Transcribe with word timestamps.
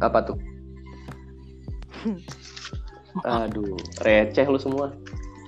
Apa 0.00 0.18
tuh? 0.24 0.36
Aduh, 3.22 3.76
receh 4.00 4.46
lu 4.46 4.56
semua. 4.56 4.88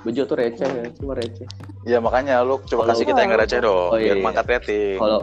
Bejo 0.02 0.26
tuh 0.26 0.34
receh 0.34 0.66
ya, 0.66 0.84
semua 0.92 1.14
receh. 1.14 1.46
Ya 1.86 1.98
makanya 2.02 2.42
lu 2.42 2.58
coba 2.60 2.84
Kalau- 2.84 2.90
kasih 2.90 3.06
kita 3.06 3.20
yang 3.22 3.32
receh 3.32 3.60
dong, 3.62 3.90
Oh, 3.94 3.98
iya, 3.98 4.12
biar 4.12 4.16
iya. 4.18 4.24
mangkat 4.24 4.44
rating. 4.50 4.98
Kalau 4.98 5.20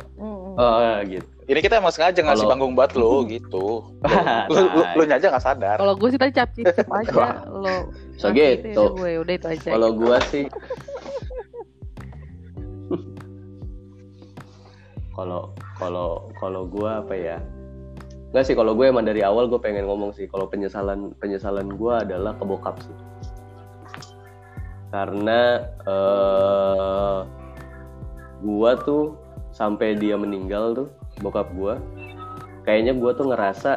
oh, 0.55 1.04
gitu. 1.04 1.28
Ini 1.50 1.60
kita 1.60 1.82
emang 1.82 1.89
sengaja 1.92 2.21
ngasih 2.21 2.46
Kalau- 2.46 2.52
panggung 2.54 2.74
buat 2.74 2.92
lu 2.96 3.25
gitu. 3.36 3.65
Lu, 4.47 4.55
lu, 4.55 4.82
lu 4.96 5.04
nya 5.04 5.19
aja 5.19 5.33
gak 5.33 5.43
sadar. 5.43 5.77
Kalau 5.77 5.93
gue 5.93 6.10
sih 6.10 6.19
tadi 6.21 6.32
cap 6.32 6.50
cip 6.55 6.66
aja 6.96 7.43
lo. 7.50 7.91
So 8.16 8.32
gitu. 8.32 8.96
gue 8.96 9.19
udah 9.19 9.33
itu 9.36 9.47
aja. 9.52 9.69
Kalau 9.75 9.89
gua 9.91 10.18
sih 10.32 10.46
kalau 15.16 15.52
kalau 15.75 16.10
kalau 16.39 16.64
gua 16.64 17.04
apa 17.04 17.11
ya? 17.14 17.38
Enggak 18.29 18.46
sih 18.46 18.54
kalau 18.54 18.78
gue 18.78 18.86
emang 18.86 19.10
dari 19.10 19.25
awal 19.25 19.50
gue 19.50 19.57
pengen 19.57 19.89
ngomong 19.89 20.14
sih 20.14 20.29
kalau 20.29 20.46
penyesalan 20.46 21.18
penyesalan 21.18 21.65
gua 21.74 22.06
adalah 22.06 22.38
ke 22.38 22.46
bokap 22.46 22.78
sih. 22.78 22.93
Karena 24.93 25.65
eh 25.89 27.19
gua 28.46 28.78
tuh 28.86 29.18
sampai 29.50 29.97
dia 29.97 30.14
meninggal 30.14 30.78
tuh 30.78 30.89
bokap 31.25 31.50
gua 31.57 31.82
kayaknya 32.69 32.94
gua 32.94 33.17
tuh 33.17 33.33
ngerasa 33.33 33.72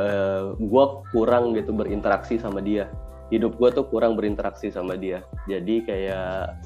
eh 0.00 0.44
gua 0.64 1.04
kurang 1.12 1.52
gitu 1.52 1.76
berinteraksi 1.76 2.40
sama 2.40 2.64
dia. 2.64 2.88
Hidup 3.28 3.62
gue 3.62 3.70
tuh 3.70 3.86
kurang 3.86 4.18
berinteraksi 4.18 4.74
sama 4.74 4.98
dia. 4.98 5.22
Jadi 5.46 5.86
kayak 5.86 6.58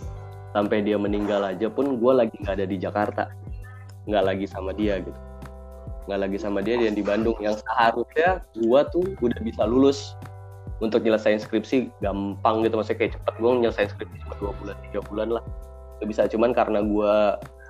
sampai 0.57 0.81
dia 0.81 0.97
meninggal 0.97 1.45
aja 1.45 1.69
pun 1.69 2.01
gue 2.01 2.13
lagi 2.17 2.33
nggak 2.41 2.57
ada 2.57 2.65
di 2.65 2.81
Jakarta. 2.81 3.29
Nggak 4.09 4.25
lagi 4.25 4.47
sama 4.49 4.73
dia 4.73 4.97
gitu 4.97 5.34
nggak 6.05 6.21
lagi 6.21 6.39
sama 6.41 6.61
dia 6.61 6.77
dia 6.77 6.93
di 6.93 7.01
Bandung. 7.01 7.37
Yang 7.41 7.65
seharusnya 7.65 8.45
gue 8.57 8.81
tuh 8.93 9.05
udah 9.21 9.41
bisa 9.41 9.63
lulus 9.65 10.13
untuk 10.83 11.01
nyelesain 11.01 11.41
skripsi 11.41 11.89
gampang 12.05 12.65
gitu. 12.65 12.77
Maksudnya 12.77 12.99
kayak 13.01 13.13
cepet 13.17 13.35
gue 13.41 13.51
nyelesain 13.65 13.89
skripsi 13.89 14.17
cuma 14.25 14.35
dua 14.41 14.53
bulan 14.61 14.77
tiga 14.91 15.01
bulan 15.05 15.29
lah. 15.41 15.45
Gak 16.03 16.09
bisa 16.11 16.23
cuman 16.29 16.51
karena 16.53 16.81
gue 16.85 17.15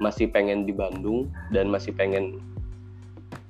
masih 0.02 0.26
pengen 0.26 0.66
di 0.66 0.74
Bandung 0.74 1.30
dan 1.54 1.70
masih 1.70 1.94
pengen 1.94 2.42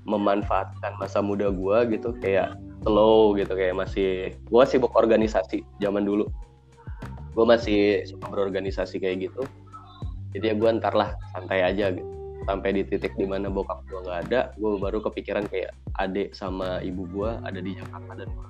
memanfaatkan 0.04 1.00
masa 1.00 1.24
muda 1.24 1.48
gue 1.48 1.96
gitu 1.96 2.12
kayak 2.20 2.60
slow 2.84 3.32
gitu 3.40 3.56
kayak 3.56 3.72
masih 3.72 4.36
gue 4.36 4.64
sibuk 4.68 4.92
organisasi 4.92 5.64
zaman 5.80 6.04
dulu. 6.04 6.28
Gue 7.32 7.44
masih 7.48 8.04
suka 8.04 8.28
berorganisasi 8.28 9.00
kayak 9.00 9.32
gitu. 9.32 9.42
Jadi 10.36 10.52
ya 10.52 10.54
gue 10.58 10.70
ntar 10.76 10.92
lah 10.92 11.16
santai 11.32 11.62
aja 11.64 11.94
gitu 11.94 12.13
sampai 12.44 12.76
di 12.76 12.82
titik 12.84 13.16
di 13.16 13.24
mana 13.24 13.48
bokap 13.48 13.86
gue 13.88 14.00
nggak 14.04 14.20
ada 14.28 14.40
gue 14.58 14.70
baru 14.76 15.00
kepikiran 15.00 15.48
kayak 15.48 15.72
adik 16.02 16.34
sama 16.36 16.82
ibu 16.84 17.08
gue 17.08 17.30
ada 17.46 17.60
di 17.62 17.72
Jakarta 17.78 18.12
dan 18.20 18.28
gue 18.28 18.48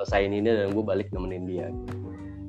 selesaiin 0.00 0.32
ini 0.32 0.48
dan 0.48 0.72
gue 0.72 0.80
balik 0.80 1.12
nemenin 1.12 1.44
dia. 1.44 1.68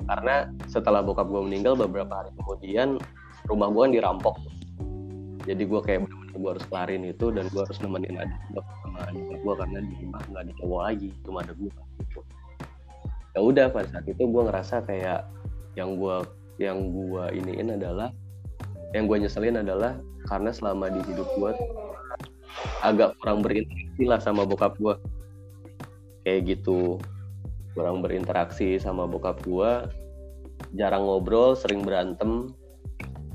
Karena 0.08 0.48
setelah 0.72 1.04
bokap 1.04 1.28
gue 1.28 1.42
meninggal 1.44 1.76
beberapa 1.76 2.24
hari 2.24 2.32
kemudian 2.40 2.96
rumah 3.44 3.68
gue 3.68 3.80
kan 3.84 3.92
dirampok. 3.92 4.36
Jadi 5.44 5.62
gue 5.68 5.80
kayak 5.84 6.08
bener-bener 6.08 6.38
gue 6.40 6.50
harus 6.56 6.64
kelarin 6.72 7.02
itu 7.04 7.26
dan 7.28 7.44
gue 7.52 7.60
harus 7.60 7.78
nemenin 7.84 8.16
adik 8.16 8.40
gue 8.56 8.62
sama 8.80 8.98
adik 9.04 9.24
gue 9.44 9.54
karena 9.60 9.78
di 9.84 9.94
rumah 10.00 10.22
nggak 10.32 10.42
ada 10.48 10.52
cowok 10.58 10.80
lagi 10.80 11.08
cuma 11.26 11.38
ada 11.44 11.52
gue 11.52 11.70
ya 13.32 13.40
udah 13.40 13.66
pada 13.72 13.88
saat 13.88 14.06
itu 14.08 14.22
gue 14.28 14.42
ngerasa 14.44 14.76
kayak 14.84 15.20
yang 15.76 15.96
gue 15.96 16.16
yang 16.60 16.78
gue 16.92 17.24
iniin 17.36 17.76
adalah 17.80 18.12
yang 18.92 19.08
gue 19.08 19.24
nyeselin 19.24 19.60
adalah 19.60 19.96
karena 20.28 20.52
selama 20.52 20.92
di 20.92 21.00
hidup 21.08 21.28
gue 21.36 21.52
agak 22.84 23.16
kurang 23.18 23.40
berinteraksi 23.40 24.04
lah 24.04 24.20
sama 24.20 24.44
bokap 24.44 24.76
gue 24.76 24.94
kayak 26.28 26.56
gitu. 26.56 27.00
Kurang 27.72 28.04
berinteraksi 28.04 28.76
sama 28.76 29.08
bokap 29.08 29.40
gue 29.48 29.88
jarang 30.76 31.08
ngobrol 31.08 31.56
sering 31.56 31.82
berantem. 31.82 32.52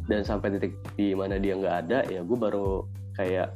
Dan 0.08 0.24
sampai 0.24 0.56
titik 0.56 0.80
di 0.96 1.12
mana 1.12 1.36
dia 1.36 1.60
nggak 1.60 1.78
ada 1.84 2.00
ya 2.08 2.24
gue 2.24 2.38
baru 2.40 2.88
kayak 3.20 3.52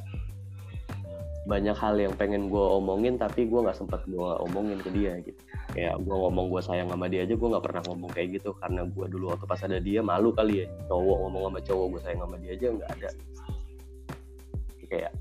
banyak 1.48 1.74
hal 1.74 1.96
yang 1.96 2.14
pengen 2.20 2.52
gue 2.52 2.60
omongin 2.60 3.16
tapi 3.16 3.48
gue 3.48 3.60
nggak 3.64 3.80
sempat 3.80 4.04
gue 4.04 4.32
omongin 4.44 4.78
ke 4.84 4.90
dia 4.92 5.16
gitu 5.24 5.40
kayak 5.72 6.04
gue 6.04 6.16
ngomong 6.16 6.52
gue 6.52 6.62
sayang 6.64 6.92
sama 6.92 7.08
dia 7.08 7.24
aja 7.24 7.34
gue 7.34 7.48
nggak 7.48 7.66
pernah 7.66 7.82
ngomong 7.88 8.12
kayak 8.12 8.40
gitu. 8.40 8.52
Karena 8.60 8.86
gue 8.86 9.06
dulu 9.08 9.32
waktu 9.32 9.46
pas 9.48 9.62
ada 9.64 9.78
dia 9.80 10.00
malu 10.04 10.36
kali 10.36 10.64
ya. 10.64 10.68
Cowok 10.92 11.18
ngomong 11.28 11.42
sama 11.48 11.60
cowok 11.64 11.86
gue 11.96 12.02
sayang 12.04 12.22
sama 12.24 12.36
dia 12.40 12.52
aja 12.54 12.68
nggak 12.72 12.90
ada. 13.00 13.10
Kayak 14.92 15.12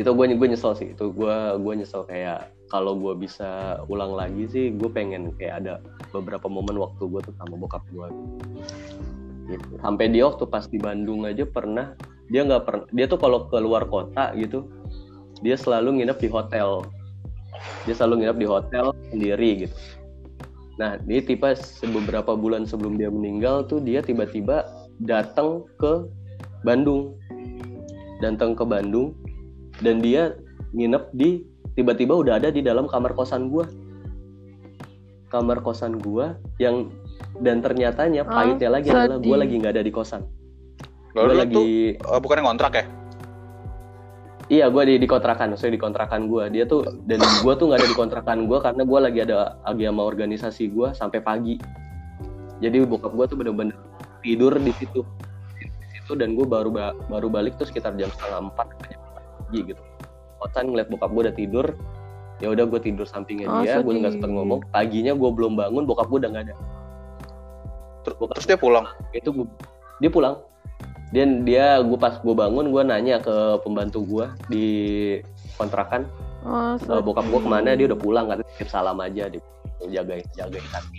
itu 0.00 0.10
gue 0.10 0.24
gue 0.34 0.48
nyesel 0.50 0.72
sih. 0.74 0.88
Itu 0.92 1.14
gue 1.14 1.36
gue 1.62 1.72
nyesel 1.78 2.02
kayak 2.04 2.50
kalau 2.72 2.96
gue 2.96 3.12
bisa 3.20 3.84
ulang 3.92 4.16
lagi 4.16 4.48
sih 4.48 4.72
gue 4.72 4.88
pengen 4.88 5.36
kayak 5.36 5.60
ada 5.60 5.74
beberapa 6.08 6.48
momen 6.48 6.80
waktu 6.80 7.04
gue 7.04 7.20
tuh 7.20 7.36
sama 7.36 7.60
bokap 7.60 7.84
gue 7.92 8.08
gitu. 9.52 9.76
sampai 9.84 10.08
dia 10.08 10.24
waktu 10.24 10.48
pas 10.48 10.64
di 10.64 10.80
Bandung 10.80 11.28
aja 11.28 11.44
pernah 11.44 11.92
dia 12.32 12.48
nggak 12.48 12.62
pernah 12.64 12.86
dia 12.96 13.04
tuh 13.04 13.20
kalau 13.20 13.44
keluar 13.52 13.84
kota 13.84 14.32
gitu 14.40 14.64
dia 15.44 15.60
selalu 15.60 16.00
nginep 16.00 16.16
di 16.16 16.28
hotel 16.32 16.88
dia 17.84 17.94
selalu 17.94 18.24
nginep 18.24 18.38
di 18.38 18.46
hotel 18.46 18.86
sendiri 19.10 19.50
gitu. 19.66 19.76
Nah 20.80 20.96
dia 21.04 21.20
tiba 21.20 21.52
beberapa 21.92 22.32
bulan 22.32 22.64
sebelum 22.64 22.96
dia 22.96 23.12
meninggal 23.12 23.68
tuh 23.68 23.82
dia 23.82 24.00
tiba-tiba 24.00 24.64
datang 25.02 25.66
ke 25.76 26.08
Bandung. 26.64 27.18
Datang 28.22 28.54
ke 28.54 28.64
Bandung 28.64 29.18
dan 29.82 29.98
dia 29.98 30.38
nginep 30.72 31.04
di 31.12 31.44
tiba-tiba 31.74 32.16
udah 32.16 32.38
ada 32.38 32.48
di 32.48 32.64
dalam 32.64 32.88
kamar 32.88 33.12
kosan 33.12 33.50
gua. 33.52 33.66
Kamar 35.28 35.60
kosan 35.64 35.98
gua 36.00 36.36
yang 36.60 36.92
dan 37.40 37.64
ternyatanya 37.64 38.28
Ah, 38.28 38.44
pahitnya 38.44 38.68
lagi 38.68 38.88
adalah 38.92 39.18
gua 39.20 39.36
lagi 39.42 39.54
nggak 39.58 39.74
ada 39.74 39.84
di 39.84 39.92
kosan. 39.92 40.22
Lalu 41.12 41.28
lu 41.28 41.36
lagi 41.36 41.54
tuh 41.54 41.64
eh, 42.08 42.20
bukan 42.20 42.36
yang 42.40 42.48
kontrak 42.56 42.72
ya? 42.72 42.84
Iya 44.52 44.68
gue 44.68 44.82
di, 44.84 44.94
di 45.00 45.08
kontrakan 45.08 45.56
maksudnya 45.56 45.74
di 45.74 45.80
kontrakan 45.80 46.28
gue 46.28 46.44
dia 46.52 46.64
tuh 46.64 46.84
dan 47.02 47.16
gue 47.18 47.52
tuh 47.56 47.64
nggak 47.66 47.80
ada 47.80 47.88
di 47.88 47.96
kontrakan 47.96 48.38
gue 48.44 48.58
karena 48.60 48.82
gue 48.84 48.98
lagi 49.00 49.18
ada 49.22 49.36
lagi 49.64 49.84
sama 49.88 50.02
organisasi 50.04 50.64
gue 50.68 50.88
sampai 50.92 51.18
pagi. 51.20 51.56
Jadi 52.60 52.84
bokap 52.84 53.10
gue 53.10 53.26
tuh 53.26 53.36
bener-bener 53.36 53.74
tidur 54.20 54.54
di 54.54 54.70
situ 54.72 55.00
di 55.56 55.66
situ 55.90 56.12
dan 56.14 56.36
gue 56.36 56.44
baru 56.44 56.68
ba- 56.68 56.94
baru 57.08 57.26
balik 57.26 57.56
tuh 57.56 57.64
sekitar 57.64 57.96
jam 57.96 58.12
setengah 58.12 58.52
empat 58.52 58.66
pagi 58.76 59.58
gitu. 59.66 59.80
Kosan 60.38 60.68
ngeliat 60.68 60.86
bokap 60.86 61.10
gue 61.10 61.22
udah 61.26 61.34
tidur 61.34 61.66
ya 62.38 62.50
udah 62.50 62.66
gue 62.66 62.80
tidur 62.82 63.06
sampingnya 63.06 63.46
Oh, 63.46 63.62
dia 63.62 63.80
gue 63.80 63.94
nggak 63.96 64.14
sempet 64.14 64.30
ngomong. 64.30 64.60
Paginya 64.68 65.16
gue 65.16 65.30
belum 65.32 65.56
bangun 65.56 65.88
bokap 65.88 66.06
gue 66.06 66.18
udah 66.22 66.30
nggak 66.30 66.44
ada. 66.46 66.54
Ter- 68.04 68.18
Terus 68.20 68.46
dia 68.46 68.58
pulang. 68.58 68.84
itu 69.10 69.32
gua- 69.32 69.50
dia 69.96 70.10
pulang 70.10 70.36
dan 71.12 71.44
dia 71.44 71.78
gue 71.84 71.98
pas 72.00 72.16
gue 72.16 72.34
bangun 72.34 72.72
gue 72.72 72.82
nanya 72.82 73.20
ke 73.20 73.60
pembantu 73.60 74.00
gue 74.08 74.26
di 74.48 74.66
kontrakan. 75.60 76.08
Oh, 76.42 76.74
"Eh, 76.74 77.02
bokap 77.04 77.28
gue 77.28 77.40
ke 77.44 77.48
mana? 77.48 77.76
Dia 77.78 77.86
udah 77.92 78.00
pulang 78.00 78.26
katanya 78.26 78.48
titip 78.56 78.68
salam 78.72 78.98
aja 78.98 79.30
dia 79.30 79.42
jagain 79.82 80.22
jagain 80.38 80.62
kaki 80.70 80.98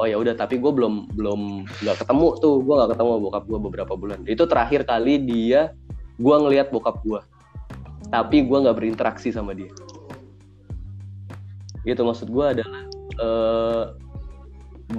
oh 0.00 0.08
ya 0.08 0.16
udah 0.16 0.32
tapi 0.32 0.56
gue 0.56 0.72
belum 0.72 1.12
belum 1.14 1.68
nggak 1.84 1.96
ketemu 2.02 2.28
tuh. 2.40 2.64
Gue 2.64 2.74
nggak 2.74 2.90
ketemu 2.96 3.10
bokap 3.28 3.44
gue 3.46 3.58
beberapa 3.60 3.92
bulan. 3.94 4.18
Itu 4.26 4.44
terakhir 4.48 4.88
kali 4.88 5.20
dia 5.20 5.76
gue 6.16 6.36
ngelihat 6.36 6.74
bokap 6.74 7.00
gue 7.04 7.20
tapi 8.12 8.44
gue 8.44 8.58
nggak 8.60 8.76
berinteraksi 8.76 9.32
sama 9.32 9.56
dia. 9.56 9.72
Gitu 11.86 12.02
maksud 12.02 12.28
gue 12.28 12.46
adalah 12.58 12.82
eh, 13.20 13.84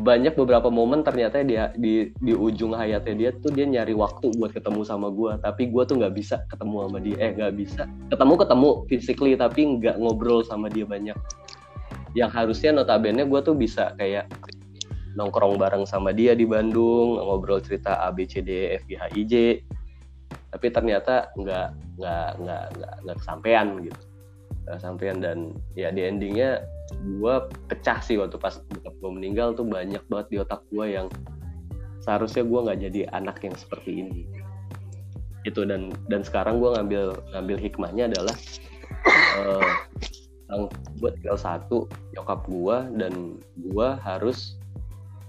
banyak 0.01 0.33
beberapa 0.33 0.73
momen 0.73 1.05
ternyata 1.05 1.45
dia 1.45 1.69
di 1.77 2.09
di 2.17 2.33
ujung 2.33 2.73
hayatnya 2.73 3.13
dia 3.13 3.29
tuh 3.37 3.53
dia 3.53 3.69
nyari 3.69 3.93
waktu 3.93 4.33
buat 4.41 4.49
ketemu 4.49 4.81
sama 4.81 5.13
gue 5.13 5.37
tapi 5.37 5.69
gue 5.69 5.83
tuh 5.85 6.01
nggak 6.01 6.13
bisa 6.17 6.41
ketemu 6.49 6.75
sama 6.89 6.97
dia. 6.97 7.15
Eh 7.21 7.31
nggak 7.37 7.53
bisa. 7.53 7.83
Ketemu 8.09 8.33
ketemu 8.41 8.69
physically 8.89 9.33
tapi 9.37 9.61
nggak 9.77 10.01
ngobrol 10.01 10.41
sama 10.41 10.71
dia 10.73 10.89
banyak. 10.89 11.17
Yang 12.17 12.31
harusnya 12.33 12.71
notabene 12.73 13.21
gue 13.29 13.39
tuh 13.45 13.53
bisa 13.53 13.93
kayak 13.99 14.29
nongkrong 15.13 15.61
bareng 15.61 15.85
sama 15.85 16.09
dia 16.09 16.33
di 16.33 16.49
Bandung 16.49 17.21
ngobrol 17.21 17.61
cerita 17.61 18.01
A 18.01 18.09
B 18.09 18.25
C 18.25 18.41
D 18.41 18.49
E 18.49 18.81
F 18.81 18.83
G 18.89 18.97
H 18.97 19.03
I 19.13 19.23
J. 19.29 19.33
Tapi 20.49 20.67
ternyata 20.73 21.29
nggak 21.37 21.67
nggak 22.01 22.29
nggak 22.41 22.63
nggak 23.05 23.17
kesampaian 23.21 23.67
gitu. 23.85 24.01
Nggak 24.65 24.75
kesampaian 24.81 25.17
dan 25.21 25.37
ya 25.77 25.93
di 25.93 26.01
endingnya 26.01 26.65
gue 27.01 27.35
pecah 27.71 27.99
sih 28.03 28.19
waktu 28.19 28.37
pas 28.37 28.61
bokap 28.69 28.93
gue 28.99 29.11
meninggal 29.11 29.57
tuh 29.57 29.65
banyak 29.65 30.01
banget 30.07 30.27
di 30.29 30.37
otak 30.39 30.61
gue 30.69 30.85
yang 30.93 31.07
seharusnya 32.03 32.43
gue 32.43 32.59
nggak 32.59 32.79
jadi 32.89 32.99
anak 33.15 33.41
yang 33.41 33.55
seperti 33.55 34.05
ini. 34.05 34.21
Itu 35.47 35.67
dan 35.67 35.91
dan 36.07 36.23
sekarang 36.23 36.59
gue 36.59 36.71
ngambil 36.75 37.05
ngambil 37.35 37.57
hikmahnya 37.59 38.03
adalah 38.11 38.35
eh 39.39 39.71
yang 40.53 40.69
gue 41.01 41.09
tinggal 41.17 41.37
satu 41.39 41.89
nyokap 42.13 42.45
gue 42.45 42.77
dan 43.01 43.13
gue 43.57 43.87
harus 44.05 44.59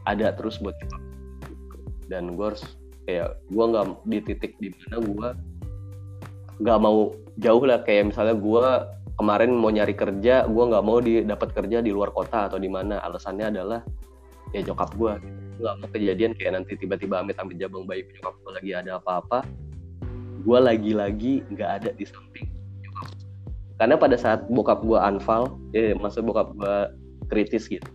ada 0.05 0.35
terus 0.37 0.61
buat 0.61 0.77
nyokap 0.85 1.03
dan 2.13 2.37
gue 2.37 2.47
harus 2.53 2.65
kayak 3.09 3.41
gue 3.49 3.65
nggak 3.65 3.87
di 4.05 4.19
titik 4.21 4.53
di 4.61 4.69
mana 4.73 4.97
gue 5.01 5.29
nggak 6.63 6.79
mau 6.79 7.11
jauh 7.41 7.65
lah. 7.67 7.83
Kayak 7.83 8.15
misalnya 8.15 8.37
gue 8.39 8.67
kemarin 9.15 9.55
mau 9.55 9.71
nyari 9.71 9.95
kerja 9.95 10.47
gue 10.47 10.65
nggak 10.71 10.85
mau 10.85 10.99
dapat 11.03 11.49
kerja 11.55 11.79
di 11.81 11.91
luar 11.95 12.11
kota 12.11 12.51
atau 12.51 12.59
di 12.59 12.67
mana. 12.71 12.99
Alasannya 13.03 13.51
adalah 13.51 13.81
ya 14.51 14.61
nyokap 14.63 14.95
gue 14.95 15.13
nggak 15.63 15.75
mau 15.81 15.89
kejadian 15.91 16.33
kayak 16.35 16.53
nanti 16.63 16.75
tiba-tiba 16.75 17.23
amit-amit 17.23 17.57
jabang 17.59 17.87
bayi 17.87 18.03
nyokap 18.07 18.35
gue 18.43 18.53
lagi 18.59 18.71
ada 18.75 18.91
apa-apa. 18.99 19.47
Gue 20.45 20.59
lagi-lagi 20.61 21.47
nggak 21.51 21.71
ada 21.81 21.91
di 21.97 22.05
samping 22.05 22.47
nyokap 22.85 23.09
karena 23.75 23.95
pada 23.99 24.15
saat 24.15 24.47
bokap 24.47 24.87
gue 24.87 24.99
anfal 24.99 25.59
ya 25.75 25.95
maksud 25.99 26.23
bokap 26.23 26.55
gue 26.55 26.77
kritis 27.27 27.67
gitu 27.67 27.87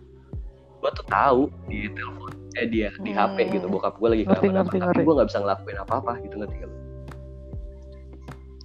gue 0.80 0.90
tuh 0.96 1.06
tahu 1.08 1.42
di 1.68 1.88
telepon 1.92 2.32
eh 2.58 2.66
dia 2.68 2.88
di 3.00 3.12
HP 3.12 3.36
Hmm. 3.46 3.52
gitu 3.54 3.66
bokap 3.68 3.96
gue 3.96 4.08
lagi 4.12 4.24
Ngerti, 4.26 4.46
kenapa 4.48 4.72
ngerti, 4.74 4.78
tapi 4.92 5.00
gue 5.06 5.14
nggak 5.16 5.28
bisa 5.28 5.38
ngelakuin 5.40 5.78
apa-apa 5.80 6.12
gitu 6.24 6.34
ngerti 6.40 6.54
gak 6.58 6.68
lu? 6.68 6.76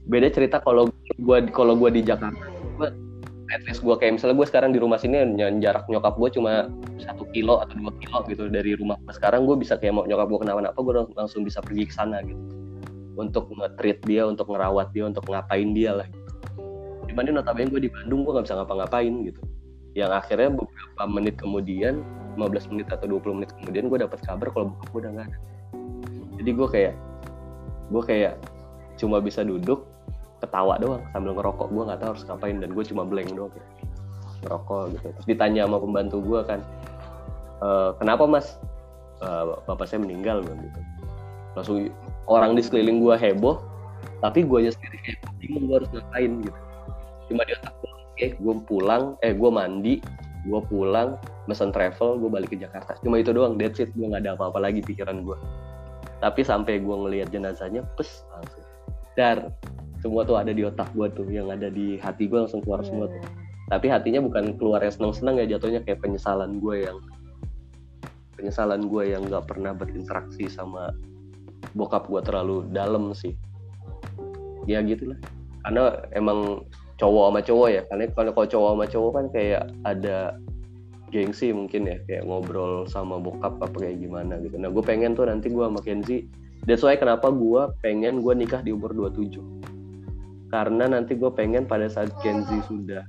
beda 0.06 0.28
cerita 0.30 0.58
kalau 0.62 0.90
gue 1.20 1.38
kalau 1.52 1.80
gue 1.80 1.90
di 1.96 2.02
Jakarta 2.04 2.56
at 3.54 3.62
least 3.70 3.86
gue 3.86 3.94
kayak 3.94 4.18
misalnya 4.18 4.36
gue 4.42 4.48
sekarang 4.50 4.72
di 4.74 4.82
rumah 4.82 4.98
sini 4.98 5.22
jarak 5.62 5.86
nyokap 5.86 6.18
gue 6.18 6.30
cuma 6.34 6.66
satu 6.98 7.30
kilo 7.30 7.62
atau 7.62 7.78
dua 7.78 7.94
kilo 8.02 8.18
gitu 8.26 8.44
dari 8.50 8.74
rumah 8.74 8.98
gue 9.06 9.14
sekarang 9.14 9.46
gue 9.46 9.54
bisa 9.60 9.78
kayak 9.78 9.94
mau 9.94 10.06
nyokap 10.08 10.28
gue 10.34 10.40
kenapa-napa 10.42 10.80
lang- 10.82 11.14
langsung 11.14 11.46
bisa 11.46 11.62
pergi 11.62 11.86
ke 11.86 11.94
sana 11.94 12.26
gitu. 12.26 12.42
Untuk 13.16 13.48
nge-treat 13.48 14.02
dia 14.04 14.26
untuk 14.28 14.50
ngerawat 14.50 14.92
dia 14.92 15.06
untuk 15.06 15.24
ngapain 15.30 15.72
dia 15.72 15.94
lah 15.94 16.08
gitu. 16.10 16.24
dibanding 17.06 17.38
notabene 17.38 17.70
gue 17.72 17.82
di 17.86 17.92
Bandung 17.94 18.26
gue 18.26 18.32
nggak 18.34 18.46
bisa 18.50 18.56
ngapa-ngapain 18.60 19.14
gitu. 19.30 19.42
Yang 19.96 20.12
akhirnya 20.26 20.50
beberapa 20.52 21.04
menit 21.08 21.36
kemudian 21.40 22.04
15 22.36 22.76
menit 22.76 22.88
atau 22.92 23.08
20 23.08 23.40
menit 23.40 23.50
kemudian 23.62 23.88
gue 23.88 24.00
dapat 24.04 24.20
kabar 24.26 24.52
kalau 24.52 24.74
bokap 24.74 24.88
gue 24.90 25.00
udah 25.06 25.12
nggak 25.16 25.28
ada. 25.30 25.38
Jadi 26.42 26.50
gue 26.52 26.68
kayak 26.68 26.94
gue 27.94 28.04
kayak 28.04 28.34
cuma 29.00 29.22
bisa 29.22 29.46
duduk 29.46 29.86
ketawa 30.44 30.76
doang 30.78 31.04
sambil 31.12 31.32
ngerokok. 31.36 31.68
Gue 31.72 31.84
nggak 31.88 32.00
tahu 32.04 32.10
harus 32.16 32.24
ngapain 32.28 32.58
dan 32.60 32.70
gue 32.74 32.84
cuma 32.88 33.04
blank 33.08 33.30
doang. 33.34 33.52
Kayak 33.52 33.70
ngerokok 34.46 34.84
gitu. 34.94 35.08
Terus 35.16 35.28
ditanya 35.28 35.62
sama 35.66 35.78
pembantu 35.82 36.18
gue 36.22 36.40
kan 36.46 36.60
"E, 37.64 37.68
kenapa 37.98 38.24
mas? 38.28 38.60
"E, 39.24 39.28
bapak 39.66 39.86
saya 39.88 40.04
meninggal 40.04 40.44
bilang 40.44 40.62
gitu. 40.62 40.80
Langsung 41.56 41.78
orang 42.28 42.54
di 42.54 42.62
sekeliling 42.62 43.00
gue 43.02 43.16
heboh 43.16 43.64
tapi 44.22 44.46
gue 44.46 44.58
aja 44.66 44.72
sendiri 44.76 44.98
kayak 45.02 45.20
bingung 45.42 45.66
gue 45.72 45.76
harus 45.82 45.90
ngapain 45.92 46.32
gitu. 46.44 46.60
Cuma 47.32 47.42
di 47.48 47.52
otak 47.58 47.74
gue 47.80 47.92
oke 47.92 48.28
gue 48.38 48.54
pulang. 48.70 49.04
Eh 49.26 49.34
gue 49.34 49.50
mandi 49.50 49.96
gue 50.46 50.62
pulang 50.70 51.18
mesen 51.50 51.74
travel 51.74 52.22
gue 52.22 52.30
balik 52.30 52.54
ke 52.54 52.58
Jakarta. 52.60 52.94
Cuma 53.02 53.18
itu 53.18 53.34
doang 53.34 53.58
that's 53.58 53.82
it. 53.82 53.90
Gue 53.98 54.12
nggak 54.12 54.28
ada 54.28 54.32
apa-apa 54.38 54.62
lagi 54.62 54.86
pikiran 54.86 55.26
gue 55.26 55.38
tapi 56.24 56.42
sampai 56.42 56.80
gue 56.80 56.96
ngelihat 56.96 57.30
jenazahnya 57.30 57.84
pes 58.00 58.24
langsung. 58.32 58.66
Dar 59.16 59.38
semua 60.06 60.22
tuh 60.22 60.38
ada 60.38 60.54
di 60.54 60.62
otak 60.62 60.94
gue 60.94 61.10
tuh 61.18 61.26
yang 61.34 61.50
ada 61.50 61.66
di 61.74 61.98
hati 61.98 62.30
gue 62.30 62.38
langsung 62.46 62.62
keluar 62.62 62.86
semua 62.86 63.10
tuh. 63.10 63.26
Tapi 63.74 63.90
hatinya 63.90 64.22
bukan 64.22 64.54
keluar 64.62 64.86
yang 64.86 64.94
seneng-seneng 64.94 65.42
ya 65.42 65.58
jatuhnya 65.58 65.82
kayak 65.82 66.06
penyesalan 66.06 66.62
gue 66.62 66.86
yang 66.86 67.02
penyesalan 68.38 68.86
gue 68.86 69.18
yang 69.18 69.26
nggak 69.26 69.50
pernah 69.50 69.74
berinteraksi 69.74 70.46
sama 70.46 70.94
bokap 71.74 72.06
gue 72.06 72.22
terlalu 72.22 72.70
dalam 72.70 73.18
sih. 73.18 73.34
Ya 74.70 74.86
gitulah. 74.86 75.18
Karena 75.66 75.98
emang 76.14 76.70
cowok 77.02 77.26
sama 77.26 77.42
cowok 77.42 77.70
ya 77.74 77.82
karena 77.90 78.04
kalau 78.14 78.32
kalau 78.38 78.48
cowok 78.48 78.70
sama 78.78 78.86
cowok 78.86 79.12
kan 79.12 79.26
kayak 79.34 79.64
ada 79.90 80.18
gengsi 81.10 81.50
mungkin 81.50 81.90
ya 81.90 81.98
kayak 82.06 82.24
ngobrol 82.30 82.86
sama 82.86 83.18
bokap 83.18 83.58
apa 83.58 83.90
kayak 83.90 83.98
gimana 83.98 84.38
gitu. 84.46 84.54
Nah 84.62 84.70
gue 84.70 84.84
pengen 84.86 85.18
tuh 85.18 85.26
nanti 85.26 85.50
gue 85.50 85.66
sama 85.66 85.82
Kenzi 85.82 86.30
that's 86.70 86.86
why 86.86 86.94
kenapa 86.94 87.34
gue 87.34 87.62
pengen 87.82 88.22
gue 88.22 88.34
nikah 88.38 88.62
di 88.62 88.70
umur 88.70 88.94
27 88.94 89.75
karena 90.54 90.86
nanti 90.86 91.18
gue 91.18 91.32
pengen 91.34 91.66
pada 91.66 91.90
saat 91.90 92.14
Kenzi 92.22 92.62
sudah 92.70 93.02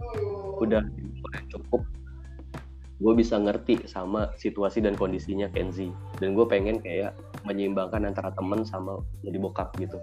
udah 0.60 0.82
cukup 1.52 1.84
gue 2.96 3.12
bisa 3.12 3.36
ngerti 3.36 3.84
sama 3.84 4.32
situasi 4.40 4.80
dan 4.80 4.96
kondisinya 4.96 5.52
Kenzi 5.52 5.92
dan 6.16 6.32
gue 6.32 6.46
pengen 6.48 6.80
kayak 6.80 7.12
menyeimbangkan 7.44 8.08
antara 8.08 8.32
temen 8.32 8.64
sama 8.64 9.04
jadi 9.20 9.36
bokap 9.36 9.76
gitu. 9.76 10.00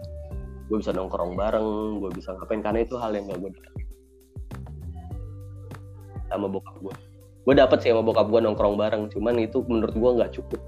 Gue 0.70 0.78
bisa 0.80 0.94
nongkrong 0.94 1.34
bareng 1.34 2.00
gue 2.00 2.10
bisa 2.14 2.38
ngapain 2.38 2.62
karena 2.62 2.86
itu 2.86 2.96
hal 3.02 3.12
yang 3.18 3.26
gak 3.30 3.42
gue 3.42 3.52
sama 6.30 6.50
bokap 6.50 6.76
gue 6.82 6.96
gue 7.44 7.54
dapet 7.60 7.84
sih 7.84 7.92
sama 7.92 8.02
bokap 8.06 8.32
gue 8.32 8.40
nongkrong 8.40 8.80
bareng 8.80 9.12
cuman 9.12 9.36
itu 9.42 9.60
menurut 9.68 9.96
gue 9.96 10.12
nggak 10.22 10.32
cukup. 10.38 10.62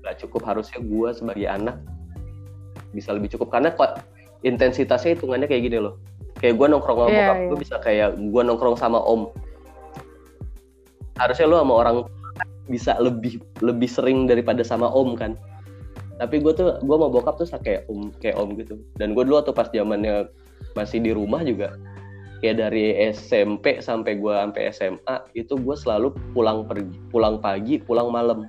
Nggak 0.00 0.16
cukup 0.24 0.42
harusnya 0.48 0.80
gue 0.80 1.08
sebagai 1.12 1.48
anak 1.50 1.76
bisa 2.96 3.12
lebih 3.12 3.36
cukup. 3.36 3.52
Karena 3.52 3.74
intensitasnya 4.46 5.18
hitungannya 5.18 5.50
kayak 5.50 5.62
gini 5.66 5.78
loh. 5.82 5.98
Kayak 6.38 6.54
gue 6.62 6.66
nongkrong 6.70 6.98
sama 7.02 7.10
Iya, 7.10 7.18
bokap 7.18 7.36
iya. 7.38 7.46
gue 7.48 7.58
bisa 7.58 7.76
kayak 7.82 8.08
gue 8.18 8.42
nongkrong 8.46 8.76
sama 8.78 8.98
om. 9.02 9.22
Harusnya 11.18 11.50
lu 11.50 11.56
sama 11.58 11.74
orang 11.74 11.96
bisa 12.70 12.94
lebih 13.02 13.42
lebih 13.58 13.90
sering 13.90 14.30
daripada 14.30 14.62
sama 14.62 14.86
om 14.86 15.18
kan. 15.18 15.34
Tapi 16.18 16.42
gue 16.42 16.52
tuh 16.54 16.78
gue 16.78 16.96
mau 16.98 17.10
bokap 17.10 17.38
tuh 17.42 17.48
kayak 17.58 17.86
om 17.90 18.14
kayak 18.22 18.38
om 18.38 18.54
gitu. 18.54 18.78
Dan 18.98 19.18
gue 19.18 19.26
dulu 19.26 19.42
waktu 19.42 19.54
pas 19.54 19.66
zamannya 19.70 20.30
masih 20.78 21.02
di 21.02 21.10
rumah 21.10 21.42
juga 21.42 21.74
kayak 22.38 22.70
dari 22.70 22.94
SMP 23.10 23.82
sampai 23.82 24.14
gue 24.14 24.30
sampai 24.30 24.70
SMA 24.70 25.16
itu 25.34 25.58
gue 25.58 25.74
selalu 25.74 26.14
pulang 26.30 26.70
pergi 26.70 26.94
pulang 27.10 27.42
pagi 27.42 27.82
pulang 27.82 28.14
malam. 28.14 28.46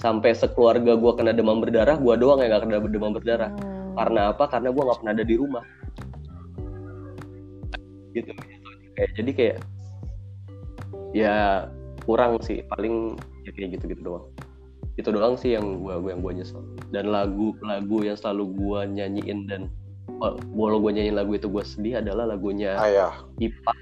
Sampai 0.00 0.32
sekeluarga 0.32 0.96
gue 0.96 1.12
kena 1.12 1.36
demam 1.36 1.60
berdarah 1.60 2.00
gue 2.00 2.14
doang 2.16 2.40
yang 2.40 2.56
gak 2.56 2.64
kena 2.64 2.80
demam 2.80 3.12
berdarah. 3.12 3.52
Hmm. 3.52 3.79
Karena 3.94 4.20
apa? 4.34 4.44
Karena 4.46 4.68
gue 4.70 4.82
nggak 4.82 4.98
pernah 5.02 5.14
ada 5.14 5.24
di 5.26 5.36
rumah. 5.36 5.64
Gitu. 8.10 8.30
Kayak 8.98 9.10
jadi 9.16 9.30
kayak 9.32 9.56
ya 11.14 11.34
kurang 12.04 12.42
sih. 12.42 12.62
Paling 12.66 13.18
ya 13.46 13.50
kayak 13.54 13.78
gitu 13.78 13.84
gitu 13.96 14.02
doang. 14.02 14.26
Itu 14.98 15.14
doang 15.14 15.38
sih 15.38 15.54
yang 15.56 15.80
gua 15.80 16.02
gua 16.02 16.10
yang 16.12 16.22
gua 16.22 16.32
nyesel. 16.34 16.62
Dan 16.90 17.14
lagu-lagu 17.14 17.96
yang 18.02 18.16
selalu 18.18 18.44
gua 18.58 18.80
nyanyiin 18.84 19.46
dan 19.46 19.70
oh, 20.20 20.36
walau 20.52 20.82
gua 20.82 20.92
nyanyiin 20.92 21.16
lagu 21.16 21.38
itu 21.38 21.46
gua 21.46 21.64
sedih 21.64 22.02
adalah 22.02 22.26
lagunya 22.28 22.76
Ayah. 22.76 23.14
Ipang. 23.38 23.78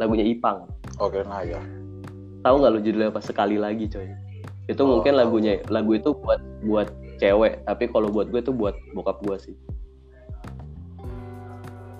Lagunya 0.00 0.24
Ipang. 0.26 0.66
Oke, 0.96 1.20
nah 1.28 1.44
ayah. 1.44 1.60
tahu 2.40 2.62
nggak 2.62 2.72
lu 2.78 2.80
judulnya 2.80 3.10
apa? 3.10 3.20
Sekali 3.20 3.58
lagi 3.58 3.90
coy. 3.90 4.06
Itu 4.66 4.82
Oh, 4.86 4.98
mungkin 4.98 5.18
lagunya 5.18 5.62
lagu 5.66 5.98
itu 5.98 6.14
buat 6.14 6.38
buat 6.62 6.88
cewek. 7.18 7.64
Tapi 7.64 7.84
kalau 7.90 8.08
buat 8.12 8.28
gue 8.30 8.40
itu 8.40 8.52
buat 8.52 8.76
bokap 8.92 9.20
gue 9.24 9.36
sih. 9.40 9.56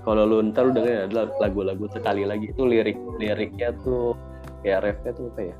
Kalau 0.07 0.23
lu 0.23 0.39
ntar 0.55 0.71
lu 0.71 0.73
dengerin 0.73 1.11
adalah 1.11 1.35
lagu-lagu 1.43 1.91
sekali 1.91 2.23
lagi 2.23 2.55
itu 2.55 2.63
lirik 2.63 2.95
liriknya 3.19 3.75
tuh 3.83 4.15
kayak 4.63 4.87
refnya 4.87 5.11
tuh 5.19 5.27
apa 5.35 5.41
ya? 5.51 5.57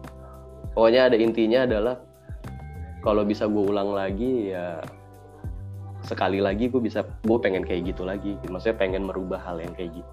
Pokoknya 0.71 1.01
ada 1.11 1.17
intinya 1.19 1.67
adalah 1.67 1.97
kalau 3.03 3.27
bisa 3.27 3.51
gue 3.51 3.65
ulang 3.67 3.91
lagi 3.91 4.55
ya 4.55 4.79
sekali 6.07 6.39
lagi 6.39 6.71
gue 6.71 6.79
bisa 6.79 7.03
gue 7.27 7.39
pengen 7.43 7.67
kayak 7.67 7.91
gitu 7.91 8.07
lagi. 8.07 8.39
Maksudnya 8.47 8.79
pengen 8.79 9.03
merubah 9.03 9.43
hal 9.43 9.59
yang 9.59 9.75
kayak 9.75 9.99
gitu. 9.99 10.13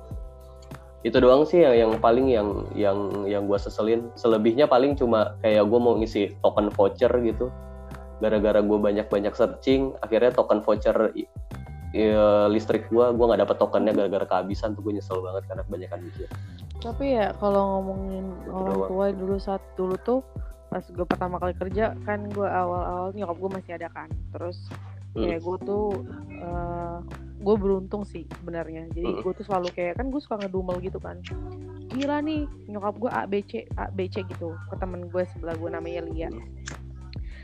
Itu 1.03 1.19
doang 1.19 1.45
sih 1.45 1.61
yang, 1.61 1.75
yang 1.77 1.91
paling 2.01 2.31
yang 2.31 2.49
yang 2.73 2.97
yang 3.29 3.43
gue 3.45 3.59
seselin. 3.61 4.09
Selebihnya 4.17 4.65
paling 4.65 4.97
cuma 4.97 5.37
kayak 5.45 5.61
gue 5.69 5.79
mau 5.79 5.93
ngisi 5.93 6.33
token 6.41 6.73
voucher 6.73 7.11
gitu 7.21 7.53
gara-gara 8.23 8.59
gue 8.59 8.79
banyak-banyak 8.79 9.33
searching 9.33 9.91
akhirnya 9.99 10.31
token 10.31 10.63
voucher 10.63 11.11
i- 11.13 11.27
listrik 12.47 12.87
gue 12.87 13.05
gue 13.05 13.25
nggak 13.27 13.43
dapet 13.43 13.57
tokennya 13.59 13.91
gara-gara 13.93 14.25
kehabisan 14.25 14.73
tuh 14.73 14.81
gue 14.81 14.95
nyesel 14.95 15.19
banget 15.19 15.43
karena 15.45 15.61
kebanyakan 15.61 15.99
mikir 16.01 16.27
Tapi 16.79 17.05
ya 17.13 17.31
kalau 17.37 17.79
ngomongin 17.79 18.25
orang 18.45 18.75
doang. 18.75 18.89
tua 18.89 19.05
dulu 19.13 19.35
saat 19.37 19.63
dulu 19.73 19.95
tuh 19.97 20.19
pas 20.67 20.81
gue 20.81 21.05
pertama 21.05 21.37
kali 21.37 21.53
kerja 21.53 21.93
kan 22.01 22.27
gue 22.27 22.43
awal-awal 22.43 23.13
nyokap 23.13 23.37
gue 23.37 23.51
masih 23.53 23.71
ada 23.73 23.87
kan. 23.89 24.09
Terus 24.31 24.57
Hmm. 25.13 25.23
kayak 25.23 25.39
gue 25.39 25.57
tuh 25.63 25.85
eh 26.33 26.97
gue 27.39 27.55
beruntung 27.55 28.03
sih 28.03 28.25
sebenarnya. 28.33 28.89
Jadi 28.89 29.05
Hmm. 29.05 29.21
gue 29.21 29.31
tuh 29.31 29.45
selalu 29.45 29.69
kayak 29.71 29.95
kan 29.95 30.09
gue 30.09 30.19
suka 30.19 30.35
ngedumel 30.37 30.81
gitu 30.81 30.97
kan. 30.97 31.21
Gila 31.87 32.19
nih 32.19 32.41
nyokap 32.67 32.97
gue 32.97 33.11
ABC 33.13 33.51
ABC 33.77 34.25
gitu 34.25 34.51
ke 34.67 34.75
temen 34.75 35.07
gue 35.07 35.23
sebelah 35.29 35.53
gue 35.53 35.69
namanya 35.69 36.03
Lia. 36.03 36.27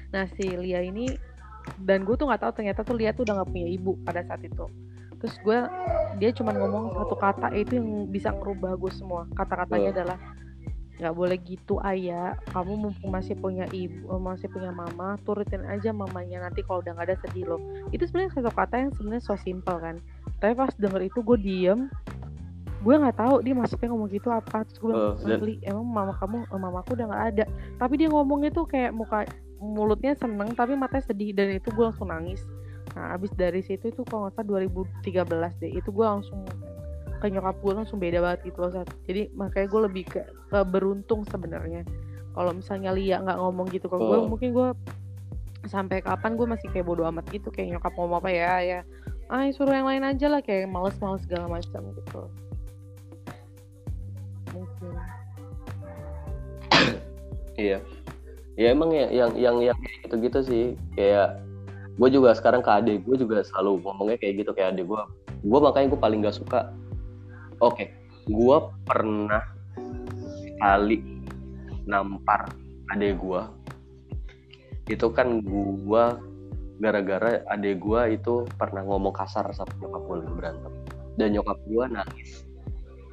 Nah 0.09 0.25
si 0.33 0.45
Lia 0.45 0.81
ini 0.81 1.09
dan 1.77 2.01
gue 2.07 2.15
tuh 2.17 2.25
nggak 2.25 2.41
tahu 2.41 2.51
ternyata 2.61 2.81
tuh 2.81 2.97
Lia 2.97 3.13
tuh 3.13 3.23
udah 3.27 3.41
nggak 3.41 3.49
punya 3.53 3.67
ibu 3.69 3.93
pada 4.01 4.25
saat 4.25 4.41
itu. 4.41 4.65
Terus 5.19 5.35
gue 5.43 5.59
dia 6.17 6.31
cuma 6.31 6.55
ngomong 6.55 6.95
satu 6.95 7.15
kata 7.19 7.47
itu 7.53 7.77
yang 7.77 8.07
bisa 8.07 8.31
ngerubah 8.31 8.79
gue 8.79 8.91
semua. 8.91 9.27
Kata-katanya 9.35 9.89
Oh. 9.91 9.95
adalah 9.95 10.17
nggak 10.99 11.15
boleh 11.15 11.37
gitu 11.47 11.79
ayah 11.87 12.35
kamu 12.51 12.75
mumpung 12.75 13.07
masih 13.07 13.31
punya 13.39 13.63
ibu 13.71 14.03
eh, 14.11 14.19
masih 14.19 14.51
punya 14.51 14.67
mama 14.75 15.15
turutin 15.23 15.63
aja 15.63 15.95
mamanya 15.95 16.43
nanti 16.43 16.59
kalau 16.59 16.83
udah 16.83 16.91
nggak 16.91 17.07
ada 17.07 17.17
sedih 17.23 17.47
loh 17.47 17.59
itu 17.95 18.03
sebenarnya 18.03 18.35
satu 18.35 18.51
kata 18.51 18.75
yang 18.75 18.91
sebenarnya 18.91 19.23
so 19.23 19.31
simple 19.39 19.79
kan 19.79 20.03
tapi 20.43 20.59
pas 20.59 20.75
denger 20.75 21.07
itu 21.07 21.23
gue 21.23 21.37
diem 21.39 21.87
gue 22.83 22.95
nggak 22.99 23.15
tahu 23.15 23.39
dia 23.39 23.55
maksudnya 23.55 23.87
ngomong 23.95 24.11
gitu 24.11 24.27
apa 24.27 24.67
terus 24.67 24.75
gue 24.75 24.91
bilang 25.23 25.43
"Li, 25.47 25.55
emang 25.63 25.87
mama 25.87 26.13
kamu 26.19 26.35
eh, 26.51 26.59
mamaku 26.59 26.89
udah 26.99 27.05
nggak 27.07 27.23
ada 27.31 27.43
tapi 27.79 27.93
dia 27.95 28.07
ngomongnya 28.11 28.51
tuh 28.51 28.67
kayak 28.67 28.91
muka 28.91 29.23
mulutnya 29.59 30.15
seneng 30.15 30.55
tapi 30.55 30.73
matanya 30.73 31.11
sedih 31.11 31.35
dan 31.35 31.51
itu 31.51 31.69
gue 31.69 31.85
langsung 31.85 32.09
nangis. 32.09 32.41
Nah 32.95 33.13
abis 33.15 33.29
dari 33.35 33.59
situ 33.61 33.91
itu 33.91 34.01
kalau 34.07 34.27
nggak 34.27 34.39
salah 34.39 34.65
2013 34.65 35.61
deh 35.61 35.71
itu 35.75 35.89
gue 35.91 36.05
langsung 36.07 36.47
ke 37.19 37.27
nyokap 37.27 37.59
gue 37.59 37.73
langsung 37.75 37.99
beda 37.99 38.23
banget 38.23 38.47
gitu 38.47 38.63
loh 38.63 38.71
saat 38.71 38.87
jadi 39.03 39.27
makanya 39.35 39.67
gue 39.67 39.81
lebih 39.91 40.03
ke, 40.07 40.23
ke 40.23 40.59
beruntung 40.63 41.27
sebenarnya. 41.27 41.83
Kalau 42.31 42.55
misalnya 42.55 42.95
Lia 42.95 43.19
nggak 43.19 43.37
ngomong 43.37 43.67
gitu 43.75 43.91
ke 43.91 43.97
gue 43.99 44.17
Oh. 44.23 44.27
mungkin 44.31 44.55
gue 44.55 44.67
sampai 45.67 45.99
kapan 45.99 46.39
gue 46.39 46.47
masih 46.47 46.71
kayak 46.71 46.87
bodo 46.87 47.03
amat 47.11 47.27
gitu 47.35 47.51
kayak 47.51 47.75
nyokap 47.75 47.91
ngomong 47.99 48.23
apa 48.23 48.31
ya 48.31 48.63
ya 48.63 48.79
ah 49.29 49.45
suruh 49.53 49.75
yang 49.75 49.85
lain 49.85 50.01
aja 50.01 50.25
lah 50.25 50.41
kayak 50.41 50.65
males-males 50.65 51.21
segala 51.21 51.45
macam 51.45 51.93
gitu. 51.93 52.21
Mungkin. 54.49 54.91
Iya. 57.59 57.83
Ya 58.59 58.75
emang 58.75 58.91
ya 58.91 59.07
yang 59.07 59.31
yang 59.39 59.71
yang 59.71 59.77
kayak 59.79 59.97
gitu-gitu 60.03 60.39
sih 60.43 60.63
kayak 60.99 61.39
gue 61.95 62.09
juga 62.11 62.35
sekarang 62.35 62.59
ke 62.59 62.67
adik 62.67 63.07
gue 63.07 63.15
juga 63.15 63.39
selalu 63.39 63.79
ngomongnya 63.87 64.19
kayak 64.19 64.43
gitu 64.43 64.51
kayak 64.51 64.75
adik 64.75 64.91
gue. 64.91 65.03
Gue 65.47 65.59
makanya 65.63 65.95
gue 65.95 65.99
paling 66.03 66.19
gak 66.27 66.35
suka. 66.35 66.75
Oke, 67.63 67.95
gue 68.27 68.57
pernah 68.83 69.39
kali 70.59 71.23
nampar 71.87 72.51
adik 72.91 73.15
gue. 73.23 73.41
Itu 74.91 75.07
kan 75.15 75.39
gue 75.39 76.03
gara-gara 76.83 77.39
adik 77.55 77.79
gue 77.79 78.01
itu 78.19 78.43
pernah 78.59 78.83
ngomong 78.83 79.15
kasar 79.15 79.47
sama 79.55 79.71
nyokap 79.79 80.03
gue 80.03 80.15
lagi 80.19 80.33
berantem. 80.35 80.73
Dan 81.15 81.27
nyokap 81.31 81.63
gue 81.63 81.83
nangis 81.95 82.43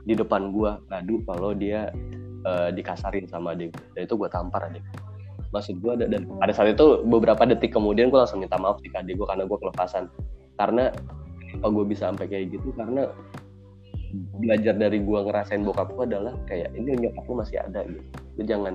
di 0.03 0.19
depan 0.19 0.51
gue 0.51 0.71
ngadu 0.91 1.23
kalau 1.23 1.55
dia 1.55 1.95
eh, 2.43 2.71
dikasarin 2.75 3.31
sama 3.31 3.55
adik 3.55 3.79
gue. 3.79 3.87
dan 3.95 4.11
itu 4.11 4.15
gue 4.19 4.27
tampar 4.27 4.75
adik 4.75 4.83
gue. 4.83 5.16
Maksud 5.57 5.81
gue 5.81 5.93
ada 5.97 6.07
dan 6.07 6.29
pada 6.37 6.53
saat 6.53 6.77
itu 6.77 7.01
beberapa 7.09 7.49
detik 7.49 7.73
kemudian 7.73 8.13
gue 8.13 8.21
langsung 8.21 8.45
minta 8.45 8.61
maaf 8.61 8.77
ke 8.85 8.93
adik 8.93 9.17
gue 9.17 9.27
karena 9.27 9.49
gue 9.49 9.59
kelepasan. 9.59 10.13
Karena 10.61 10.93
kenapa 11.41 11.69
gue 11.73 11.85
bisa 11.89 12.13
sampai 12.13 12.27
kayak 12.29 12.45
gitu? 12.53 12.69
Karena 12.77 13.09
belajar 14.37 14.75
dari 14.77 15.01
gue 15.01 15.19
ngerasain 15.19 15.65
bokap 15.65 15.93
gue 15.97 16.05
adalah 16.13 16.37
kayak 16.47 16.73
ini 16.77 17.09
nyokap 17.09 17.25
lu 17.25 17.35
masih 17.41 17.57
ada 17.61 17.81
gitu. 17.89 18.05
Lu 18.37 18.43
jangan 18.45 18.75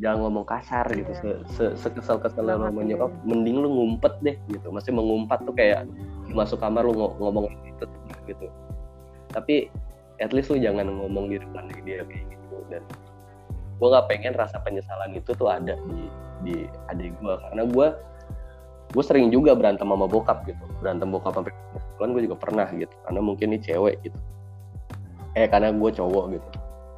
jangan 0.00 0.18
ngomong 0.26 0.44
kasar 0.48 0.86
gitu. 0.90 1.12
Se, 1.14 1.28
se, 1.52 1.64
sekesal 1.76 2.18
kesel 2.18 2.48
Banget, 2.48 2.72
sama 2.72 2.80
iya. 2.82 2.88
nyokap 2.96 3.12
mending 3.28 3.56
lu 3.60 3.68
ngumpet 3.68 4.14
deh 4.24 4.36
gitu. 4.48 4.72
Masih 4.72 4.90
mengumpat 4.96 5.44
tuh 5.44 5.54
kayak 5.54 5.84
masuk 6.32 6.58
kamar 6.58 6.82
lu 6.88 6.96
ngo- 6.96 7.16
ngomong 7.20 7.52
gitu 7.68 7.84
gitu. 8.26 8.46
Tapi 9.32 9.68
at 10.20 10.30
least 10.32 10.52
lu 10.52 10.58
jangan 10.60 10.88
ngomong 10.88 11.28
di 11.32 11.36
depan 11.40 11.68
dia 11.82 12.04
kayak 12.04 12.24
gitu 12.30 12.56
dan 12.68 12.82
gue 13.82 13.90
nggak 13.90 14.06
pengen 14.14 14.38
rasa 14.38 14.62
penyesalan 14.62 15.10
itu 15.18 15.34
tuh 15.34 15.50
ada 15.50 15.74
di 15.90 16.06
di 16.46 16.56
adik 16.86 17.18
gue. 17.18 17.34
Karena 17.34 17.66
gue 17.66 17.86
gue 18.94 19.02
sering 19.02 19.34
juga 19.34 19.58
berantem 19.58 19.90
sama 19.90 20.06
bokap 20.06 20.46
gitu. 20.46 20.62
Berantem 20.78 21.10
bokap 21.10 21.34
sampai 21.34 21.50
kan 21.98 22.14
gue 22.14 22.22
juga 22.22 22.38
pernah 22.38 22.70
gitu. 22.70 22.94
Karena 23.02 23.18
mungkin 23.18 23.50
ini 23.50 23.58
cewek 23.58 24.06
gitu. 24.06 24.18
Eh 25.34 25.50
karena 25.50 25.74
gue 25.74 25.90
cowok 25.98 26.24
gitu. 26.30 26.48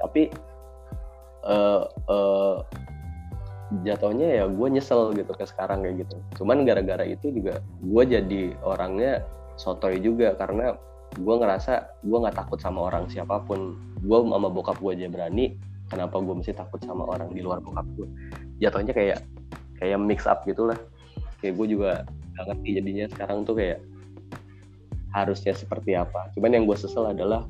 Tapi 0.04 0.22
eh 1.48 1.82
eh, 1.88 2.56
jatuhnya 3.88 4.28
ya 4.28 4.44
gue 4.44 4.68
nyesel 4.68 5.16
gitu 5.16 5.32
ke 5.32 5.48
sekarang 5.48 5.88
kayak 5.88 6.04
gitu. 6.04 6.20
Cuman 6.44 6.68
gara-gara 6.68 7.08
itu 7.08 7.32
juga 7.32 7.64
gue 7.80 8.02
jadi 8.04 8.60
orangnya 8.60 9.24
sotoy 9.56 10.04
juga. 10.04 10.36
Karena 10.36 10.76
gue 11.16 11.34
ngerasa 11.40 12.04
gue 12.04 12.18
nggak 12.28 12.36
takut 12.44 12.60
sama 12.60 12.92
orang 12.92 13.08
siapa 13.08 13.40
pun. 13.40 13.72
Gue 14.04 14.20
sama 14.20 14.52
bokap 14.52 14.76
gue 14.84 15.00
aja 15.00 15.08
berani 15.08 15.72
kenapa 15.94 16.18
gue 16.18 16.34
mesti 16.34 16.50
takut 16.50 16.82
sama 16.82 17.06
orang 17.06 17.30
di 17.30 17.38
luar 17.38 17.62
bokap 17.62 17.86
gue 17.94 18.10
jatuhnya 18.58 18.90
kayak 18.90 19.22
kayak 19.78 19.98
mix 20.00 20.24
up 20.24 20.42
gitulah. 20.46 20.78
Kayak 21.42 21.60
gue 21.60 21.66
juga 21.76 21.90
gak 22.34 22.44
ngerti 22.50 22.68
jadinya 22.80 23.06
sekarang 23.12 23.44
tuh 23.44 23.54
kayak 23.58 23.78
harusnya 25.14 25.54
seperti 25.54 25.94
apa. 25.94 26.32
Cuman 26.34 26.50
yang 26.56 26.64
gue 26.64 26.76
sesel 26.78 27.06
adalah 27.06 27.46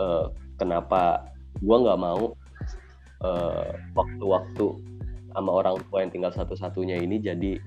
eh, 0.00 0.26
kenapa 0.58 1.28
gue 1.60 1.76
nggak 1.76 1.98
mau 2.00 2.34
eh, 3.22 3.70
waktu-waktu 3.94 4.66
sama 5.36 5.50
orang 5.52 5.76
tua 5.86 6.02
yang 6.02 6.10
tinggal 6.10 6.32
satu-satunya 6.34 6.98
ini 6.98 7.20
jadi 7.22 7.60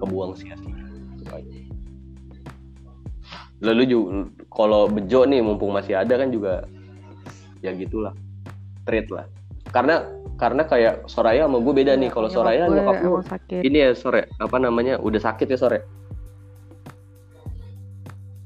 kebuang 0.00 0.38
sia-sia. 0.38 0.86
Lalu 3.58 3.82
juga 3.90 4.30
kalau 4.54 4.86
bejo 4.86 5.26
nih 5.26 5.42
mumpung 5.42 5.74
masih 5.74 5.98
ada 5.98 6.14
kan 6.14 6.30
juga 6.30 6.64
ya 7.58 7.74
gitulah. 7.74 8.14
Treat 8.86 9.10
lah 9.12 9.28
karena 9.68 10.06
karena 10.38 10.62
kayak 10.64 11.10
Soraya 11.10 11.50
sama 11.50 11.58
gue 11.58 11.74
beda 11.74 11.98
nih. 11.98 12.08
Kalau 12.14 12.30
Soraya 12.30 12.70
gue 12.70 12.78
nyokap 12.78 13.02
lu 13.02 13.20
ini 13.66 13.78
ya 13.82 13.90
sore. 13.92 14.30
Apa 14.38 14.56
namanya? 14.62 14.96
Udah 15.02 15.18
sakit 15.18 15.50
ya 15.50 15.58
sore? 15.58 15.82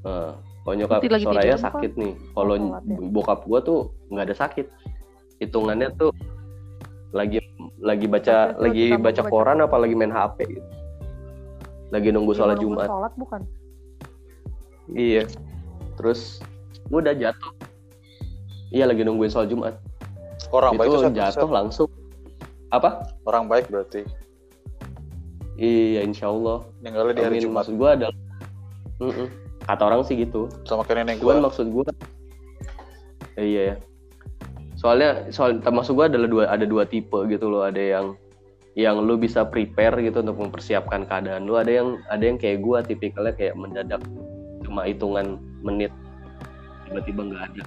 Eh, 0.03 0.31
kalau 0.65 0.75
nyokap 0.75 0.99
lagi 1.05 1.23
Soraya 1.23 1.55
sakit 1.55 1.91
nih. 1.95 2.13
Kalau 2.33 2.55
ya. 2.57 2.97
bokap 3.13 3.45
gua 3.45 3.59
tuh 3.61 3.93
nggak 4.09 4.31
ada 4.31 4.35
sakit. 4.35 4.67
Hitungannya 5.37 5.93
tuh 5.95 6.11
lagi 7.13 7.39
lagi 7.77 8.09
baca 8.09 8.57
lagi 8.57 8.97
baca 8.97 9.21
baca 9.21 9.21
koran 9.29 9.61
Quran. 9.61 9.67
apa 9.69 9.75
lagi 9.77 9.93
main 9.93 10.11
HP 10.11 10.37
gitu. 10.49 10.69
Lagi 11.93 12.09
nunggu 12.09 12.33
Dia 12.33 12.39
sholat 12.41 12.57
Jumat. 12.57 12.87
sholat 12.89 13.13
bukan? 13.21 13.41
Iya. 14.89 15.29
Terus 15.99 16.41
gua 16.89 17.05
udah 17.05 17.15
jatuh. 17.15 17.53
Iya 18.73 18.89
lagi 18.89 19.05
nungguin 19.05 19.29
sholat 19.29 19.53
Jumat 19.53 19.82
Orang 20.53 20.77
baik 20.77 20.89
itu 20.93 20.97
itu 21.01 21.09
jatuh 21.17 21.49
langsung 21.49 21.89
apa 22.69 23.09
Orang 23.25 23.49
baik 23.49 23.69
berarti. 23.73 24.05
iya 25.57 26.01
insya 26.05 26.29
Allah 26.29 26.65
Ninggalnya 26.81 27.13
di 27.17 27.21
hari 27.25 27.37
Amin. 27.41 27.45
Jumat 27.49 27.65
maksud 27.65 27.75
gua 27.77 27.89
adalah 27.97 28.17
Mm-mm. 29.01 29.27
kata 29.65 29.81
orang 29.83 30.01
sih 30.05 30.15
gitu 30.15 30.47
sama 30.69 30.85
kayak 30.85 31.05
nenek 31.05 31.17
gua. 31.21 31.41
maksud 31.41 31.67
gue 31.73 31.85
iya 33.41 33.73
ya. 33.73 33.75
Soalnya 34.77 35.31
soal 35.31 35.57
maksud 35.63 35.95
gue 35.95 36.05
adalah 36.11 36.27
dua 36.27 36.43
ada 36.51 36.67
dua 36.67 36.83
tipe 36.83 37.15
gitu 37.31 37.47
loh. 37.47 37.63
Ada 37.63 37.79
yang 37.79 38.05
yang 38.73 38.99
lu 39.05 39.15
bisa 39.15 39.45
prepare 39.47 39.95
gitu 40.01 40.21
untuk 40.21 40.37
mempersiapkan 40.37 41.07
keadaan 41.07 41.47
lu. 41.47 41.55
Ada 41.57 41.71
yang 41.71 41.87
ada 42.11 42.23
yang 42.23 42.37
kayak 42.37 42.61
gue 42.61 42.77
tipikalnya 42.93 43.33
kayak 43.33 43.55
mendadak 43.55 44.01
cuma 44.67 44.83
hitungan 44.85 45.39
menit 45.63 45.89
tiba-tiba 46.89 47.21
nggak 47.31 47.43
ada. 47.53 47.63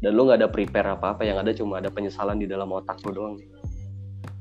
Dan 0.00 0.10
lu 0.12 0.28
nggak 0.28 0.44
ada 0.44 0.48
prepare 0.52 0.88
apa-apa. 0.96 1.24
Yang 1.24 1.38
ada 1.42 1.50
cuma 1.56 1.72
ada 1.80 1.88
penyesalan 1.88 2.36
di 2.36 2.46
dalam 2.46 2.68
otak 2.72 3.00
lu 3.06 3.12
doang. 3.16 3.36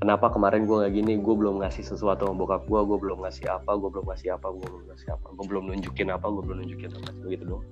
Kenapa 0.01 0.27
kemarin 0.27 0.67
gue 0.67 0.75
nggak 0.75 0.93
gini? 0.93 1.13
Gue 1.17 1.35
belum 1.39 1.63
ngasih 1.63 1.83
sesuatu 1.87 2.27
sama 2.27 2.35
bokap 2.43 2.67
gue. 2.67 2.79
Gue 2.83 2.97
belum 2.99 3.23
ngasih 3.23 3.47
apa. 3.47 3.71
Gue 3.79 3.89
belum 3.89 4.05
ngasih 4.11 4.35
apa. 4.35 4.47
Gue 4.51 4.67
belum 4.67 4.83
ngasih 4.91 5.09
apa. 5.15 5.27
Gue 5.31 5.45
belum 5.47 5.63
nunjukin 5.71 6.07
apa. 6.11 6.25
Gue 6.27 6.43
belum 6.43 6.57
nunjukin 6.63 6.91
apa. 6.91 7.09
Begitu 7.23 7.43
doang 7.47 7.65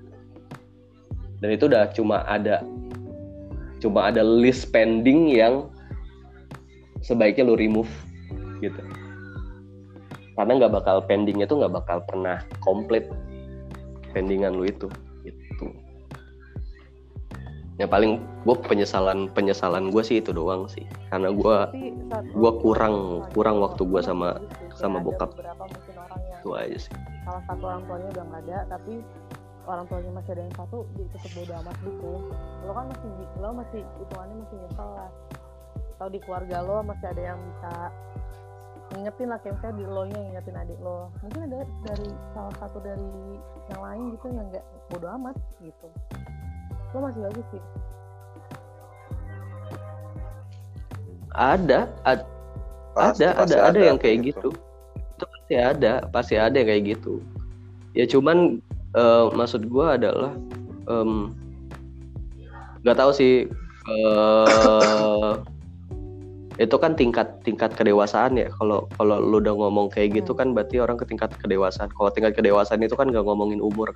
dan 1.44 1.60
itu 1.60 1.68
udah 1.68 1.92
cuma 1.92 2.24
ada 2.24 2.64
cuma 3.84 4.08
ada 4.08 4.24
list 4.24 4.72
pending 4.72 5.28
yang 5.28 5.68
sebaiknya 7.04 7.52
lu 7.52 7.60
remove 7.60 7.92
gitu 8.64 8.80
karena 10.40 10.56
nggak 10.56 10.72
bakal 10.72 11.04
pendingnya 11.04 11.44
tuh 11.44 11.60
nggak 11.60 11.84
bakal 11.84 12.00
pernah 12.08 12.40
komplit 12.64 13.12
pendingan 14.16 14.56
lu 14.56 14.64
itu 14.64 14.88
gitu 14.88 15.13
ya 17.82 17.90
paling 17.90 18.22
gue 18.46 18.56
penyesalan 18.70 19.34
penyesalan 19.34 19.90
gue 19.90 20.04
sih 20.06 20.22
itu 20.22 20.30
doang 20.30 20.70
sih. 20.70 20.86
Karena 21.10 21.34
gue 21.34 21.58
lu- 22.38 22.58
kurang- 22.62 23.26
kurang 23.34 23.58
waktu 23.60 23.82
gua 23.88 24.02
sama- 24.06 24.38
sama 24.78 25.02
bokap. 25.02 25.34
itu 26.44 26.52
aja 26.60 26.76
sih. 26.76 26.94
salah 27.24 27.40
satu 27.48 27.64
orang 27.72 27.84
tuanya 27.88 28.08
udah 28.12 28.24
nggak 28.28 28.42
ada 28.44 28.58
tapi 28.68 28.94
orang 29.64 29.88
tuanya 29.88 30.12
masih 30.12 30.32
ada 30.36 30.42
yang 30.44 30.56
satu 30.60 30.78
dia 30.92 31.08
tetap 31.08 31.32
bodo 31.40 31.54
amat 31.64 31.76
gitu. 31.88 32.12
Lo 32.68 32.72
kan 32.76 32.86
masih 32.92 33.10
lo 33.40 33.50
masih 33.56 33.82
hitungannya 33.96 34.36
masih 34.44 34.58
nyesel 34.60 34.90
lah. 34.92 35.10
Atau 35.96 36.08
di 36.12 36.20
keluarga 36.20 36.58
lo 36.68 36.78
masih 36.84 37.08
ada 37.08 37.22
yang 37.32 37.40
bisa 37.40 37.74
ngingetin 38.92 39.28
lah 39.32 39.40
kayak 39.40 39.56
misalnya 39.56 39.76
di 39.80 39.86
lo 39.88 40.02
nya 40.04 40.20
ngingetin 40.20 40.56
adik 40.60 40.80
lo. 40.84 41.00
Mungkin 41.24 41.40
ada 41.48 41.58
dari 41.88 42.10
salah 42.36 42.56
satu 42.60 42.78
dari 42.84 43.08
yang 43.72 43.82
lain 43.82 44.04
gitu 44.20 44.26
yang 44.28 44.46
nggak 44.52 44.66
bodo 44.92 45.08
amat 45.16 45.36
gitu 45.64 45.88
lo 46.94 47.00
masih 47.02 47.22
bagus 47.26 47.46
sih? 47.52 47.62
Ada 51.34 51.90
ad- 52.06 52.30
Pasti- 52.94 53.26
ada 53.26 53.42
pasti 53.42 53.58
ada 53.58 53.74
ada 53.74 53.80
yang 53.82 53.98
kayak 53.98 54.18
gitu. 54.30 54.54
itu 54.94 55.26
pasti 55.26 55.54
ada 55.58 55.94
pasti 56.14 56.36
ada 56.38 56.54
yang 56.54 56.70
kayak 56.70 56.84
gitu. 56.94 57.26
Ya 57.98 58.06
cuman 58.06 58.62
eh, 58.94 59.26
maksud 59.34 59.66
gua 59.66 59.98
adalah 59.98 60.38
em, 60.86 61.34
nggak 62.86 62.98
tahu 62.98 63.12
sih 63.14 63.50
eh 63.90 65.34
itu 66.62 66.76
kan 66.78 66.94
tingkat 66.94 67.42
tingkat 67.42 67.74
kedewasaan 67.74 68.38
ya. 68.38 68.54
Kalau 68.62 68.86
kalau 68.94 69.18
lu 69.18 69.42
udah 69.42 69.58
ngomong 69.58 69.90
kayak 69.90 70.22
gitu 70.22 70.38
kan 70.38 70.54
berarti 70.54 70.78
orang 70.78 71.02
ke 71.02 71.06
tingkat 71.10 71.34
kedewasaan. 71.42 71.90
Kalau 71.90 72.14
tingkat 72.14 72.38
kedewasaan 72.38 72.86
itu 72.86 72.94
kan 72.94 73.10
nggak 73.10 73.26
ngomongin 73.26 73.58
umur 73.58 73.90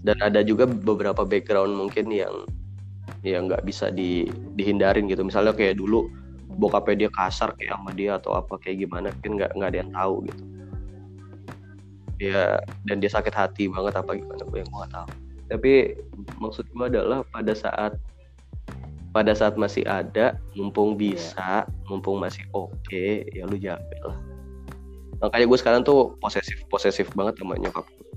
dan 0.00 0.16
ada 0.24 0.40
juga 0.40 0.64
beberapa 0.64 1.24
background 1.28 1.76
mungkin 1.76 2.08
yang 2.08 2.48
yang 3.20 3.52
nggak 3.52 3.64
bisa 3.68 3.92
di, 3.92 4.28
dihindarin 4.56 5.08
gitu. 5.12 5.20
Misalnya 5.20 5.52
kayak 5.52 5.76
dulu 5.76 6.08
bokapnya 6.56 7.06
dia 7.06 7.10
kasar 7.12 7.52
kayak 7.56 7.76
sama 7.76 7.90
dia 7.92 8.16
atau 8.16 8.36
apa 8.36 8.56
kayak 8.60 8.88
gimana 8.88 9.12
kan 9.20 9.36
nggak 9.36 9.50
nggak 9.56 9.68
ada 9.72 9.78
yang 9.84 9.92
tahu 9.92 10.14
gitu. 10.28 10.42
Dia 12.20 12.40
dan 12.88 12.96
dia 13.00 13.10
sakit 13.12 13.32
hati 13.32 13.64
banget 13.68 13.96
apa 13.96 14.16
gimana 14.16 14.44
gue 14.44 14.58
yang 14.60 14.70
gak 14.72 14.92
tahu. 14.92 15.08
Tapi 15.50 15.72
maksud 16.36 16.64
gue 16.68 16.86
adalah 16.86 17.24
pada 17.32 17.52
saat 17.56 17.96
pada 19.10 19.32
saat 19.34 19.58
masih 19.58 19.82
ada 19.88 20.38
mumpung 20.54 20.94
Iya. 20.94 21.00
bisa 21.00 21.50
mumpung 21.90 22.22
masih 22.22 22.44
oke 22.52 23.28
ya 23.32 23.44
lu 23.48 23.56
jaga 23.56 23.98
lah. 24.04 24.18
Makanya 25.20 25.44
gue 25.48 25.58
sekarang 25.60 25.82
tuh 25.84 26.16
posesif 26.20 26.64
posesif 26.72 27.08
banget 27.12 27.40
sama 27.40 27.56
nyokap 27.60 27.84
gue 27.88 28.09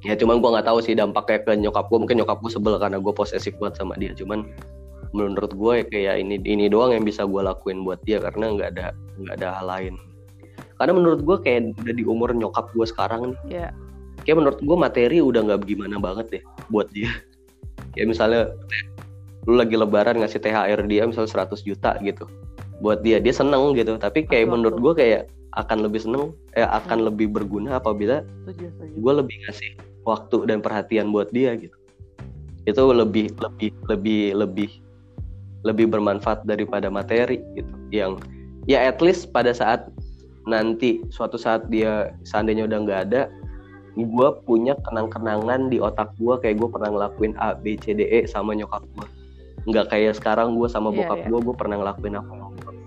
ya 0.00 0.16
cuman 0.16 0.40
gue 0.40 0.48
nggak 0.48 0.66
tahu 0.66 0.78
sih 0.80 0.96
dampaknya 0.96 1.44
ke 1.44 1.52
nyokap 1.60 1.92
gue 1.92 1.98
mungkin 2.00 2.16
nyokap 2.24 2.40
gue 2.40 2.52
sebel 2.52 2.80
karena 2.80 2.96
gue 2.96 3.12
posesif 3.12 3.52
banget 3.60 3.84
sama 3.84 3.94
dia. 4.00 4.12
Cuman 4.16 4.48
menurut 5.10 5.52
gue 5.52 5.72
ya 5.82 5.84
kayak 5.84 6.14
ini 6.22 6.38
ini 6.46 6.70
doang 6.70 6.94
yang 6.94 7.02
bisa 7.04 7.26
gue 7.26 7.42
lakuin 7.42 7.82
buat 7.82 7.98
dia 8.06 8.22
karena 8.22 8.54
nggak 8.54 8.68
ada 8.78 8.86
nggak 9.20 9.34
ada 9.42 9.48
hal 9.60 9.66
lain. 9.68 9.94
Karena 10.80 10.92
menurut 10.96 11.20
gue 11.20 11.36
kayak 11.44 11.76
udah 11.84 11.94
di 11.94 12.04
umur 12.08 12.32
nyokap 12.32 12.72
gue 12.72 12.86
sekarang 12.88 13.34
nih 13.34 13.38
Iya. 13.52 13.68
kayak 14.24 14.36
menurut 14.36 14.60
gue 14.60 14.76
materi 14.76 15.18
udah 15.20 15.40
nggak 15.44 15.64
gimana 15.68 15.96
banget 16.00 16.26
deh 16.40 16.42
buat 16.72 16.88
dia. 16.92 17.10
Kayak 17.92 18.08
misalnya 18.16 18.40
lu 19.48 19.56
lagi 19.56 19.76
lebaran 19.76 20.20
ngasih 20.20 20.40
THR 20.40 20.84
dia 20.84 21.08
misalnya 21.08 21.32
100 21.48 21.64
juta 21.64 21.96
gitu 22.04 22.28
buat 22.80 23.04
dia 23.04 23.20
dia 23.20 23.32
seneng 23.36 23.76
gitu. 23.76 23.96
Tapi 24.00 24.24
kayak 24.24 24.48
Betul, 24.48 24.52
menurut 24.56 24.78
gue 24.80 24.92
kayak 25.04 25.22
akan 25.58 25.82
lebih 25.84 26.00
seneng 26.00 26.30
eh 26.54 26.62
akan 26.62 27.02
Hmm. 27.02 27.06
lebih 27.10 27.26
berguna 27.34 27.82
apabila 27.82 28.22
gue 28.94 29.12
lebih 29.12 29.36
ngasih 29.44 29.74
waktu 30.10 30.50
dan 30.50 30.58
perhatian 30.58 31.14
buat 31.14 31.30
dia 31.30 31.54
gitu 31.54 31.76
itu 32.66 32.82
lebih 32.90 33.30
lebih 33.38 33.70
lebih 33.86 34.22
lebih 34.34 34.70
lebih 35.62 35.86
bermanfaat 35.92 36.42
daripada 36.44 36.90
materi 36.90 37.38
gitu 37.54 37.72
yang 37.94 38.18
ya 38.66 38.90
at 38.90 38.98
least 38.98 39.30
pada 39.30 39.54
saat 39.54 39.86
nanti 40.48 41.04
suatu 41.14 41.38
saat 41.38 41.68
dia 41.70 42.10
seandainya 42.26 42.66
udah 42.66 42.78
nggak 42.82 43.00
ada 43.10 43.22
gue 43.94 44.28
punya 44.46 44.74
kenang-kenangan 44.86 45.68
di 45.68 45.82
otak 45.82 46.14
gue 46.16 46.34
kayak 46.40 46.58
gue 46.58 46.68
pernah 46.70 46.90
ngelakuin 46.90 47.34
A 47.38 47.54
B 47.54 47.76
C 47.76 47.92
D 47.92 48.08
E 48.08 48.24
sama 48.24 48.56
nyokap 48.56 48.82
gue 48.96 49.06
nggak 49.68 49.92
kayak 49.92 50.16
sekarang 50.16 50.56
gue 50.56 50.68
sama 50.70 50.88
Iya, 50.88 51.04
bokap 51.04 51.18
iya. 51.20 51.28
gue 51.28 51.40
gue 51.44 51.56
pernah 51.56 51.76
ngelakuin 51.80 52.14
apa 52.16 52.32
ngerti? 52.40 52.78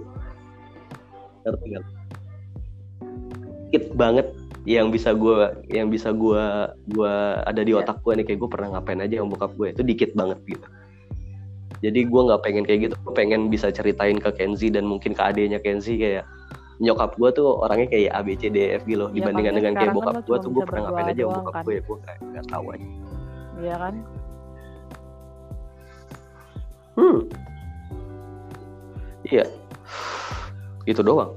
Dikit 3.73 3.85
banget 3.97 4.27
yang 4.63 4.87
bisa 4.89 5.11
gue 5.11 5.35
yang 5.67 5.91
bisa 5.91 6.15
gue 6.15 6.43
gua 6.89 7.13
ada 7.43 7.61
di 7.61 7.75
Iya. 7.75 7.83
otak 7.83 7.99
gue 7.99 8.15
nih 8.15 8.25
kayak 8.25 8.39
gue 8.39 8.49
pernah 8.49 8.79
ngapain 8.79 8.99
aja 8.99 9.19
sama 9.19 9.35
bokap 9.35 9.51
gue 9.53 9.67
itu 9.75 9.81
dikit 9.83 10.11
banget 10.15 10.39
gitu 10.47 10.67
jadi 11.83 11.99
gue 12.07 12.21
nggak 12.23 12.41
pengen 12.41 12.63
kayak 12.63 12.79
gitu 12.87 12.95
gue 12.95 13.11
pengen 13.11 13.51
bisa 13.51 13.67
ceritain 13.67 14.15
ke 14.15 14.31
Kenzi 14.31 14.71
dan 14.71 14.87
mungkin 14.87 15.11
ke 15.11 15.19
adenya 15.19 15.59
Kenzi 15.59 15.99
kayak 15.99 16.23
nyokap 16.79 17.19
gue 17.19 17.29
tuh 17.35 17.59
orangnya 17.59 17.91
kayak 17.91 18.15
A 18.15 18.23
B 18.23 18.33
C 18.33 18.47
D 18.47 18.57
E 18.71 18.79
F 18.79 18.87
gitu 18.87 19.03
loh 19.03 19.09
Iya, 19.11 19.19
dibandingkan 19.19 19.53
dengan 19.59 19.73
kayak 19.75 19.91
kan 19.91 19.95
bokap 19.95 20.13
lo 20.15 20.21
gue 20.23 20.37
tuh 20.39 20.49
gue 20.49 20.63
pernah 20.63 20.81
ngapain 20.87 21.07
aja 21.11 21.21
doang 21.21 21.35
bokap 21.37 21.53
kan. 21.53 21.63
gue 21.67 21.73
ya 21.75 21.81
gue 21.83 21.97
kayak 21.99 22.19
nggak 22.23 22.45
tahu 22.47 22.65
aja 22.71 22.87
Iya 23.53 23.75
kan? 23.75 23.93
hmm 26.93 27.19
iya 29.25 29.45
itu 30.85 31.01
doang 31.01 31.31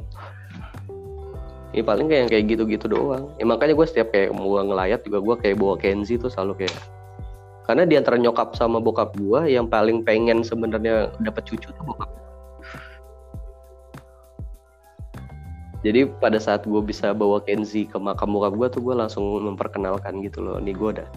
ini 1.77 1.85
paling 1.85 2.09
kayak 2.09 2.21
yang 2.25 2.31
kayak 2.33 2.45
gitu-gitu 2.49 2.87
doang. 2.89 3.37
Ya 3.37 3.45
makanya 3.45 3.77
gue 3.77 3.87
setiap 3.87 4.09
kayak 4.09 4.33
mau 4.33 4.57
ngelayat 4.57 5.05
juga 5.05 5.21
gue 5.21 5.35
kayak 5.45 5.57
bawa 5.61 5.77
Kenzi 5.77 6.17
tuh 6.17 6.33
selalu 6.33 6.65
kayak 6.65 6.77
karena 7.67 7.83
di 7.83 7.99
antara 7.99 8.17
nyokap 8.17 8.55
sama 8.55 8.79
bokap 8.79 9.13
gue 9.19 9.51
yang 9.51 9.67
paling 9.67 10.07
pengen 10.07 10.47
sebenarnya 10.47 11.11
dapat 11.19 11.43
cucu 11.51 11.67
tuh 11.75 11.85
bokap 11.85 12.07
jadi 15.83 16.07
pada 16.23 16.39
saat 16.39 16.63
gue 16.63 16.79
bisa 16.79 17.11
bawa 17.11 17.43
Kenzi 17.43 17.91
ke 17.91 17.99
makam 17.99 18.39
bokap 18.39 18.55
gue 18.55 18.69
tuh 18.71 18.83
gue 18.87 18.95
langsung 18.95 19.27
memperkenalkan 19.43 20.23
gitu 20.23 20.47
loh 20.47 20.63
nih 20.63 20.79
gue 20.79 20.89
udah 21.03 21.09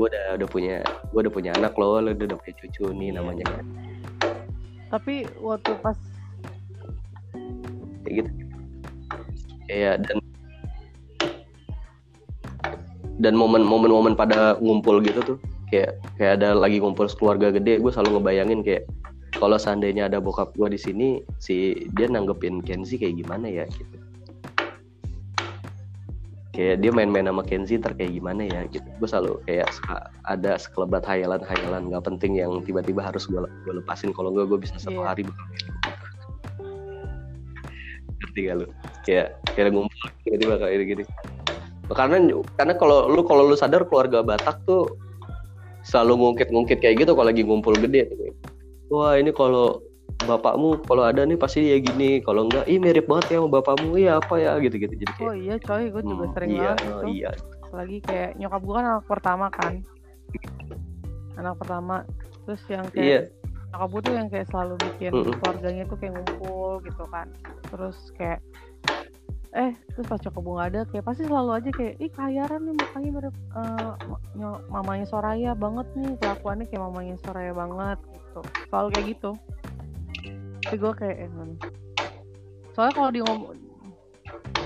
gue 0.00 0.06
udah 0.08 0.24
udah 0.40 0.48
punya 0.48 0.76
gue 1.12 1.20
udah 1.28 1.32
punya 1.32 1.50
anak 1.60 1.76
loh 1.76 2.00
lo 2.00 2.08
udah, 2.08 2.24
udah 2.24 2.38
punya 2.40 2.54
cucu 2.56 2.84
nih 2.96 3.12
Iya. 3.12 3.16
namanya 3.20 3.46
kan. 3.52 3.64
Tapi 4.86 5.28
waktu 5.40 5.72
pas 5.76 5.98
kayak 8.04 8.22
gitu 8.22 8.45
kayak 9.66 10.06
dan 10.06 10.18
dan 13.16 13.34
momen-momen 13.34 13.88
momen 13.88 14.14
pada 14.14 14.60
ngumpul 14.60 15.00
gitu 15.00 15.20
tuh 15.24 15.38
kayak 15.72 15.98
kayak 16.20 16.38
ada 16.42 16.54
lagi 16.54 16.78
ngumpul 16.78 17.08
keluarga 17.16 17.50
gede 17.50 17.80
gue 17.80 17.90
selalu 17.90 18.20
ngebayangin 18.20 18.60
kayak 18.62 18.84
kalau 19.36 19.60
seandainya 19.60 20.08
ada 20.08 20.18
bokap 20.22 20.56
gue 20.56 20.68
di 20.72 20.80
sini 20.80 21.08
si 21.36 21.88
dia 21.92 22.08
nanggepin 22.08 22.64
Kenzi 22.64 22.96
kayak 22.96 23.20
gimana 23.20 23.46
ya 23.52 23.64
gitu. 23.68 23.96
Kayak 26.56 26.80
dia 26.80 26.88
main-main 26.88 27.28
sama 27.28 27.44
Kenzi 27.44 27.76
ntar 27.76 27.92
kayak 27.92 28.16
gimana 28.16 28.48
ya 28.48 28.64
gitu. 28.72 28.88
Gue 28.96 29.04
selalu 29.04 29.36
kayak 29.44 29.68
suka 29.76 30.08
ada 30.24 30.56
sekelebat 30.56 31.04
hayalan-hayalan 31.04 31.92
nggak 31.92 32.04
penting 32.08 32.40
yang 32.40 32.64
tiba-tiba 32.64 33.04
harus 33.04 33.28
gue 33.28 33.44
gue 33.44 33.74
lepasin. 33.76 34.16
Kalau 34.16 34.32
enggak 34.32 34.48
gue 34.48 34.58
bisa 34.64 34.80
satu 34.80 35.04
Iya. 35.04 35.08
hari 35.12 35.22
bakal 35.28 35.44
ngerti 38.16 38.40
gak 38.48 38.56
lu 38.64 38.66
kayak 39.06 39.38
kayak 39.54 39.70
ngumpul 39.72 40.06
tiba-tiba 40.26 40.54
kayak 40.58 40.84
gini 40.84 41.04
karena 41.94 42.18
karena 42.58 42.74
kalau 42.74 43.06
lu 43.06 43.22
kalau 43.22 43.46
lu 43.46 43.54
sadar 43.54 43.86
keluarga 43.86 44.26
Batak 44.26 44.66
tuh 44.66 44.90
selalu 45.86 46.18
ngungkit-ngungkit 46.18 46.82
kayak 46.82 47.06
gitu 47.06 47.14
kalau 47.14 47.30
lagi 47.30 47.46
ngumpul 47.46 47.78
gede. 47.78 48.10
Wah 48.90 49.14
ini 49.14 49.30
kalau 49.30 49.78
bapakmu 50.26 50.82
kalau 50.82 51.06
ada 51.06 51.22
nih 51.22 51.38
pasti 51.38 51.62
dia 51.62 51.78
gini 51.78 52.24
kalau 52.24 52.50
enggak 52.50 52.66
ih 52.66 52.80
mirip 52.82 53.06
banget 53.06 53.36
ya 53.36 53.38
sama 53.38 53.62
bapakmu 53.62 53.94
iya 53.94 54.18
apa 54.18 54.34
ya? 54.42 54.58
Gitu-gitu 54.58 54.98
jadi 54.98 55.12
kayak 55.14 55.30
oh 55.30 55.34
iya 55.38 55.54
coy 55.62 55.84
gue 55.86 56.02
juga 56.02 56.24
hmm, 56.26 56.34
sering 56.34 56.50
iya, 56.50 56.60
banget 56.74 56.78
oh, 56.82 56.90
itu. 56.90 57.06
iya. 57.14 57.30
Lagi 57.70 57.98
kayak 58.02 58.30
nyokap 58.34 58.62
gue 58.66 58.74
kan 58.74 58.86
anak 58.90 59.06
pertama 59.06 59.46
kan. 59.54 59.72
Anak 61.38 61.54
pertama. 61.62 61.96
Terus 62.46 62.62
yang 62.66 62.86
kayak 62.90 63.06
iya. 63.06 63.20
nyokap 63.70 63.88
gue 63.94 64.00
tuh 64.02 64.14
yang 64.18 64.28
kayak 64.30 64.46
selalu 64.50 64.74
bikin 64.90 65.12
Mm-mm. 65.14 65.34
keluarganya 65.38 65.84
tuh 65.86 65.98
kayak 66.02 66.12
ngumpul 66.18 66.82
gitu 66.82 67.04
kan. 67.14 67.26
Terus 67.70 67.98
kayak 68.18 68.42
eh 69.56 69.72
terus 69.96 70.04
pas 70.04 70.20
gue 70.20 70.36
nggak 70.36 70.68
ada 70.68 70.80
kayak 70.92 71.04
pasti 71.08 71.24
selalu 71.24 71.50
aja 71.56 71.70
kayak 71.72 71.94
ih 71.96 72.12
kayaran 72.12 72.60
nih 72.60 72.74
mukanya 72.76 73.10
mirip 73.16 73.34
nyo- 74.36 74.60
mamanya 74.68 75.08
Soraya 75.08 75.56
banget 75.56 75.88
nih 75.96 76.12
kelakuannya 76.20 76.68
kayak 76.68 76.82
mamanya 76.84 77.16
Soraya 77.24 77.56
banget 77.56 77.98
gitu. 78.12 78.40
Selalu 78.68 78.88
kayak 78.92 79.06
gitu. 79.16 79.30
Tapi 80.60 80.76
gue 80.76 80.92
kayak 80.92 81.16
eh, 81.24 81.30
mana. 81.32 81.56
soalnya 82.76 82.92
kalau 82.92 83.08
di 83.08 83.20
ngomong 83.24 83.56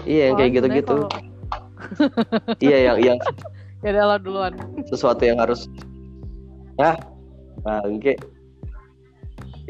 iya 0.03 0.35
yang 0.35 0.37
kayak 0.42 0.50
gitu-gitu. 0.59 0.96
sebenarnya 1.07 2.59
iya 2.66 2.79
yang 2.90 2.98
yang 2.98 3.18
ya 3.87 4.03
lo 4.03 4.18
duluan. 4.18 4.53
Sesuatu 4.90 5.22
yang 5.22 5.38
harus 5.38 5.70
ah 6.83 6.98
bangke 7.62 8.18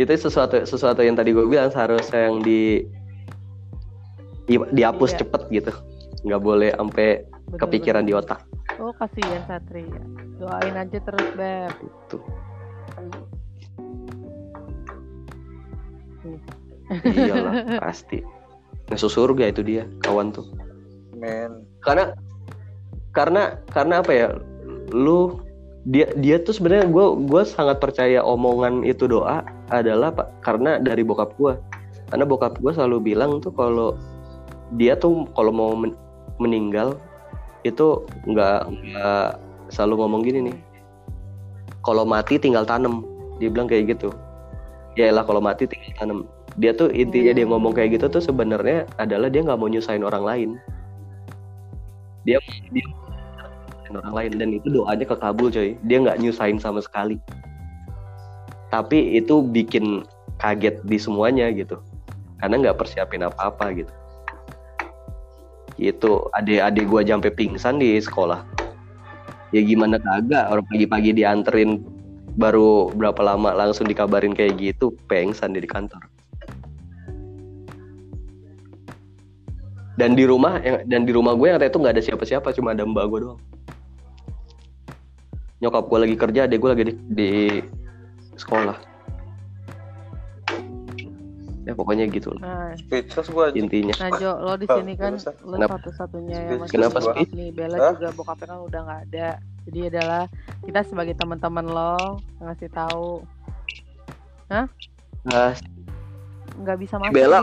itu 0.01 0.13
sesuatu 0.17 0.65
sesuatu 0.65 1.05
yang 1.05 1.13
tadi 1.13 1.37
gue 1.37 1.45
bilang 1.45 1.69
seharusnya 1.69 2.33
yang 2.33 2.41
di 2.41 2.89
di- 4.51 4.71
dihapus 4.75 5.15
Iya. 5.15 5.19
cepet 5.23 5.43
gitu. 5.55 5.73
Nggak 6.27 6.43
boleh 6.43 6.71
sampai 6.75 7.09
kepikiran 7.57 8.03
di 8.03 8.13
otak. 8.13 8.43
Oh 8.77 8.91
kasihan 8.93 9.43
Satria 9.47 10.03
doain 10.37 10.75
aja 10.75 10.99
terus 10.99 11.27
beb. 11.37 11.71
Itu 11.79 12.19
iyalah 17.07 17.55
pasti. 17.85 18.21
Masuk 18.91 19.11
surga 19.11 19.55
itu 19.55 19.63
dia 19.63 19.87
kawan 20.03 20.35
tuh. 20.35 20.47
Men. 21.15 21.63
Karena 21.81 22.11
karena 23.15 23.43
karena 23.71 24.03
apa 24.03 24.13
ya? 24.13 24.29
Lu 24.91 25.39
dia 25.87 26.11
dia 26.19 26.37
tuh 26.37 26.53
sebenarnya 26.53 26.91
gue 26.91 27.07
gue 27.25 27.43
sangat 27.47 27.81
percaya 27.81 28.21
omongan 28.21 28.85
itu 28.85 29.09
doa 29.09 29.41
adalah 29.73 30.13
pak 30.13 30.29
karena 30.45 30.77
dari 30.77 31.01
bokap 31.01 31.33
gue 31.41 31.57
karena 32.13 32.29
bokap 32.29 32.61
gue 32.61 32.69
selalu 32.69 33.15
bilang 33.15 33.41
tuh 33.41 33.49
kalau 33.49 33.97
dia 34.79 34.95
tuh 34.95 35.27
kalau 35.35 35.51
mau 35.51 35.73
men- 35.75 35.99
meninggal 36.39 36.95
itu 37.67 38.07
nggak 38.25 38.71
nggak 38.71 39.29
selalu 39.73 40.05
ngomong 40.05 40.21
gini 40.23 40.39
nih. 40.51 40.59
Kalau 41.81 42.05
mati 42.05 42.37
tinggal 42.37 42.63
tanam 42.63 43.03
dia 43.41 43.49
bilang 43.51 43.67
kayak 43.67 43.97
gitu. 43.97 44.13
Ya 44.95 45.11
lah 45.11 45.25
kalau 45.25 45.41
mati 45.43 45.67
tinggal 45.67 45.95
tanam 45.97 46.19
dia 46.59 46.75
tuh 46.75 46.91
intinya 46.91 47.33
dia 47.35 47.47
ngomong 47.47 47.73
kayak 47.73 47.99
gitu 47.99 48.11
tuh 48.11 48.23
sebenarnya 48.23 48.87
adalah 48.99 49.31
dia 49.31 49.43
nggak 49.43 49.59
mau 49.59 49.71
nyusahin 49.71 50.07
orang 50.07 50.25
lain. 50.25 50.51
Dia 52.29 52.39
dia 52.71 52.85
nyusahin 52.85 53.97
orang 53.97 54.15
lain 54.15 54.33
dan 54.39 54.49
itu 54.55 54.67
doanya 54.71 55.05
kekabul 55.07 55.49
coy. 55.51 55.75
Dia 55.87 55.99
nggak 56.03 56.19
nyusahin 56.23 56.59
sama 56.63 56.79
sekali. 56.85 57.19
Tapi 58.71 59.19
itu 59.19 59.43
bikin 59.43 60.07
kaget 60.39 60.79
di 60.87 60.97
semuanya 60.97 61.51
gitu. 61.51 61.83
Karena 62.39 62.57
nggak 62.57 62.79
persiapin 62.81 63.27
apa-apa 63.27 63.77
gitu 63.77 64.00
itu 65.81 66.29
adik-adik 66.37 66.85
gua 66.87 67.01
sampai 67.01 67.33
pingsan 67.33 67.81
di 67.81 67.97
sekolah. 67.97 68.45
Ya 69.51 69.65
gimana 69.65 69.97
kagak 69.99 70.53
orang 70.53 70.67
pagi-pagi 70.69 71.17
dianterin. 71.17 71.81
Baru 72.39 72.95
berapa 72.95 73.19
lama 73.27 73.51
langsung 73.57 73.91
dikabarin 73.91 74.37
kayak 74.37 74.61
gitu 74.61 74.95
pengsan 75.11 75.57
di 75.57 75.67
kantor. 75.67 76.05
Dan 79.99 80.15
di 80.15 80.25
rumah 80.25 80.63
dan 80.87 81.05
di 81.05 81.13
rumah 81.13 81.35
gue 81.37 81.51
yang 81.51 81.61
itu 81.61 81.77
nggak 81.77 81.95
ada 81.99 82.05
siapa-siapa 82.05 82.55
cuma 82.57 82.73
ada 82.73 82.87
mbak 82.87 83.05
gue 83.11 83.19
doang. 83.27 83.41
Nyokap 85.61 85.85
gue 85.91 85.99
lagi 86.09 86.17
kerja 86.17 86.41
adek 86.49 86.59
gue 86.63 86.71
lagi 86.73 86.85
di, 86.89 86.95
di 87.13 87.31
sekolah 88.39 88.90
ya 91.71 91.75
pokoknya 91.79 92.05
gitu 92.11 92.35
lah 92.35 92.43
Nah, 92.43 92.69
Speechless 92.75 93.31
gue 93.31 93.43
anjing. 93.47 93.63
intinya 93.71 93.95
nah 94.03 94.11
Jo, 94.19 94.33
lo 94.43 94.55
di 94.59 94.67
sini 94.67 94.93
kan 94.99 95.15
lo 95.47 95.57
satu-satunya 95.63 96.39
yang 96.51 96.61
masih 96.67 96.75
Kenapa 96.75 96.99
speech? 96.99 97.31
nih. 97.31 97.49
Bella 97.55 97.77
Hah? 97.79 97.93
juga 97.95 98.09
bokapnya 98.19 98.47
kan 98.51 98.59
udah 98.67 98.81
nggak 98.83 99.01
ada. 99.11 99.29
Jadi 99.71 99.81
adalah 99.93 100.23
kita 100.67 100.81
sebagai 100.83 101.15
teman-teman 101.15 101.67
lo 101.71 102.19
ngasih 102.43 102.71
tahu 102.75 103.23
nah, 104.51 104.67
nggak 106.59 106.77
bisa 106.83 106.99
masuk. 106.99 107.15
Bella 107.15 107.39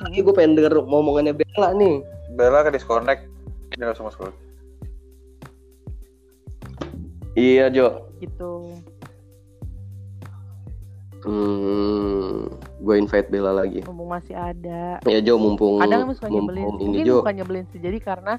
lagi 0.00 0.18
gue 0.24 0.34
pengen 0.34 0.56
denger 0.56 0.80
ngomongannya 0.80 1.36
Bella 1.36 1.76
nih 1.76 2.00
Bella 2.32 2.64
ke 2.64 2.72
disconnect. 2.72 3.28
Dia 3.76 3.92
langsung 3.92 4.08
masuk. 4.08 4.32
iya 7.34 7.68
Jo 7.68 8.08
gitu. 8.22 8.78
Hmm, 11.24 12.36
gue 12.78 12.94
invite 12.94 13.28
Bella 13.28 13.52
lagi 13.52 13.80
Mumpung 13.84 14.08
masih 14.08 14.32
ada. 14.32 15.00
ya 15.02 15.18
Jo 15.20 15.36
mumpung 15.36 15.80
Kadang 15.80 16.06
emang 16.06 16.16
suka 16.16 16.28
nyebelin. 16.28 16.64
mumpung 16.64 16.76
ini 16.78 16.86
Mungkin 16.94 17.04
Jo 17.04 17.14
bukan 17.20 17.34
nyebelin 17.36 17.66
sih. 17.68 17.80
Jadi 17.80 17.98
karena 17.98 18.34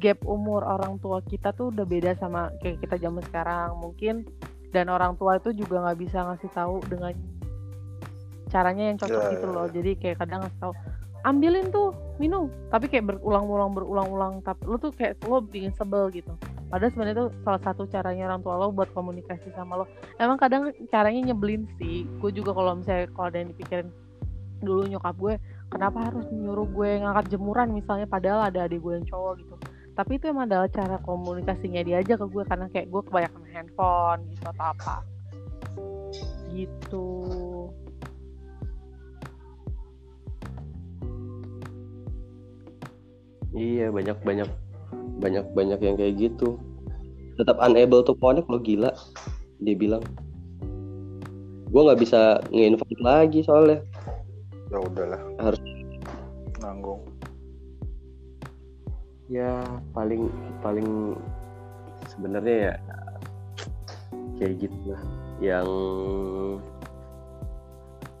gap 0.00 0.18
umur 0.24 0.64
orang 0.64 0.96
tua 0.98 1.20
kita 1.20 1.52
tuh 1.52 1.68
udah 1.68 1.84
beda 1.84 2.16
sama 2.16 2.48
kayak 2.58 2.80
kita 2.80 2.96
zaman 2.98 3.22
sekarang. 3.22 3.76
Mungkin 3.76 4.24
dan 4.70 4.88
orang 4.88 5.14
tua 5.14 5.36
itu 5.36 5.52
juga 5.52 5.84
nggak 5.84 5.98
bisa 6.00 6.24
ngasih 6.24 6.50
tahu 6.50 6.82
dengan 6.84 7.12
caranya 8.48 8.84
yang 8.90 8.98
cocok 8.98 9.22
Ya, 9.22 9.32
gitu 9.32 9.46
ya, 9.46 9.54
loh. 9.54 9.66
ya. 9.66 9.72
Jadi 9.72 9.90
kayak 9.96 10.16
kadang 10.18 10.40
ngasih 10.42 10.60
tahu 10.60 10.72
ambilin 11.24 11.72
tuh 11.72 11.88
minum 12.20 12.52
tapi 12.68 12.84
kayak 12.84 13.08
berulang-ulang 13.08 13.72
berulang-ulang 13.72 14.32
tapi 14.40 14.60
lu 14.68 14.76
tuh 14.76 14.92
kayak 14.92 15.16
lo 15.24 15.40
bikin 15.40 15.72
sebel 15.72 16.12
gitu 16.12 16.28
padahal 16.74 16.90
sebenarnya 16.90 17.14
itu 17.14 17.26
salah 17.46 17.62
satu 17.62 17.86
caranya 17.86 18.26
orang 18.26 18.42
tua 18.42 18.58
lo 18.58 18.74
buat 18.74 18.90
komunikasi 18.90 19.54
sama 19.54 19.78
lo. 19.78 19.86
Emang 20.18 20.42
kadang 20.42 20.74
caranya 20.90 21.30
nyebelin 21.30 21.70
sih. 21.78 22.02
Gue 22.18 22.34
juga 22.34 22.50
kalau 22.50 22.74
misalnya 22.74 23.06
kalau 23.14 23.30
ada 23.30 23.38
yang 23.38 23.54
dipikirin 23.54 23.94
dulu 24.58 24.82
nyokap 24.90 25.14
gue 25.14 25.34
kenapa 25.70 26.10
harus 26.10 26.26
nyuruh 26.34 26.66
gue 26.66 26.90
ngangkat 26.98 27.30
jemuran? 27.30 27.70
Misalnya 27.70 28.10
padahal 28.10 28.50
ada 28.50 28.66
adik 28.66 28.82
gue 28.82 28.98
yang 28.98 29.06
cowok 29.06 29.32
gitu. 29.38 29.54
Tapi 29.94 30.18
itu 30.18 30.24
emang 30.26 30.50
adalah 30.50 30.66
cara 30.66 30.98
komunikasinya 30.98 31.82
dia 31.86 32.02
aja 32.02 32.18
ke 32.18 32.26
gue 32.26 32.42
karena 32.42 32.66
kayak 32.66 32.90
gue 32.90 33.02
kebanyakan 33.06 33.44
handphone 33.54 34.20
gitu 34.34 34.44
atau 34.50 34.66
apa. 34.74 34.96
Gitu. 36.50 37.06
Iya 43.54 43.94
banyak 43.94 44.18
banyak 44.26 44.63
banyak 45.18 45.44
banyak 45.54 45.80
yang 45.82 45.96
kayak 45.98 46.14
gitu 46.18 46.58
tetap 47.38 47.58
unable 47.62 48.02
to 48.02 48.14
connect 48.18 48.46
lo 48.46 48.58
gila 48.62 48.90
dia 49.62 49.74
bilang 49.74 50.02
gue 51.74 51.80
nggak 51.82 51.98
bisa 51.98 52.38
nge-invite 52.54 53.02
lagi 53.02 53.42
soalnya 53.42 53.82
Ya 54.74 54.82
udahlah. 54.82 55.22
Harus. 55.38 55.62
nanggung. 56.58 56.98
ya 59.30 59.62
paling 59.94 60.32
paling 60.64 61.14
sebenarnya 62.10 62.56
ya 62.56 62.74
kayak 64.36 64.54
gitu 64.66 64.78
lah 64.92 65.02
yang 65.40 65.68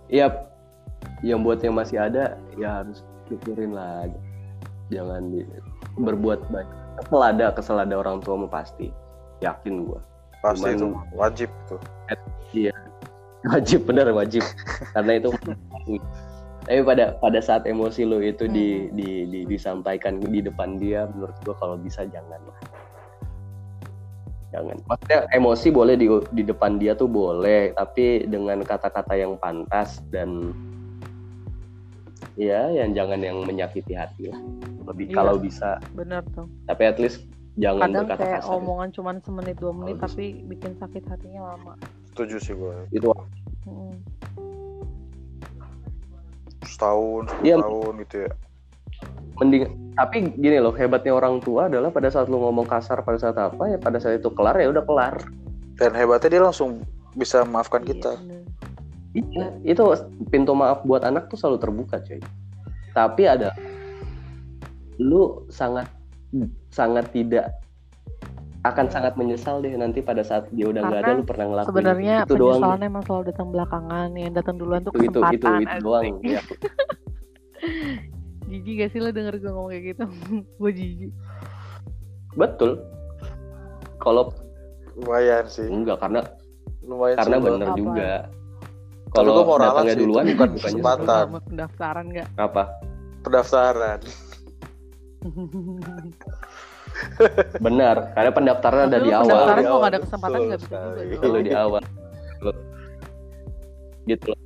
ya 0.08 0.26
yang 1.20 1.44
buat 1.44 1.60
yang 1.60 1.76
masih 1.76 2.00
ada 2.00 2.40
ya 2.56 2.80
harus 2.80 3.04
pikirin 3.28 3.76
lah 3.76 4.08
jangan 4.88 5.28
di, 5.28 5.44
berbuat 6.00 6.40
baik 6.48 6.70
kesel 6.98 7.20
ada 7.22 7.46
kesel 7.54 7.76
ada 7.80 7.94
orang 7.98 8.22
tua 8.22 8.34
mau 8.38 8.50
pasti. 8.50 8.90
Yakin 9.42 9.84
gua. 9.88 10.00
Pasti 10.40 10.74
Cuman- 10.74 10.76
itu 10.76 10.86
wajib 11.16 11.50
tuh. 11.66 11.80
wajib 13.52 13.80
bener 13.84 14.08
wajib. 14.14 14.44
Karena 14.94 15.18
itu 15.20 15.28
tapi 16.64 16.80
pada 16.80 17.12
pada 17.20 17.40
saat 17.44 17.68
emosi 17.68 18.08
lo 18.08 18.24
itu 18.24 18.48
di, 18.48 18.88
di, 18.96 19.28
di- 19.28 19.44
disampaikan 19.44 20.16
di 20.16 20.40
depan 20.40 20.80
dia 20.80 21.04
menurut 21.12 21.36
gua 21.44 21.54
kalau 21.60 21.76
bisa 21.76 22.08
jangan 22.08 22.40
lah. 22.40 22.58
Jangan. 24.54 24.76
Maksudnya 24.86 25.20
emosi 25.34 25.68
boleh 25.74 25.94
di 25.98 26.06
di 26.30 26.42
depan 26.46 26.78
dia 26.78 26.94
tuh 26.94 27.10
boleh 27.10 27.74
tapi 27.74 28.22
dengan 28.30 28.62
kata-kata 28.62 29.18
yang 29.18 29.34
pantas 29.36 29.98
dan 30.14 30.54
ya 32.36 32.66
yang 32.68 32.90
jangan 32.92 33.18
yang 33.18 33.38
menyakiti 33.40 33.92
hati 33.92 34.28
lah 34.28 34.40
lebih 34.84 35.08
Iya. 35.08 35.14
kalau 35.14 35.34
bisa 35.36 35.78
bener 35.92 36.22
tuh 36.30 36.46
tapi 36.64 36.82
at 36.84 36.98
least 36.98 37.22
jangan 37.54 37.88
kadang 37.88 38.04
berkata 38.04 38.20
kayak 38.20 38.40
kasar 38.40 38.52
omongan 38.52 38.88
cuman 38.90 39.14
semenit 39.20 39.56
dua 39.56 39.72
menit 39.72 39.94
Kalau 39.94 40.04
tapi 40.08 40.24
bikin 40.44 40.72
sakit 40.74 41.02
hatinya 41.04 41.42
lama 41.48 41.74
Setuju 42.08 42.36
sih 42.38 42.52
gue. 42.52 42.74
itu 42.92 43.08
Mm. 43.64 43.96
Setahun, 46.64 47.24
Iya. 47.40 47.56
tahun 47.58 47.92
gitu 48.02 48.16
ya. 48.20 48.30
mending 49.34 49.62
tapi 49.92 50.16
gini 50.32 50.58
loh 50.58 50.70
hebatnya 50.70 51.10
orang 51.12 51.38
tua 51.38 51.66
adalah 51.66 51.88
pada 51.88 52.06
saat 52.06 52.26
lu 52.26 52.38
ngomong 52.38 52.64
kasar 52.64 53.00
pada 53.00 53.16
saat 53.16 53.34
apa 53.34 53.66
ya 53.66 53.76
pada 53.76 53.96
saat 53.96 54.16
itu 54.16 54.30
kelar 54.30 54.54
ya 54.54 54.68
udah 54.68 54.82
kelar 54.82 55.16
Dan 55.74 55.90
hebatnya 55.92 56.30
dia 56.30 56.42
langsung 56.44 56.86
bisa 57.12 57.42
memaafkan 57.42 57.82
Iya, 57.82 57.88
kita. 57.88 58.12
bener. 58.16 58.42
Iya, 59.14 59.46
itu 59.62 59.82
pintu 60.34 60.58
maaf 60.58 60.82
buat 60.82 61.06
anak 61.06 61.30
tuh 61.30 61.38
selalu 61.38 61.58
terbuka, 61.62 62.02
cuy. 62.02 62.18
Tapi 62.90 63.30
ada 63.30 63.54
lu 64.98 65.46
sangat 65.50 65.90
sangat 66.70 67.10
tidak 67.14 67.50
akan 68.64 68.88
sangat 68.88 69.12
menyesal 69.20 69.60
deh 69.60 69.76
nanti 69.76 70.00
pada 70.00 70.24
saat 70.24 70.48
dia 70.56 70.72
udah 70.72 70.88
nggak 70.88 71.00
ada 71.04 71.12
lu 71.20 71.24
pernah 71.26 71.46
ngelakuin 71.52 71.68
sebenarnya 71.68 72.14
itu 72.24 72.34
doang 72.40 72.60
penyesalan 72.62 72.80
emang 72.80 73.02
selalu 73.04 73.22
datang 73.28 73.48
belakangan 73.52 74.08
yang 74.16 74.32
datang 74.32 74.56
duluan 74.56 74.80
tuh 74.80 74.92
itu 74.96 75.04
itu 75.04 75.18
itu, 75.20 75.20
kesempatan 75.20 75.60
itu 75.60 75.76
doang 75.84 76.04
ya. 76.24 76.40
jijik 78.48 78.74
gak 78.80 78.90
sih 78.96 79.00
lo 79.04 79.10
denger 79.12 79.34
gue 79.36 79.50
ngomong 79.52 79.72
kayak 79.72 79.84
gitu 79.92 80.04
gue 80.62 80.72
jijik 80.72 81.12
betul 82.34 82.80
kalau 84.00 84.32
Lumayan 84.94 85.44
sih. 85.50 85.66
enggak 85.66 85.98
karena 85.98 86.22
Lumayan 86.86 87.18
karena 87.20 87.36
bener 87.42 87.68
Apa? 87.68 87.76
juga 87.76 88.10
kalau 89.14 89.30
gua 89.30 89.46
mau 89.46 89.62
ralat 89.62 89.86
datangnya 89.86 89.94
sih, 89.94 90.02
duluan 90.02 90.26
bukan 90.26 90.50
bukannya. 90.58 90.74
Kesempatan. 90.74 91.24
Sama 91.30 91.38
pendaftaran 91.46 92.04
gak 92.10 92.26
apa? 92.34 92.66
Pendaftaran. 93.22 94.02
benar 97.64 98.12
karena 98.12 98.28
pendaftaran 98.34 98.90
ada 98.90 98.98
di 99.00 99.08
awal. 99.14 99.24
pendaftaran 99.24 99.56
Di 99.56 99.64
kalau 99.64 99.78
awal, 99.78 99.86
gak 99.86 99.92
ada 99.94 100.00
kesempatan 100.02 100.36
betul 100.36 100.50
gak 100.50 100.60
bisa 100.60 100.76
juga 101.06 101.22
dulu 101.22 101.38
di 101.40 101.52
awal. 101.54 101.82
Gitu. 104.04 104.28
Loh. 104.28 104.36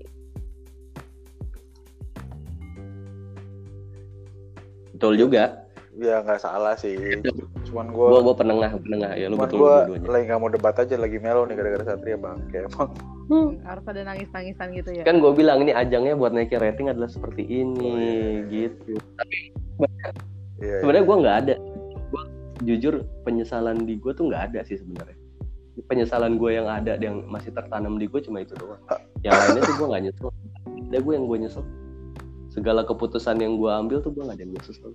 betul 4.98 5.14
juga 5.14 5.67
Ya 5.98 6.22
nggak 6.22 6.38
salah 6.38 6.78
sih. 6.78 6.94
Cuman 7.66 7.90
gue 7.90 8.06
gua 8.06 8.22
gua 8.22 8.34
penengah 8.38 8.70
penengah. 8.78 9.18
Ya 9.18 9.26
lu 9.26 9.34
Cuman 9.34 9.50
betul 9.50 9.58
gue 9.98 10.06
lagi 10.06 10.24
nggak 10.30 10.40
mau 10.40 10.50
debat 10.50 10.76
aja 10.78 10.94
lagi 10.94 11.18
melo 11.18 11.42
nih 11.50 11.58
gara-gara 11.58 11.84
Satria 11.90 12.14
bang. 12.14 12.38
Kayak 12.54 12.70
emang. 12.70 12.90
Harus 13.66 13.84
ada 13.90 14.02
nangis-nangisan 14.06 14.68
gitu 14.78 14.90
ya? 14.94 15.02
Kan 15.02 15.18
gue 15.18 15.32
bilang 15.34 15.60
ini 15.66 15.74
ajangnya 15.74 16.14
buat 16.14 16.32
naikin 16.32 16.62
rating 16.62 16.86
adalah 16.88 17.10
seperti 17.10 17.44
ini 17.44 17.82
Oh, 17.82 17.98
iya, 17.98 18.14
iya. 18.14 18.40
gitu. 18.46 18.94
Iya, 20.58 20.76
sebenarnya 20.80 21.04
gue 21.04 21.16
nggak 21.18 21.36
ada. 21.44 21.54
Gue 22.08 22.22
jujur 22.64 22.94
penyesalan 23.26 23.84
di 23.84 23.98
gue 23.98 24.12
tuh 24.14 24.30
nggak 24.30 24.54
ada 24.54 24.60
sih 24.64 24.78
sebenarnya. 24.78 25.18
Penyesalan 25.86 26.38
gue 26.38 26.50
yang 26.56 26.66
ada 26.66 26.94
yang 26.98 27.26
masih 27.26 27.50
tertanam 27.50 27.98
di 27.98 28.06
gue 28.06 28.22
cuma 28.22 28.42
itu 28.42 28.54
doang. 28.54 28.80
Yang 29.26 29.34
lainnya 29.34 29.62
tuh 29.66 29.74
gue 29.76 29.86
nggak 29.90 30.02
nyesel. 30.08 30.28
Ada 30.88 30.98
gue 31.02 31.12
yang 31.12 31.26
gue 31.26 31.38
nyesel. 31.42 31.64
Segala 32.48 32.80
keputusan 32.86 33.36
yang 33.42 33.60
gue 33.60 33.70
ambil 33.70 33.98
tuh 34.00 34.10
gue 34.14 34.22
nggak 34.24 34.38
ada 34.40 34.44
yang 34.46 34.54
nyesel 34.56 34.94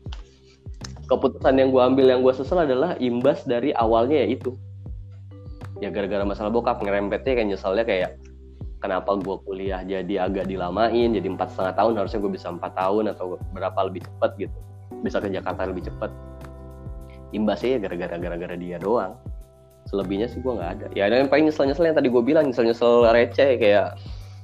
keputusan 1.13 1.53
yang 1.61 1.69
gue 1.69 1.81
ambil 1.81 2.05
yang 2.09 2.21
gue 2.25 2.33
sesal 2.33 2.65
adalah 2.65 2.97
imbas 2.97 3.45
dari 3.45 3.69
awalnya 3.77 4.25
ya 4.25 4.27
itu. 4.33 4.57
Ya 5.77 5.93
gara-gara 5.93 6.25
masalah 6.25 6.49
bokap 6.49 6.81
ngerempetnya 6.81 7.37
kayak 7.37 7.47
nyeselnya 7.53 7.85
kayak 7.85 8.11
kenapa 8.81 9.15
gue 9.21 9.35
kuliah 9.45 9.85
jadi 9.85 10.27
agak 10.27 10.49
dilamain 10.49 11.13
jadi 11.13 11.27
empat 11.29 11.55
setengah 11.55 11.73
tahun 11.77 11.93
harusnya 12.01 12.19
gue 12.19 12.31
bisa 12.33 12.47
empat 12.51 12.71
tahun 12.75 13.13
atau 13.13 13.37
berapa 13.53 13.79
lebih 13.85 14.01
cepat 14.09 14.31
gitu. 14.41 14.57
Bisa 15.05 15.21
ke 15.21 15.29
Jakarta 15.29 15.69
lebih 15.69 15.85
cepat 15.85 16.09
imbasnya 17.33 17.77
ya 17.77 17.79
gara-gara 17.89 18.15
gara-gara 18.17 18.55
dia 18.57 18.77
doang. 18.77 19.17
Selebihnya 19.89 20.31
sih 20.31 20.39
gue 20.39 20.53
nggak 20.53 20.69
ada. 20.79 20.85
Ya 20.95 21.11
ada 21.11 21.19
yang 21.19 21.27
paling 21.27 21.49
nyesel 21.49 21.67
nyesel 21.67 21.85
yang 21.91 21.97
tadi 21.97 22.07
gue 22.07 22.23
bilang 22.23 22.47
nyesel 22.47 22.65
nyesel 22.65 23.03
receh 23.09 23.59
kayak 23.59 23.99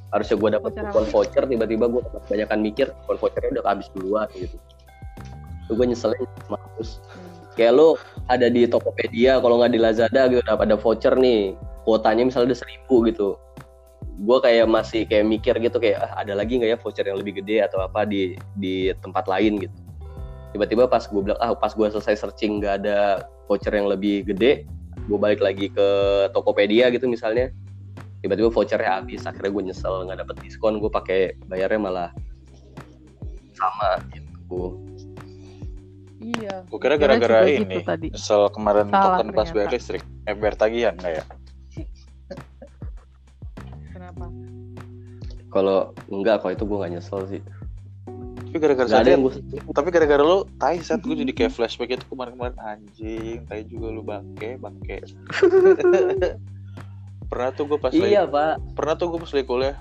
harusnya 0.09 0.35
gue 0.41 0.49
dapat 0.57 0.71
kupon 0.73 1.05
voucher 1.13 1.43
tiba-tiba 1.45 1.85
gue 1.85 2.01
kebanyakan 2.27 2.59
mikir 2.65 2.87
kupon 3.05 3.17
vouchernya 3.21 3.49
udah 3.61 3.63
habis 3.65 3.87
duluan 3.93 4.27
gitu 4.33 4.57
itu 5.69 5.77
gue 5.77 5.85
nyeselnya 5.93 6.25
mampus 6.49 6.97
Hmm. 6.97 7.53
kayak 7.53 7.73
lo 7.77 7.87
ada 8.25 8.49
di 8.49 8.65
Tokopedia 8.65 9.37
kalau 9.37 9.61
nggak 9.61 9.77
di 9.77 9.79
Lazada 9.81 10.25
gitu 10.33 10.41
dapat 10.41 10.65
ada 10.65 10.81
voucher 10.81 11.13
nih 11.13 11.53
kuotanya 11.85 12.25
misalnya 12.25 12.53
udah 12.53 12.59
seribu 12.65 12.95
gitu. 13.05 13.27
Gue 14.19 14.37
kayak 14.43 14.67
masih 14.67 15.05
kayak 15.05 15.25
mikir 15.29 15.55
gitu 15.61 15.77
kayak 15.77 16.01
ah, 16.01 16.21
ada 16.25 16.33
lagi 16.33 16.57
nggak 16.57 16.71
ya 16.73 16.77
voucher 16.77 17.05
yang 17.05 17.21
lebih 17.21 17.43
gede 17.43 17.65
atau 17.65 17.85
apa 17.85 18.03
di 18.03 18.35
di 18.57 18.91
tempat 19.01 19.29
lain? 19.29 19.61
gitu. 19.61 19.75
Tiba-tiba 20.55 20.89
pas 20.89 21.05
gue 21.05 21.21
bilang 21.21 21.39
ah 21.39 21.53
pas 21.53 21.71
gue 21.71 21.87
selesai 21.87 22.17
searching 22.17 22.61
nggak 22.61 22.85
ada 22.85 23.27
voucher 23.45 23.71
yang 23.71 23.85
lebih 23.85 24.25
gede 24.25 24.65
gue 25.09 25.17
balik 25.17 25.41
lagi 25.41 25.69
ke 25.69 25.87
Tokopedia 26.33 26.89
gitu 26.93 27.05
misalnya. 27.09 27.51
Tiba-tiba 28.19 28.51
vouchernya 28.51 28.99
habis 28.99 29.23
akhirnya 29.23 29.51
gue 29.51 29.63
nyesel 29.71 29.93
nggak 30.05 30.19
dapet 30.25 30.35
diskon 30.43 30.79
gue 30.79 30.91
pakai 30.91 31.39
bayarnya 31.47 31.79
malah 31.79 32.09
sama 33.55 33.99
gitu 34.11 34.75
Iya. 36.29 36.55
Gue 36.69 36.77
kira 36.77 36.95
gara-gara 36.95 37.41
ini. 37.43 37.65
gitu 37.65 37.79
tadi. 37.81 38.07
Nyesel 38.13 38.43
kemarin 38.53 38.85
Salah 38.87 39.17
token 39.17 39.27
pas 39.33 39.49
bayar 39.49 39.69
listrik. 39.71 40.03
Eh, 40.23 40.35
bayar 40.37 40.55
tagihan 40.55 40.95
ya? 41.01 41.23
Kenapa? 43.89 44.25
kalau 45.49 45.97
enggak 46.13 46.45
kalau 46.45 46.53
itu 46.53 46.61
gue 46.61 46.77
nggak 46.77 46.91
nyesel 46.93 47.21
sih 47.25 47.41
Tapi 48.49 48.57
gara-gara 48.61 48.85
saya 48.85 49.17
yang 49.17 49.25
gue 49.25 49.33
tapi 49.73 49.89
gara-gara 49.89 50.21
lu 50.21 50.45
tai 50.61 50.77
saat 50.77 51.01
gue 51.01 51.17
jadi 51.17 51.33
kayak 51.33 51.53
flashback 51.53 51.97
itu 51.97 52.05
kemarin-kemarin 52.05 52.57
anjing 52.61 53.45
tai 53.49 53.65
juga 53.65 53.89
lu 53.89 54.05
bangke 54.05 54.57
bangke 54.57 55.01
pernah 57.29 57.49
tuh 57.49 57.65
gue 57.65 57.77
pas 57.77 57.89
iya 57.89 58.25
lagi, 58.25 58.33
pak 58.33 58.53
pernah 58.77 58.93
tuh 58.93 59.09
gue 59.09 59.19
pas 59.21 59.31
lagi 59.33 59.45
kuliah 59.45 59.77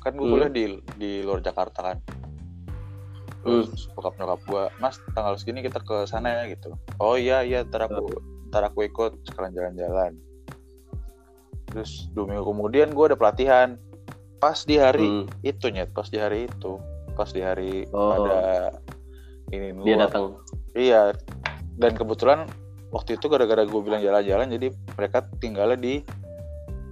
kan 0.00 0.12
gue 0.16 0.24
Hmm. 0.24 0.32
kuliah 0.32 0.48
di 0.48 0.64
di 0.96 1.10
luar 1.20 1.40
Jakarta 1.40 1.92
kan 1.92 1.96
terus 3.40 3.68
bokap 3.90 4.14
nyokap 4.16 4.40
gue 4.44 4.64
mas 4.76 4.96
tanggal 5.10 5.34
segini 5.34 5.60
kita 5.60 5.80
ke 5.80 6.04
sana 6.04 6.44
ya 6.44 6.52
gitu 6.52 6.76
oh 6.98 7.16
iya 7.16 7.40
iya 7.40 7.64
ntar 7.64 7.86
aku 7.86 8.04
ntar 8.48 8.64
aku 8.64 8.84
ikut 8.84 9.16
sekalian 9.24 9.52
jalan-jalan 9.52 10.12
terus 11.66 12.10
dua 12.12 12.26
minggu 12.26 12.44
kemudian 12.44 12.90
gue 12.90 13.04
ada 13.06 13.16
pelatihan 13.16 13.78
pas 14.36 14.64
di 14.64 14.76
hari 14.76 15.06
Hmm, 15.06 15.24
itu 15.42 15.66
nyet 15.68 15.88
pas 15.90 16.04
di 16.04 16.16
hari 16.16 16.44
itu 16.44 16.80
pas 17.12 17.28
di 17.28 17.40
hari 17.40 17.84
Oh. 17.90 18.16
ada 18.18 18.72
ini 19.50 19.72
dia 19.78 19.94
luar. 19.96 20.00
datang 20.06 20.24
Iya, 20.70 21.02
dan 21.76 21.92
kebetulan 21.92 22.46
waktu 22.88 23.18
itu 23.18 23.26
gara-gara 23.26 23.66
gue 23.66 23.80
bilang 23.82 23.98
jalan-jalan, 23.98 24.54
jadi 24.54 24.70
mereka 24.94 25.26
tinggalnya 25.42 25.74
di 25.74 25.98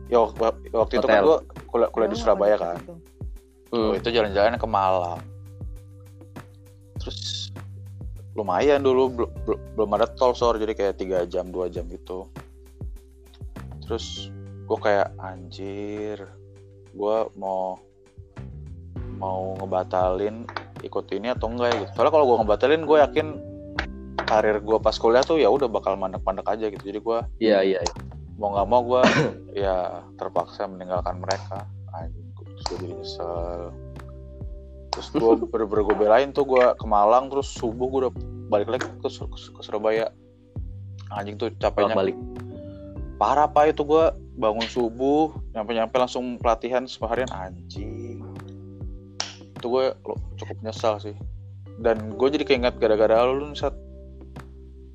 ya 0.08 0.18
waktu, 0.18 0.50
waktu 0.74 0.98
itu 0.98 1.06
kan 1.06 1.22
gue 1.22 1.38
kuliah, 1.64 1.87
kuliah 1.88 2.11
di 2.11 2.18
Jauh 2.18 2.26
Surabaya 2.26 2.58
kan. 2.58 2.74
gitu? 2.76 2.94
Hmm, 3.70 3.87
Oh, 3.87 3.94
itu 3.94 4.11
jalan-jalan 4.11 4.58
ke 4.58 4.66
Malang. 4.66 5.22
Terus 7.08 7.48
lumayan 8.36 8.84
dulu 8.84 9.08
bel- 9.08 9.32
bel- 9.48 9.62
belum 9.72 9.96
ada 9.96 10.04
tol 10.12 10.36
sor 10.36 10.60
jadi 10.60 10.76
kayak 10.76 11.00
tiga 11.00 11.24
jam 11.24 11.48
dua 11.48 11.72
jam 11.72 11.88
gitu. 11.88 12.28
Terus 13.88 14.28
gue 14.68 14.76
kayak 14.76 15.16
anjir, 15.16 16.20
gue 16.92 17.16
mau 17.40 17.80
mau 19.16 19.56
ngebatalin 19.56 20.44
ikut 20.84 21.08
ini 21.16 21.32
atau 21.32 21.48
enggak 21.48 21.72
ya 21.72 21.76
gitu. 21.80 21.90
Soalnya 21.96 22.12
kalau 22.12 22.26
gue 22.28 22.36
ngebatalin 22.44 22.82
gue 22.84 22.98
yakin 23.00 23.26
karir 24.28 24.60
gue 24.60 24.76
pas 24.76 24.92
kuliah 24.92 25.24
tuh 25.24 25.40
ya 25.40 25.48
udah 25.48 25.72
bakal 25.72 25.96
mandek-mandek 25.96 26.44
aja 26.44 26.68
gitu. 26.68 26.84
Jadi 26.84 27.00
gue 27.00 27.18
iya 27.40 27.64
iya 27.64 27.80
iya. 27.80 27.94
mau 28.36 28.52
nggak 28.52 28.68
mau 28.68 28.84
gue 28.84 29.02
ya 29.64 30.04
terpaksa 30.20 30.68
meninggalkan 30.68 31.16
mereka 31.24 31.64
anjing 31.96 32.28
gue 32.36 32.48
jadi 32.68 32.92
nyesel 32.92 33.72
terus 34.98 35.14
gue 35.14 35.46
bener-bener 35.46 35.87
gue 35.87 35.96
belain 35.96 36.28
tuh 36.34 36.42
gue 36.42 36.74
ke 36.74 36.82
Malang 36.82 37.30
terus 37.30 37.54
subuh 37.54 37.87
gue 37.87 37.98
udah 38.02 38.12
balik 38.50 38.66
lagi 38.66 38.90
ke, 38.98 39.06
Sur- 39.06 39.30
ke 39.30 39.62
Surabaya. 39.62 40.11
Anjing 41.14 41.38
tuh 41.38 41.54
capeknya. 41.54 41.94
Balik 41.94 42.18
parah 43.18 43.46
pak 43.46 43.78
itu 43.78 43.87
gue 43.87 44.11
bangun 44.38 44.66
subuh 44.66 45.34
nyampe 45.54 45.70
nyampe 45.74 45.94
langsung 45.94 46.34
pelatihan 46.42 46.82
seharian 46.90 47.30
anjing. 47.30 48.26
Itu 49.54 49.66
gue 49.70 49.94
lo- 50.02 50.22
cukup 50.34 50.58
nyesal 50.66 50.98
sih. 50.98 51.14
Dan 51.78 52.18
gue 52.18 52.28
jadi 52.34 52.42
keinget 52.42 52.74
gara-gara 52.82 53.22
lu 53.22 53.54
nih, 53.54 53.58
saat 53.58 53.78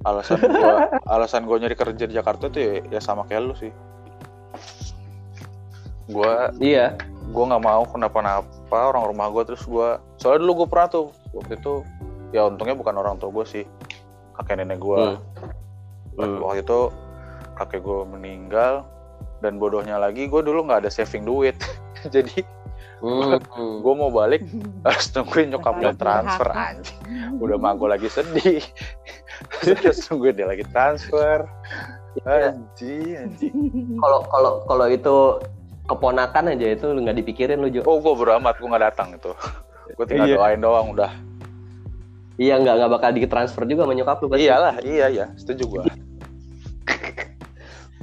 alasan 0.03 0.35
gue 0.43 0.75
alasan 1.15 1.47
gue 1.47 1.57
nyari 1.63 1.79
kerja 1.79 2.03
di 2.03 2.11
Jakarta 2.11 2.51
tuh 2.51 2.59
ya, 2.59 2.83
ya 2.91 2.99
sama 2.99 3.23
kayak 3.23 3.43
lu 3.47 3.55
sih. 3.55 3.71
Gue 6.11 6.33
iya. 6.59 6.91
gue 7.23 7.39
nggak 7.39 7.63
mau 7.63 7.87
kenapa-napa 7.87 8.51
orang 8.75 9.05
rumah 9.05 9.27
gue 9.29 9.43
terus 9.45 9.63
gue 9.63 9.89
soalnya 10.17 10.41
dulu 10.41 10.63
gue 10.63 10.67
pernah 10.67 10.87
tuh 10.89 11.05
waktu 11.31 11.53
itu 11.55 11.73
ya 12.31 12.45
untungnya 12.45 12.73
bukan 12.73 12.95
orang 12.95 13.15
tua 13.17 13.29
gue 13.31 13.45
sih 13.45 13.63
kakek 14.33 14.59
nenek 14.59 14.79
gue 14.79 15.17
Hmm. 16.13 16.19
Hmm. 16.19 16.37
waktu 16.41 16.61
itu 16.61 16.79
kakek 17.53 17.81
gue 17.81 18.05
meninggal 18.05 18.85
dan 19.39 19.57
bodohnya 19.57 19.97
lagi 19.97 20.25
gue 20.25 20.41
dulu 20.41 20.63
nggak 20.63 20.85
ada 20.85 20.91
saving 20.91 21.23
duit 21.23 21.57
jadi 22.15 22.41
Hmm. 23.03 23.35
gue 23.83 23.93
mau 23.93 24.07
balik 24.07 24.47
harus 24.81 25.11
nungguin 25.11 25.51
nyokap 25.51 25.75
gue 25.75 25.91
transfer 25.93 26.47
durhaka. 26.47 26.71
anjing 26.71 26.99
udah 27.35 27.57
mah 27.59 27.75
gue 27.75 27.89
lagi 27.89 28.07
sedih 28.07 28.63
terus 29.59 30.07
nungguin 30.07 30.33
dia 30.33 30.47
lagi 30.47 30.63
transfer 30.65 31.43
Iya. 32.15 32.53
anjing 32.53 33.11
anjing 33.19 33.55
kalau 33.99 34.23
kalau 34.23 34.51
kalau 34.63 34.85
itu 34.87 35.17
keponakan 35.83 36.43
aja 36.49 36.67
itu 36.71 36.85
lu 36.87 36.99
nggak 36.99 37.17
dipikirin 37.17 37.57
lu 37.57 37.69
Jo. 37.69 37.81
Oh 37.83 37.97
gue 37.97 38.13
beramat 38.15 38.55
gue 38.55 38.65
nggak 38.65 38.85
datang 38.85 39.13
itu. 39.13 39.31
Gue 39.93 40.05
tinggal 40.07 40.25
Iya. 40.25 40.35
doain 40.39 40.59
doang 40.59 40.87
udah. 40.89 41.11
Iya 42.35 42.55
nggak 42.57 42.73
nggak 42.73 42.91
bakal 42.91 43.09
ditransfer 43.11 43.61
juga 43.63 43.83
sama 43.83 43.93
nyokap 43.93 44.17
lu 44.17 44.27
pasti. 44.27 44.43
iyalah 44.43 44.75
iya 44.81 45.05
iya. 45.07 45.25
Setuju 45.35 45.63
gue 45.69 45.83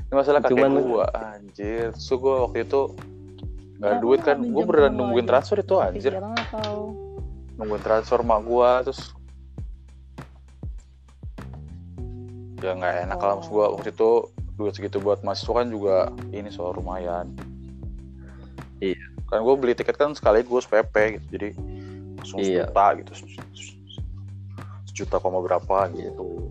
ini 0.02 0.12
masalah 0.12 0.38
kakek 0.38 0.54
Cuman- 0.54 0.76
gue 0.78 1.04
anjir. 1.10 1.88
So 1.96 2.16
gue 2.16 2.30
waktu 2.42 2.62
itu 2.62 2.94
nggak 3.76 3.90
Kenapa 3.90 4.04
duit 4.04 4.20
kan. 4.20 4.36
gue 4.38 4.62
beneran 4.62 4.92
nungguin 4.92 5.24
aja? 5.24 5.30
transfer 5.32 5.58
itu 5.58 5.74
anjir. 5.76 6.12
atau? 6.14 6.92
Nungguin 7.56 7.80
transfer 7.80 8.20
mak 8.20 8.40
gua 8.42 8.80
terus 8.80 9.00
ya 12.60 12.70
nggak 12.70 13.08
enak 13.08 13.18
lah. 13.18 13.32
Maksud 13.34 13.50
gua 13.50 13.66
waktu 13.72 13.88
itu 13.90 14.10
duit 14.54 14.72
segitu 14.74 15.00
buat 15.00 15.24
mahasiswa 15.24 15.52
kan 15.54 15.66
juga 15.66 15.96
ini 16.30 16.50
soal 16.50 16.76
lumayan 16.76 17.32
Iya. 18.80 19.04
kan 19.30 19.46
gue 19.46 19.54
beli 19.54 19.78
tiket 19.78 19.94
kan 19.94 20.10
sekaligus 20.10 20.66
PP 20.66 21.20
gitu 21.20 21.26
jadi 21.38 21.48
langsung 22.18 22.38
Iya. 22.42 22.66
sejuta 22.66 22.86
gitu. 22.98 23.12
Sejuta 24.90 25.16
koma 25.22 25.38
berapa 25.38 25.86
gitu. 25.94 26.50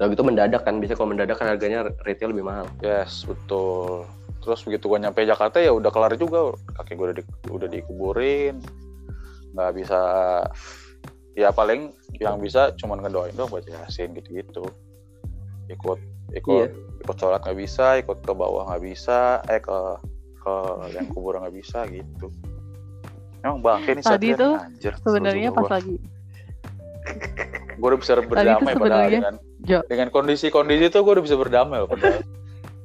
Udah 0.00 0.06
gitu 0.08 0.22
mendadak 0.24 0.64
kan 0.64 0.80
bisa 0.80 0.96
kalau 0.96 1.12
mendadak 1.12 1.36
kan 1.36 1.52
harganya 1.52 1.92
retail 2.08 2.32
lebih 2.32 2.48
mahal. 2.48 2.64
Yes 2.80 3.28
betul. 3.28 4.08
Terus 4.40 4.62
begitu 4.64 4.88
gua 4.88 5.02
nyampe 5.02 5.26
Jakarta 5.26 5.60
ya 5.60 5.74
udah 5.76 5.90
kelar 5.92 6.16
juga 6.16 6.54
kakek 6.80 6.94
gue 6.96 7.06
udah 7.12 7.16
di, 7.20 7.22
udah 7.52 7.68
dikuburin. 7.68 8.56
Nggak 9.52 9.72
bisa 9.76 10.00
ya 11.36 11.52
paling 11.52 11.92
yang 12.16 12.40
bisa 12.40 12.72
cuman 12.80 13.04
ngedoain 13.04 13.36
doang 13.36 13.52
baca 13.52 13.68
yasin 13.68 14.16
gitu-gitu. 14.16 14.64
Ikut 15.68 16.00
ikut 16.32 16.70
ikut 17.04 17.16
sholat 17.20 17.44
nggak 17.44 17.58
bisa 17.60 18.00
ikut 18.00 18.24
ke 18.24 18.32
bawah 18.32 18.72
nggak 18.72 18.82
bisa 18.88 19.44
eh 19.52 19.60
ke 19.60 19.78
ke 20.46 20.56
yang 20.94 21.06
kuburan 21.10 21.42
nggak 21.42 21.56
bisa 21.58 21.82
gitu. 21.90 22.30
Emang 23.42 23.58
bangke 23.58 23.98
nih 23.98 24.04
Tadi 24.06 24.28
anjir 24.38 24.94
sebenarnya 25.02 25.50
pas 25.50 25.66
lagi. 25.66 25.98
Gue 27.76 27.88
udah 27.90 28.00
bisa 28.00 28.12
berdamai 28.22 28.72
padahal 28.78 29.10
dengan 29.10 29.34
Jo. 29.66 29.82
dengan 29.90 30.08
kondisi-kondisi 30.14 30.94
tuh 30.94 31.02
gue 31.02 31.12
udah 31.18 31.24
bisa 31.26 31.34
berdamai 31.34 31.82
loh 31.82 31.90
padahal. 31.90 32.22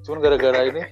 Cuman 0.02 0.18
gara-gara 0.26 0.60
ini 0.66 0.84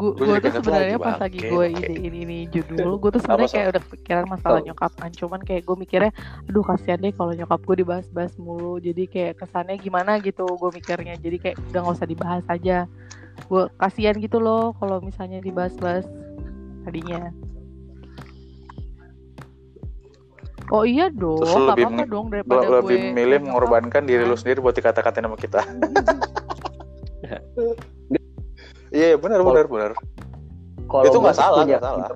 gue 0.00 0.16
tuh 0.16 0.48
sebenarnya 0.48 0.96
pas 0.96 1.20
lagi 1.20 1.44
gue 1.44 1.64
bangke. 1.76 1.92
ini 1.92 2.18
ini 2.24 2.38
judul 2.48 2.96
gue 2.96 3.10
tuh 3.12 3.20
sebenarnya 3.20 3.52
kayak 3.52 3.66
udah 3.76 3.82
kepikiran 3.84 4.24
masalah 4.32 4.60
nyokap 4.64 4.92
kan. 4.96 5.12
Cuman 5.12 5.40
kayak 5.44 5.68
gue 5.68 5.76
mikirnya 5.76 6.12
aduh 6.48 6.64
kasihan 6.64 6.96
deh 7.04 7.12
kalau 7.12 7.36
nyokap 7.36 7.60
gue 7.60 7.76
dibahas-bahas 7.84 8.32
mulu. 8.40 8.80
Jadi 8.80 9.04
kayak 9.12 9.44
kesannya 9.44 9.76
gimana 9.76 10.16
gitu 10.24 10.48
gue 10.48 10.70
mikirnya. 10.72 11.20
Jadi 11.20 11.36
kayak 11.36 11.56
udah 11.68 11.80
nggak 11.84 11.96
usah 12.00 12.08
dibahas 12.08 12.44
aja 12.48 12.88
gue 13.42 13.62
kasihan 13.76 14.14
gitu 14.14 14.36
loh 14.36 14.72
kalau 14.74 14.98
misalnya 14.98 15.38
dibahas-bahas 15.38 16.04
tadinya. 16.82 17.30
Oh 20.70 20.84
iya 20.84 21.10
dong, 21.10 21.42
Terus 21.42 21.50
gak 21.50 21.66
lebih 21.68 21.82
apa-apa 21.82 21.98
meng- 21.98 22.10
dong 22.10 22.26
daripada 22.30 22.66
lebih 22.70 22.94
gue. 22.96 23.10
milih 23.12 23.26
nyokap. 23.32 23.46
mengorbankan 23.48 24.02
diri 24.04 24.22
lu 24.22 24.34
sendiri 24.34 24.58
buat 24.60 24.72
dikata-katain 24.72 25.24
sama 25.24 25.36
kita. 25.36 25.60
Iya 28.90 29.14
benar 29.14 29.38
benar 29.40 29.66
benar. 29.66 29.92
kalau 30.84 31.06
itu 31.06 31.14
nggak 31.16 31.30
sih 31.30 31.38
salah 31.40 31.62
punya- 31.62 31.78
nggak 31.78 31.84
salah. 31.84 32.10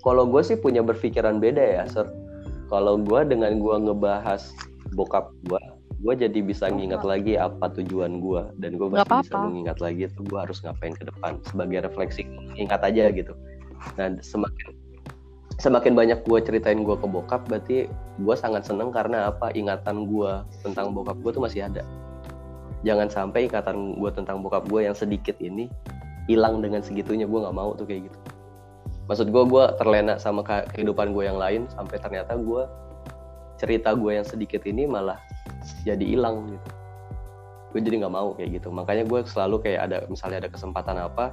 kalau 0.00 0.26
gue 0.26 0.42
sih 0.42 0.56
punya 0.56 0.82
berpikiran 0.82 1.38
beda 1.38 1.62
ya 1.62 1.84
sir. 1.86 2.02
Kalau 2.66 2.98
gue 2.98 3.20
dengan 3.24 3.56
gue 3.56 3.76
ngebahas 3.80 4.42
bokap 4.92 5.30
gue 5.44 5.62
gue 5.98 6.14
jadi 6.14 6.38
bisa 6.40 6.70
ngingat 6.70 7.02
lagi 7.02 7.34
apa 7.34 7.74
tujuan 7.74 8.22
gue 8.22 8.42
dan 8.62 8.78
gue 8.78 8.86
Nggak 8.86 9.02
masih 9.02 9.18
bisa 9.18 9.34
apa-apa. 9.34 9.48
mengingat 9.50 9.78
lagi 9.82 10.02
itu 10.06 10.20
gue 10.22 10.38
harus 10.38 10.58
ngapain 10.62 10.94
ke 10.94 11.04
depan. 11.04 11.32
Sebagai 11.42 11.78
refleksi 11.84 12.22
ingat 12.54 12.86
aja 12.86 13.10
gitu. 13.10 13.34
Nah 13.98 14.14
semakin 14.22 14.68
semakin 15.58 15.92
banyak 15.98 16.22
gue 16.22 16.38
ceritain 16.38 16.78
gue 16.78 16.94
ke 16.94 17.06
bokap 17.06 17.50
berarti 17.50 17.90
gue 18.18 18.34
sangat 18.38 18.62
seneng 18.62 18.94
karena 18.94 19.26
apa? 19.26 19.50
Ingatan 19.50 20.06
gue 20.06 20.32
tentang 20.62 20.94
bokap 20.94 21.18
gue 21.18 21.34
tuh 21.34 21.42
masih 21.42 21.66
ada. 21.66 21.82
Jangan 22.86 23.10
sampai 23.10 23.50
ingatan 23.50 23.98
gue 23.98 24.10
tentang 24.14 24.38
bokap 24.38 24.70
gue 24.70 24.86
yang 24.86 24.94
sedikit 24.94 25.34
ini 25.42 25.66
hilang 26.30 26.62
dengan 26.62 26.78
segitunya. 26.78 27.26
Gue 27.26 27.42
nggak 27.42 27.56
mau 27.58 27.74
tuh 27.74 27.90
kayak 27.90 28.06
gitu. 28.06 28.18
Maksud 29.10 29.34
gue 29.34 29.44
gue 29.50 29.64
terlena 29.82 30.14
sama 30.14 30.46
ke- 30.46 30.70
kehidupan 30.70 31.10
gue 31.10 31.26
yang 31.26 31.42
lain 31.42 31.66
sampai 31.74 31.98
ternyata 31.98 32.38
gue 32.38 32.62
cerita 33.58 33.98
gue 33.98 34.14
yang 34.14 34.22
sedikit 34.22 34.62
ini 34.62 34.86
malah 34.86 35.18
jadi 35.84 36.04
hilang 36.04 36.52
gitu. 36.52 36.68
Gue 37.68 37.80
jadi 37.84 37.96
nggak 38.04 38.14
mau 38.14 38.32
kayak 38.36 38.60
gitu. 38.60 38.68
Makanya 38.72 39.04
gue 39.04 39.20
selalu 39.28 39.56
kayak 39.60 39.80
ada 39.90 39.96
misalnya 40.08 40.46
ada 40.46 40.50
kesempatan 40.50 40.96
apa 40.96 41.32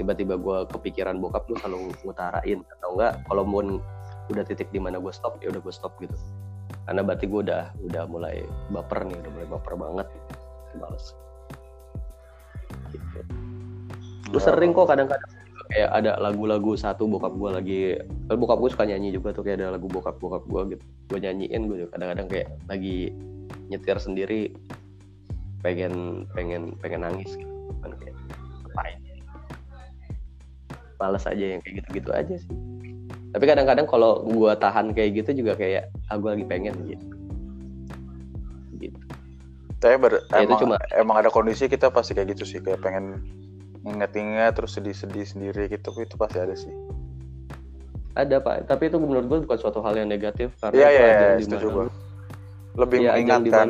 tiba-tiba 0.00 0.40
gue 0.40 0.58
kepikiran 0.72 1.20
bokap 1.20 1.48
gue 1.48 1.56
selalu 1.60 1.92
ngutarain. 2.04 2.58
Atau 2.78 2.88
enggak 2.96 3.12
kalau 3.28 3.42
mau 3.44 3.60
udah 4.30 4.44
titik 4.46 4.68
di 4.70 4.80
mana 4.80 5.00
gue 5.02 5.12
stop 5.12 5.40
ya 5.40 5.52
udah 5.52 5.60
gue 5.60 5.74
stop 5.74 5.96
gitu. 6.00 6.14
Karena 6.88 7.00
berarti 7.04 7.24
gue 7.28 7.40
udah 7.44 7.62
udah 7.88 8.02
mulai 8.08 8.44
baper 8.72 9.04
nih 9.08 9.16
udah 9.20 9.30
mulai 9.32 9.48
baper 9.48 9.74
banget. 9.76 10.06
Males. 10.76 11.06
Gitu. 12.92 13.20
gue 14.32 14.40
Ya, 14.40 14.48
sering 14.48 14.72
kok 14.72 14.88
kadang-kadang 14.88 15.41
kayak 15.72 15.88
ada 15.88 16.20
lagu-lagu 16.20 16.76
satu 16.76 17.08
bokap 17.08 17.32
gue 17.32 17.50
lagi 17.50 17.80
kan 18.28 18.36
bokap 18.36 18.60
gue 18.60 18.70
suka 18.76 18.84
nyanyi 18.84 19.08
juga 19.16 19.32
tuh 19.32 19.40
kayak 19.40 19.64
ada 19.64 19.72
lagu 19.72 19.88
bokap 19.88 20.20
bokap 20.20 20.44
gue 20.44 20.76
gitu. 20.76 20.84
Gue 21.08 21.18
nyanyiin 21.24 21.64
gue 21.64 21.76
juga 21.80 21.90
kadang-kadang 21.96 22.28
kayak 22.28 22.48
lagi 22.68 23.08
nyetir 23.72 23.96
sendiri 23.96 24.52
pengen 25.64 26.28
pengen 26.36 26.76
pengen 26.84 27.08
nangis 27.08 27.32
gitu. 27.40 27.48
Kan 27.80 27.96
kayak 27.96 28.16
males 31.00 31.24
aja 31.26 31.44
yang 31.56 31.60
kayak 31.64 31.82
gitu-gitu 31.82 32.10
aja 32.14 32.34
sih. 32.36 32.52
Tapi 33.32 33.44
kadang-kadang 33.48 33.88
kalau 33.88 34.22
gue 34.28 34.52
tahan 34.60 34.92
kayak 34.92 35.24
gitu 35.24 35.42
juga 35.42 35.56
kayak 35.56 35.88
ah 36.12 36.20
gue 36.20 36.30
lagi 36.36 36.44
pengen 36.46 36.76
gitu. 36.84 37.06
Gitu. 38.76 38.98
Tapi 39.82 39.96
ber- 39.98 40.22
Ya, 40.30 40.46
itu 40.46 40.52
emang, 40.52 40.60
cuma- 40.60 40.84
emang 40.94 41.16
ada 41.18 41.30
kondisi 41.32 41.66
kita 41.66 41.90
pasti 41.90 42.12
kayak 42.14 42.36
gitu 42.36 42.44
sih 42.46 42.60
kayak 42.62 42.84
pengen 42.84 43.18
inget-inget 43.82 44.52
terus 44.54 44.74
sedih-sedih 44.74 45.24
sendiri 45.24 45.62
gitu. 45.68 45.90
Itu 45.96 46.14
pasti 46.14 46.38
ada 46.38 46.54
sih. 46.54 46.70
ada 48.12 48.38
pak. 48.38 48.68
Tapi 48.68 48.92
itu 48.92 49.00
menurut 49.00 49.24
gue 49.24 49.38
bukan 49.48 49.56
suatu 49.56 49.80
hal 49.80 49.96
yang 49.96 50.04
negatif 50.04 50.52
karena 50.60 50.76
Iya 50.76 50.88
itu 50.88 51.00
iya 51.00 51.28
setuju 51.40 51.66
lu- 51.66 51.94
Lebih 52.76 52.98
ajang 53.08 53.40
mengingatkan. 53.40 53.68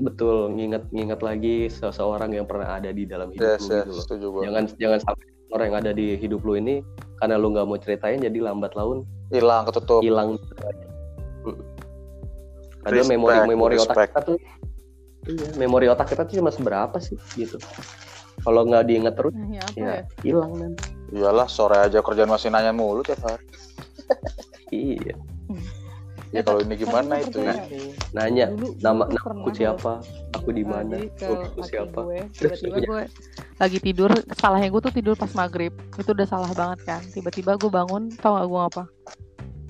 betul 0.00 0.36
nginget 0.56 0.88
nginget 0.88 1.20
lagi 1.20 1.68
seseorang 1.68 2.32
yang 2.32 2.48
pernah 2.48 2.80
ada 2.80 2.88
di 2.88 3.04
dalam 3.04 3.28
hidup 3.28 3.44
Yes, 3.44 3.60
lu 3.60 3.68
yes, 3.68 3.84
gitu 3.84 3.92
loh. 3.92 4.00
Setuju 4.00 4.26
gua. 4.32 4.42
jangan 4.48 4.62
jangan 4.80 4.98
sampai 5.04 5.24
orang 5.52 5.66
yang 5.68 5.78
ada 5.84 5.92
di 5.92 6.06
hidup 6.16 6.40
lu 6.40 6.56
ini 6.56 6.80
karena 7.20 7.36
lu 7.36 7.52
nggak 7.52 7.66
mau 7.68 7.76
ceritain 7.76 8.16
jadi 8.16 8.38
lambat 8.40 8.72
laun. 8.72 9.04
Hilang 9.28 9.68
ketutup. 9.68 10.00
hilang. 10.00 10.40
Padahal 12.80 13.04
Respect, 13.04 13.12
memori 13.12 13.38
memori 13.44 13.76
otak 13.76 14.08
kita 14.08 14.20
tuh 14.24 14.36
iya, 15.28 15.48
memori 15.60 15.86
otak 15.86 16.08
kita 16.08 16.24
tuh 16.24 16.40
cuma 16.40 16.48
seberapa 16.48 16.96
sih 16.96 17.20
gitu 17.36 17.60
kalau 18.40 18.64
nggak 18.64 18.84
diinget 18.88 19.14
terus 19.16 19.32
Nah, 19.34 19.48
ya 19.48 19.62
apa 19.62 19.76
ya 19.76 19.86
ya? 19.86 20.02
hilang 20.24 20.52
Iyalah 21.10 21.48
sore 21.50 21.74
aja 21.74 21.98
kerjaan 22.00 22.30
masih 22.30 22.54
nanya 22.54 22.70
mulu 22.70 23.02
tiap 23.02 23.18
hari. 23.26 23.42
iya. 24.70 25.14
Ya 26.30 26.46
kalau 26.46 26.62
ini 26.62 26.78
gimana 26.78 27.18
itu 27.18 27.42
ya? 27.42 27.58
nanya 28.14 28.54
Dulu, 28.54 28.78
nama 28.78 29.02
dulu 29.10 29.18
nama 29.18 29.42
aku 29.42 29.50
siapa? 29.50 29.92
Aku 30.38 30.48
di 30.54 30.62
Nah, 30.62 30.86
mana? 30.86 31.02
aku 31.18 31.60
siapa? 31.66 31.98
gue 32.06 32.22
tiba-tiba 32.38 32.76
punya- 32.78 32.86
gue 32.86 33.02
lagi 33.58 33.78
tidur 33.82 34.10
salahnya 34.38 34.70
gue 34.70 34.80
tuh 34.80 34.94
tidur 34.94 35.14
pas 35.18 35.32
maghrib. 35.34 35.74
Itu 35.98 36.14
udah 36.14 36.26
salah 36.30 36.54
banget 36.54 36.86
kan. 36.86 37.02
Tiba-tiba 37.10 37.58
gue 37.58 37.70
bangun 37.70 38.14
tau 38.22 38.38
gak 38.38 38.46
gue 38.46 38.62
apa 38.62 38.84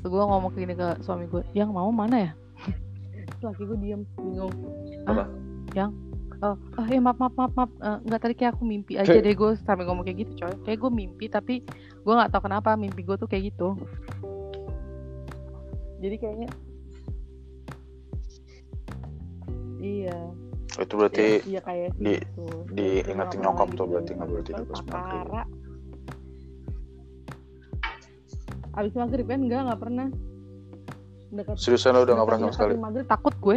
gue 0.01 0.17
ngomong 0.17 0.53
gini 0.57 0.73
ke 0.73 0.97
suami 1.01 1.29
gue 1.29 1.45
yang 1.53 1.73
mau 1.73 1.89
mana 1.89 2.29
ya? 2.29 2.33
Terus 3.31 3.43
laki 3.49 3.63
gue 3.65 3.79
diem 3.81 4.03
bingung. 4.17 4.53
Apa? 5.09 5.25
ah 5.25 5.29
yang 5.73 5.93
oh, 6.43 6.57
oh 6.57 6.87
ya 6.87 6.99
maaf 6.99 7.17
maaf 7.17 7.35
maaf 7.35 7.53
maaf 7.55 7.71
Eh, 7.79 7.99
nggak 8.03 8.21
tadi 8.21 8.35
kayak 8.35 8.53
aku 8.55 8.65
mimpi 8.65 8.93
aja 8.95 9.13
deh 9.15 9.33
gue 9.33 9.51
sampai 9.59 9.85
ngomong 9.85 10.03
kayak 10.03 10.19
gitu 10.23 10.33
coy 10.39 10.55
kayak 10.65 10.79
gue 10.79 10.91
mimpi 10.91 11.27
tapi 11.27 11.55
gue 11.97 12.13
nggak 12.13 12.31
tahu 12.31 12.43
kenapa 12.45 12.75
mimpi 12.75 13.01
gue 13.01 13.15
tuh 13.15 13.25
kayak 13.25 13.51
gitu 13.51 13.77
jadi 15.99 16.17
kayaknya 16.17 16.51
iya 19.79 20.17
Itu 20.77 20.97
berarti 20.97 21.45
Iya 21.45 21.61
kayak 21.61 21.93
di- 21.95 22.17
gitu. 22.17 22.47
diingetin 22.71 23.41
nyokap 23.43 23.69
tuh 23.71 23.85
lagi 23.91 24.13
berarti 24.13 24.13
juga 24.15 24.31
nggak 24.55 24.65
pas 24.65 24.81
maghrib. 24.81 24.89
perkara. 24.89 25.43
Abis 28.73 28.93
maghrib 28.95 29.27
kan 29.27 29.41
enggak 29.43 29.61
nggak 29.67 29.81
pernah. 29.83 30.09
Dekat, 31.31 31.55
seriusan 31.59 31.93
lo 31.93 32.01
udah 32.03 32.15
nggak 32.17 32.29
pernah 32.29 32.41
sama 32.41 32.55
sekali. 32.55 32.73
maghrib 32.77 33.05
takut 33.05 33.35
gue. 33.37 33.57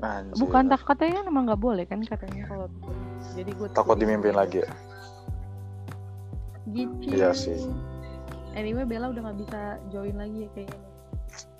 Anjir. 0.00 0.36
Bukan 0.36 0.62
tak 0.66 0.80
katanya 0.82 1.20
kan 1.20 1.26
emang 1.28 1.44
nggak 1.44 1.60
boleh 1.60 1.84
kan 1.84 2.00
katanya 2.00 2.42
kalau 2.46 2.66
jadi 3.32 3.50
gue 3.52 3.68
Takut 3.70 3.96
dimimpin 3.96 4.32
lagi 4.32 4.64
ya. 4.64 4.70
Gitu. 6.66 7.06
Iya 7.10 7.30
sih. 7.30 7.58
Anyway 8.52 8.82
Bella 8.82 9.08
udah 9.08 9.22
nggak 9.22 9.38
bisa 9.38 9.60
join 9.88 10.16
lagi 10.16 10.44
ya 10.44 10.48
kayaknya. 10.52 10.80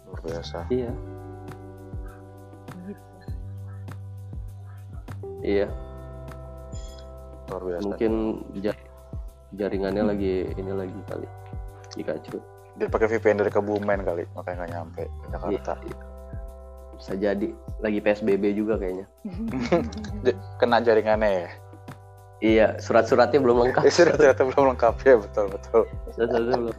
Luar 0.05 0.21
biasa. 0.23 0.59
iya 0.69 0.91
Gitu. 2.81 3.03
iya 5.41 5.69
Luar 7.47 7.63
biasa. 7.63 7.85
mungkin 7.85 8.13
ja- 8.59 8.85
jaringannya 9.53 10.03
lagi 10.05 10.51
ini 10.51 10.71
lagi 10.71 10.99
kali 11.07 11.27
Pikachu 11.91 12.39
Dia 12.75 12.87
pakai 12.87 13.07
VPN 13.09 13.39
dari 13.39 13.51
Kebumen 13.51 14.01
kali, 14.01 14.25
makanya 14.33 14.57
nggak 14.57 14.71
nyampe 14.73 15.03
ke 15.05 15.27
Jakarta. 15.29 15.73
Iya, 15.77 15.85
iya. 15.85 15.99
bisa 16.97 17.13
jadi 17.15 17.49
lagi 17.81 17.99
PSBB 17.99 18.53
juga 18.53 18.77
kayaknya 18.77 19.07
Kena 20.61 20.79
jaringannya 20.79 21.31
ya. 21.31 21.49
iya 22.41 22.67
surat-suratnya 22.77 23.37
belum 23.37 23.57
lengkap 23.65 23.83
Eh, 23.89 23.93
sudah 23.93 24.15
ternyata 24.15 24.43
belum 24.47 24.65
lengkap 24.73 24.95
ya 25.01 25.17
betul 25.17 25.45
betul. 25.49 25.83
Surat-suratnya 26.11 26.59
belum 26.59 26.77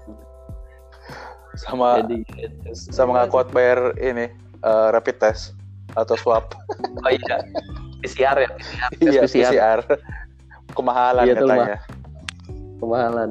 Sama 1.54 2.00
jadi 2.00 2.24
sama 2.72 3.12
nggak 3.14 3.30
kuat 3.30 3.48
bayar 3.52 3.94
ini 3.98 4.32
eh, 4.60 4.88
rapid 4.90 5.18
test 5.18 5.52
atau 5.94 6.16
swab. 6.16 6.56
oh 7.04 7.12
iya 7.12 7.44
PCR 8.00 8.38
ya 8.40 8.50
Iya 9.00 9.22
PCR. 9.22 9.52
PCR. 9.52 9.80
Kemahalan 10.72 11.26
Iya, 11.26 11.36
katanya. 11.36 11.78
kemahalan 12.78 13.30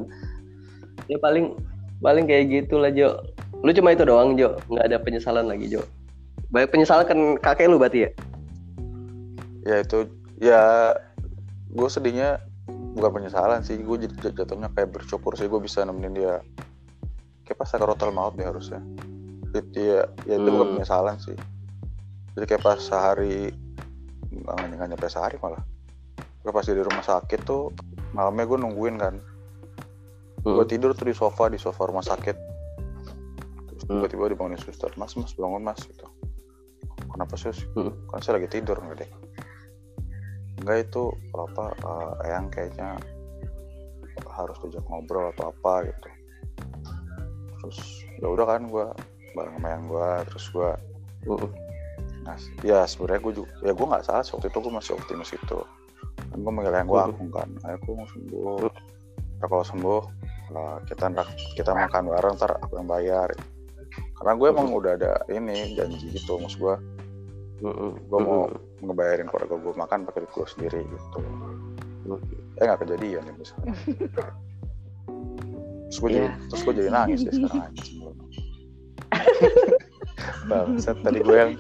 ya 1.07 1.17
paling 1.19 1.57
paling 1.99 2.25
kayak 2.25 2.45
gitu 2.49 2.77
lah 2.77 2.89
Jo 2.89 3.19
lu 3.61 3.73
cuma 3.73 3.91
itu 3.91 4.05
doang 4.05 4.35
Jo 4.35 4.61
nggak 4.69 4.85
ada 4.87 4.97
penyesalan 4.97 5.45
lagi 5.45 5.67
Jo 5.67 5.83
banyak 6.51 6.69
penyesalan 6.71 7.07
kan 7.07 7.19
kakek 7.39 7.71
lu 7.71 7.79
berarti 7.79 8.07
ya? 8.07 8.11
Ya 9.63 9.77
itu 9.87 9.99
ya 10.43 10.63
gue 11.71 11.89
sedihnya 11.89 12.43
bukan 12.99 13.23
penyesalan 13.23 13.63
sih. 13.63 13.79
Gue 13.79 14.03
jatuhnya 14.03 14.67
kayak 14.75 14.91
bersyukur 14.91 15.39
sih 15.39 15.47
gue 15.47 15.61
bisa 15.63 15.87
nemenin 15.87 16.15
dia. 16.15 16.35
Kayak 17.47 17.59
pas 17.63 17.69
sakaratul 17.71 18.11
maut 18.11 18.35
deh 18.35 18.47
harusnya. 18.47 18.83
Itu 19.51 19.79
ya, 19.79 20.07
ya 20.27 20.35
itu 20.39 20.49
bukan 20.51 20.67
Hmm. 20.67 20.75
penyesalan 20.79 21.17
sih. 21.23 21.39
Jadi 22.35 22.45
kayak 22.47 22.63
pas 22.63 22.79
sehari 22.79 23.51
nggak 24.31 24.87
nyampe 24.91 25.07
sehari 25.07 25.39
malah. 25.39 25.63
Gue 26.43 26.51
pas 26.51 26.67
di 26.67 26.75
rumah 26.75 27.05
sakit 27.05 27.41
tuh 27.47 27.71
malamnya 28.11 28.47
gue 28.47 28.59
nungguin 28.59 28.97
kan. 28.99 29.15
Gue 30.43 30.65
Hmm. 30.65 30.71
tidur 30.71 30.97
tuh 30.99 31.07
di 31.07 31.15
sofa 31.15 31.47
di 31.47 31.59
sofa 31.61 31.87
rumah 31.87 32.03
sakit. 32.03 32.37
Terus 33.71 33.83
Hmm. 33.87 34.03
tiba-tiba 34.03 34.35
dibangunin 34.35 34.59
suster 34.59 34.91
mas 34.97 35.15
mas 35.15 35.31
bangun 35.37 35.63
mas 35.63 35.79
gitu 35.85 36.07
kenapa 37.21 37.37
sus? 37.37 37.69
Hmm. 37.77 37.93
kan 38.09 38.25
saya 38.25 38.41
lagi 38.41 38.49
tidur 38.49 38.81
enggak 38.81 39.05
deh? 39.05 39.11
Enggak 40.65 40.89
itu 40.89 41.13
apa 41.37 41.65
eh, 41.77 42.33
eyang 42.33 42.49
kayaknya 42.49 42.97
harus 44.33 44.57
diajak 44.65 44.85
ngobrol 44.89 45.29
atau 45.37 45.53
apa 45.53 45.85
gitu. 45.85 46.09
Terus 47.61 47.79
ya 48.25 48.27
udah 48.33 48.47
kan 48.49 48.65
gue 48.73 48.87
bareng 49.37 49.61
sama 49.61 49.69
yang 49.69 49.85
gue 49.85 50.09
terus 50.33 50.47
gue 50.49 50.71
Hmm. 51.21 51.53
nah 52.25 52.33
ya 52.65 52.89
sebenarnya 52.89 53.21
gue 53.29 53.45
juga 53.45 53.53
ya 53.61 53.77
gue 53.77 53.87
nggak 53.93 54.05
salah 54.09 54.25
waktu 54.25 54.49
itu 54.49 54.57
gue 54.57 54.73
masih 54.73 54.93
optimis 54.97 55.37
itu 55.37 55.59
kan 56.17 56.39
gue 56.41 56.49
manggil 56.49 56.73
yang 56.73 56.89
gue 56.89 56.97
aku 56.97 57.29
kan 57.29 57.49
aku 57.61 57.89
mau 57.93 58.09
sembuh. 58.09 58.73
Ntar 59.37 59.47
kalau 59.53 59.65
sembuh 59.69 60.03
eh, 60.57 60.77
kita 60.89 61.13
kita 61.61 61.73
makan 61.77 62.09
bareng 62.09 62.35
ntar 62.41 62.57
aku 62.57 62.81
yang 62.81 62.89
bayar. 62.89 63.29
Karena 64.17 64.33
gue 64.33 64.49
emang 64.49 64.73
udah 64.73 64.93
ada 64.97 65.13
ini 65.29 65.77
janji 65.77 66.09
gitu 66.09 66.41
maksud 66.41 66.57
gue. 66.57 66.77
Gue 67.61 68.21
mau 68.21 68.49
ngebayarin 68.81 69.29
keluarga 69.29 69.55
gue 69.55 69.73
makan 69.75 69.99
pakai 70.05 70.21
duit 70.25 70.33
gue 70.33 70.47
sendiri 70.49 70.81
gitu. 70.83 71.19
Eh 72.57 72.65
nggak 72.65 72.81
kejadian 72.81 73.23
ya 73.23 73.35
misalnya. 73.35 73.75
Terus 75.91 75.99
gue 75.99 76.11
jadi 76.13 76.23
Iya. 76.23 76.33
terus 76.47 76.63
gue 76.63 76.75
jadi 76.77 76.89
nangis 76.89 77.19
ya 77.21 77.33
sekarang 77.35 77.75
Bangsat 80.47 80.97
tadi 81.03 81.19
gue 81.19 81.35
yang 81.35 81.53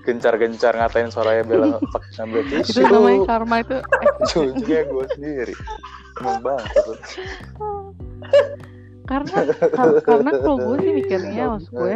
gencar-gencar 0.00 0.72
ngatain 0.72 1.10
Soraya 1.10 1.44
Bella 1.44 1.76
pakai 1.84 2.10
ngambil 2.16 2.40
itu 2.42 2.54
tisu. 2.64 2.80
namanya 2.82 3.20
karma 3.28 3.56
itu. 3.60 3.76
Ujungnya 4.24 4.80
gue 4.86 5.04
sendiri. 5.12 5.54
Emang 6.16 6.38
bangsat 6.40 6.96
karena 9.12 9.36
kar- 9.76 10.00
karena 10.00 10.30
kalau 10.40 10.56
gue 10.56 10.76
sih 10.80 10.92
mikirnya 10.96 11.42
maksud 11.52 11.70
gue 11.76 11.94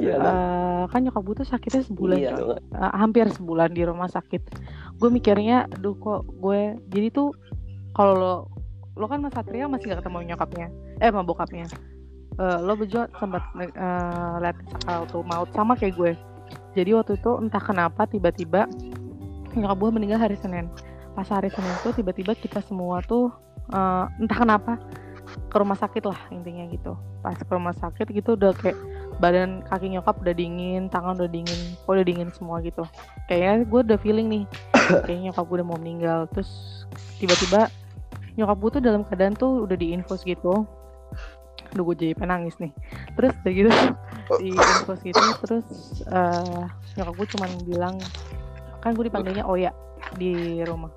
iya. 0.00 0.16
eh, 0.16 0.82
kan 0.88 1.00
nyokap 1.04 1.22
gue 1.28 1.34
tuh 1.44 1.48
sakitnya 1.48 1.82
sebulan 1.84 2.16
iya. 2.16 2.32
Eh, 2.56 2.92
hampir 2.96 3.28
sebulan 3.28 3.70
di 3.76 3.82
rumah 3.84 4.08
sakit. 4.08 4.42
Gue 4.96 5.08
mikirnya 5.12 5.68
aduh 5.68 5.92
kok 6.00 6.24
gue 6.40 6.80
jadi 6.88 7.12
tuh 7.12 7.36
kalau 7.92 8.14
lo 8.16 8.34
lo 8.96 9.04
kan 9.10 9.20
mas 9.20 9.34
Satria 9.34 9.66
masih 9.66 9.90
gak 9.92 10.06
ketemu 10.06 10.34
nyokapnya 10.34 10.66
eh 11.02 11.08
sama 11.12 11.26
bokapnya. 11.26 11.66
Uh, 12.34 12.58
lo 12.66 12.74
berdua 12.74 13.06
sempat 13.22 13.46
uh, 13.54 14.42
lihat 14.42 14.58
tuh 15.12 15.22
maut 15.22 15.50
sama 15.54 15.78
kayak 15.78 15.94
gue. 15.94 16.12
Jadi 16.74 16.90
waktu 16.90 17.14
itu 17.14 17.30
entah 17.38 17.62
kenapa 17.62 18.10
tiba-tiba 18.10 18.66
nyokap 19.54 19.78
gue 19.78 19.90
meninggal 19.94 20.18
hari 20.18 20.34
Senin. 20.40 20.66
Pas 21.14 21.30
hari 21.30 21.46
Senin 21.52 21.74
tuh 21.86 21.94
tiba-tiba 21.94 22.34
kita 22.34 22.58
semua 22.66 22.98
tuh 23.06 23.30
uh, 23.70 24.10
entah 24.18 24.38
kenapa 24.42 24.72
ke 25.34 25.56
rumah 25.58 25.78
sakit 25.78 26.02
lah 26.06 26.18
intinya 26.30 26.66
gitu. 26.70 26.98
Pas 27.22 27.38
ke 27.38 27.50
rumah 27.50 27.74
sakit 27.74 28.10
gitu 28.10 28.34
udah 28.34 28.54
kayak 28.54 28.78
badan 29.22 29.62
kaki 29.70 29.94
nyokap 29.94 30.18
udah 30.18 30.34
dingin 30.34 30.90
tangan 30.90 31.14
udah 31.14 31.30
dingin 31.30 31.60
udah 31.86 32.04
dingin 32.04 32.28
semua 32.34 32.58
gitu. 32.62 32.82
Kayaknya 33.30 33.66
gue 33.66 33.80
udah 33.86 33.98
feeling 34.02 34.26
nih 34.30 34.44
kayaknya 35.06 35.30
nyokap 35.30 35.44
gue 35.46 35.56
udah 35.62 35.68
mau 35.68 35.78
meninggal. 35.78 36.20
Terus 36.34 36.50
tiba-tiba 37.22 37.70
nyokap 38.34 38.56
gue 38.58 38.70
tuh 38.78 38.82
dalam 38.82 39.02
keadaan 39.06 39.34
tuh 39.38 39.66
udah 39.66 39.76
diinfus 39.78 40.26
gitu. 40.26 40.66
Aduh 41.74 41.82
gue 41.90 41.96
jadi 41.98 42.14
penangis 42.14 42.58
nih. 42.58 42.74
Terus 43.14 43.32
udah 43.42 43.52
gitu 43.54 43.70
di 44.42 44.50
infus 44.54 45.00
gitu 45.02 45.22
Terus 45.42 45.66
uh, 46.10 46.66
nyokap 46.98 47.14
gue 47.14 47.26
cuman 47.38 47.50
bilang 47.66 47.94
Kan 48.82 48.92
gue 48.98 49.06
dipanggilnya 49.06 49.46
Oya 49.46 49.70
di 50.18 50.60
rumah. 50.66 50.90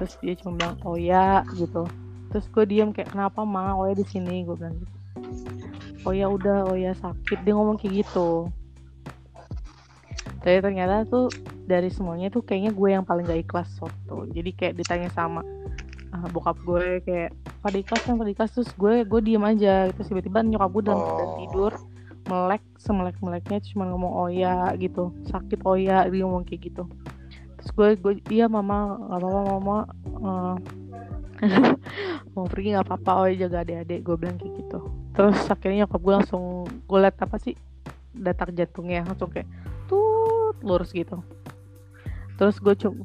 Terus 0.00 0.16
dia 0.20 0.34
cuma 0.40 0.56
bilang 0.56 0.76
Oya 0.84 1.44
gitu 1.56 1.84
Terus 2.28 2.46
gue 2.52 2.64
diem 2.68 2.90
kayak 2.92 3.12
kenapa 3.16 3.42
ma? 3.44 3.72
Oya 3.76 3.96
di 3.96 4.04
sini 4.04 4.44
gue 4.44 4.56
bilang 4.56 4.76
gitu. 4.76 4.96
Oya 6.04 6.28
udah 6.28 6.68
Oya 6.72 6.92
sakit. 6.96 7.44
Dia 7.44 7.52
ngomong 7.56 7.80
kayak 7.80 8.04
gitu. 8.04 8.48
Tapi 10.38 10.58
ternyata 10.62 11.04
tuh 11.08 11.28
dari 11.68 11.92
semuanya 11.92 12.32
tuh 12.32 12.40
kayaknya 12.44 12.72
gue 12.72 12.88
yang 12.88 13.04
paling 13.04 13.26
gak 13.26 13.42
ikhlas 13.44 13.68
waktu. 13.80 14.16
Jadi 14.32 14.50
kayak 14.54 14.74
ditanya 14.78 15.10
sama 15.12 15.42
uh, 16.14 16.26
bokap 16.32 16.56
gue 16.64 17.02
kayak 17.04 17.30
pada 17.60 17.76
ikhlas 17.76 18.02
kan 18.06 18.16
pada 18.16 18.30
ikhlas 18.30 18.50
terus 18.54 18.70
gue 18.78 19.02
gue 19.02 19.20
diem 19.20 19.42
aja 19.42 19.90
terus 19.92 20.08
tiba-tiba 20.08 20.46
nyokap 20.46 20.70
gue 20.72 20.82
dalam 20.86 21.00
keadaan 21.02 21.28
oh. 21.28 21.38
tidur 21.42 21.72
melek 22.28 22.62
semelek 22.78 23.16
meleknya 23.24 23.58
cuma 23.72 23.88
ngomong 23.88 24.12
oh 24.12 24.28
ya 24.28 24.72
gitu. 24.76 25.10
Sakit 25.32 25.64
oh 25.64 25.76
ya 25.76 26.04
dia 26.06 26.22
ngomong 26.24 26.44
kayak 26.44 26.72
gitu. 26.72 26.84
Terus 27.58 27.70
gue 27.74 27.88
gue 27.98 28.12
iya 28.30 28.46
mama 28.46 28.96
nggak 28.96 29.18
apa-apa 29.20 29.40
mama. 29.58 29.78
Uh, 30.18 30.54
mau 32.34 32.46
pergi 32.46 32.74
nggak 32.74 32.86
apa-apa 32.86 33.10
oh 33.22 33.26
jaga 33.30 33.62
adik-adik. 33.62 34.00
Gue 34.04 34.16
bilang 34.18 34.36
kayak 34.36 34.52
gitu. 34.58 34.78
Terus 35.14 35.38
akhirnya 35.48 35.84
nyokap 35.84 36.00
gue 36.02 36.14
langsung 36.22 36.42
gue 36.66 36.98
liat 36.98 37.16
apa 37.18 37.36
sih 37.40 37.54
detak 38.14 38.54
jantungnya. 38.54 39.06
Langsung 39.06 39.30
kayak 39.30 39.48
tuh 39.86 40.54
lurus 40.62 40.90
gitu. 40.92 41.22
Terus 42.38 42.56
gue 42.58 42.74
coba 42.74 43.02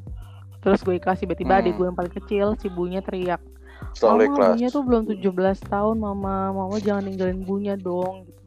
terus 0.64 0.80
gue 0.80 0.96
ikhlas 0.96 1.20
tiba-tiba 1.20 1.60
hmm. 1.60 1.60
adik 1.60 1.72
gue 1.76 1.86
yang 1.92 1.98
paling 1.98 2.14
kecil 2.16 2.46
si 2.56 2.72
bunya 2.72 3.04
teriak 3.04 3.36
Selalu 3.92 4.32
mama 4.32 4.56
bunya 4.56 4.68
tuh 4.72 4.80
belum 4.80 5.02
17 5.12 5.68
tahun 5.68 5.96
mama. 6.00 6.50
Mama 6.50 6.76
jangan 6.80 7.04
ninggalin 7.04 7.44
bunya 7.44 7.74
dong 7.76 8.26
gitu. 8.26 8.42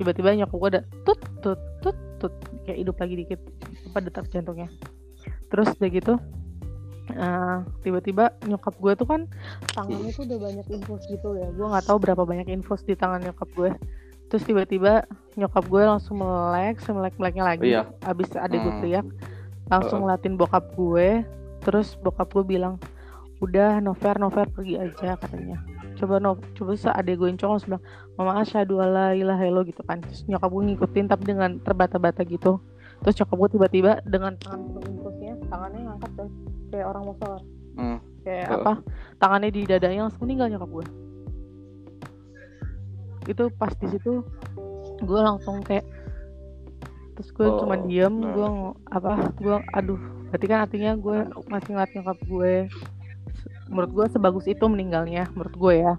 Tiba-tiba 0.00 0.34
nyokap 0.34 0.56
gue 0.56 0.68
ada 0.78 0.82
tut 1.06 1.20
tut 1.44 1.60
tut 1.84 1.98
tut 2.18 2.34
kayak 2.64 2.80
hidup 2.80 2.96
lagi 2.98 3.14
dikit 3.14 3.40
apa 3.92 3.98
detak 4.02 4.26
jantungnya. 4.32 4.72
Terus 5.52 5.70
udah 5.78 5.90
gitu 5.92 6.14
uh, 7.14 7.62
tiba-tiba 7.82 8.34
nyokap 8.46 8.74
gue 8.78 8.92
tuh 8.98 9.06
kan 9.08 9.20
tangannya 9.72 10.10
tuh 10.14 10.24
udah 10.26 10.38
banyak 10.38 10.66
infus 10.70 11.02
gitu 11.08 11.28
ya. 11.38 11.48
Gue 11.54 11.66
nggak 11.70 11.86
tahu 11.86 11.98
berapa 12.02 12.22
banyak 12.22 12.48
infus 12.50 12.82
di 12.82 12.94
tangan 12.98 13.22
nyokap 13.22 13.48
gue. 13.54 13.70
Terus 14.30 14.42
tiba-tiba 14.46 15.06
nyokap 15.38 15.64
gue 15.66 15.82
langsung 15.82 16.22
melek 16.22 16.82
semelek 16.82 17.14
meleknya 17.20 17.44
lagi 17.44 17.68
iya. 17.76 17.82
abis 18.02 18.34
ada 18.34 18.54
gue 18.54 18.66
hmm. 18.66 18.80
teriak 18.82 19.06
langsung 19.70 20.04
ngeliatin 20.04 20.34
bokap 20.34 20.64
gue. 20.74 21.22
Terus 21.64 21.96
bokap 22.02 22.28
gue 22.34 22.44
bilang 22.44 22.76
udah 23.42 23.78
Nover 23.82 24.16
Nover 24.18 24.46
pergi 24.50 24.78
aja 24.78 25.16
katanya. 25.16 25.62
Coba 25.94 26.18
no 26.18 26.36
coba 26.58 26.74
adek 26.74 27.14
gue 27.22 27.28
cowok 27.38 27.52
langsung 27.54 27.70
bilang 27.70 27.84
mama 28.18 28.32
asyhadu 28.42 28.82
alla 28.82 29.14
ilaha 29.14 29.42
illallah 29.46 29.66
gitu 29.70 29.82
kan. 29.86 30.02
Terus 30.02 30.26
nyokap 30.26 30.50
gue 30.50 30.62
ngikutin 30.74 31.06
tapi 31.06 31.24
dengan 31.24 31.50
terbata-bata 31.62 32.26
gitu. 32.26 32.58
Terus 33.06 33.14
nyokap 33.22 33.36
gue 33.38 33.50
tiba-tiba 33.58 33.92
dengan 34.02 34.34
tangan 34.40 34.60
penuh 34.80 34.94
tangannya 35.54 35.80
ngangkat 35.86 36.12
dan 36.18 36.28
kayak 36.74 36.90
orang 36.90 37.02
mau 37.06 37.14
sholat. 37.22 37.42
Hmm. 37.78 37.98
kayak 38.26 38.46
uh. 38.50 38.54
apa? 38.58 38.72
Tangannya 39.22 39.50
di 39.54 39.62
dadanya 39.62 40.10
langsung 40.10 40.26
meninggal 40.26 40.50
nyokap 40.50 40.70
gue. 40.74 40.86
Itu 43.30 43.44
pas 43.54 43.70
di 43.78 43.86
situ 43.94 44.26
gue 44.98 45.20
langsung 45.22 45.62
kayak 45.62 45.86
terus 47.14 47.30
gue 47.30 47.46
oh, 47.46 47.62
cuma 47.62 47.78
diem 47.78 48.10
nah. 48.10 48.34
gue 48.34 48.48
apa 48.90 49.12
gue 49.38 49.56
aduh 49.70 50.00
berarti 50.30 50.46
kan 50.50 50.66
artinya 50.66 50.98
gue 50.98 51.18
masih 51.46 51.70
ngeliat 51.78 51.90
nyokap 51.94 52.18
gue. 52.26 52.54
Menurut 53.70 53.90
gue 53.94 54.06
sebagus 54.10 54.44
itu 54.50 54.64
meninggalnya 54.66 55.30
menurut 55.38 55.54
gue 55.54 55.74
ya. 55.86 55.94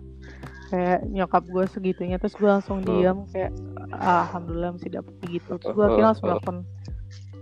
Kayak 0.76 1.00
nyokap 1.08 1.44
gue 1.48 1.64
segitunya 1.72 2.20
terus 2.20 2.36
gue 2.36 2.50
langsung 2.52 2.84
diem 2.84 3.24
kayak 3.32 3.56
alhamdulillah 3.96 4.76
masih 4.76 4.92
dapet 4.92 5.14
gitu. 5.32 5.56
Terus 5.56 5.72
gue 5.72 5.86
akhirnya 5.88 6.08
langsung 6.12 6.28
nelfon 6.36 6.58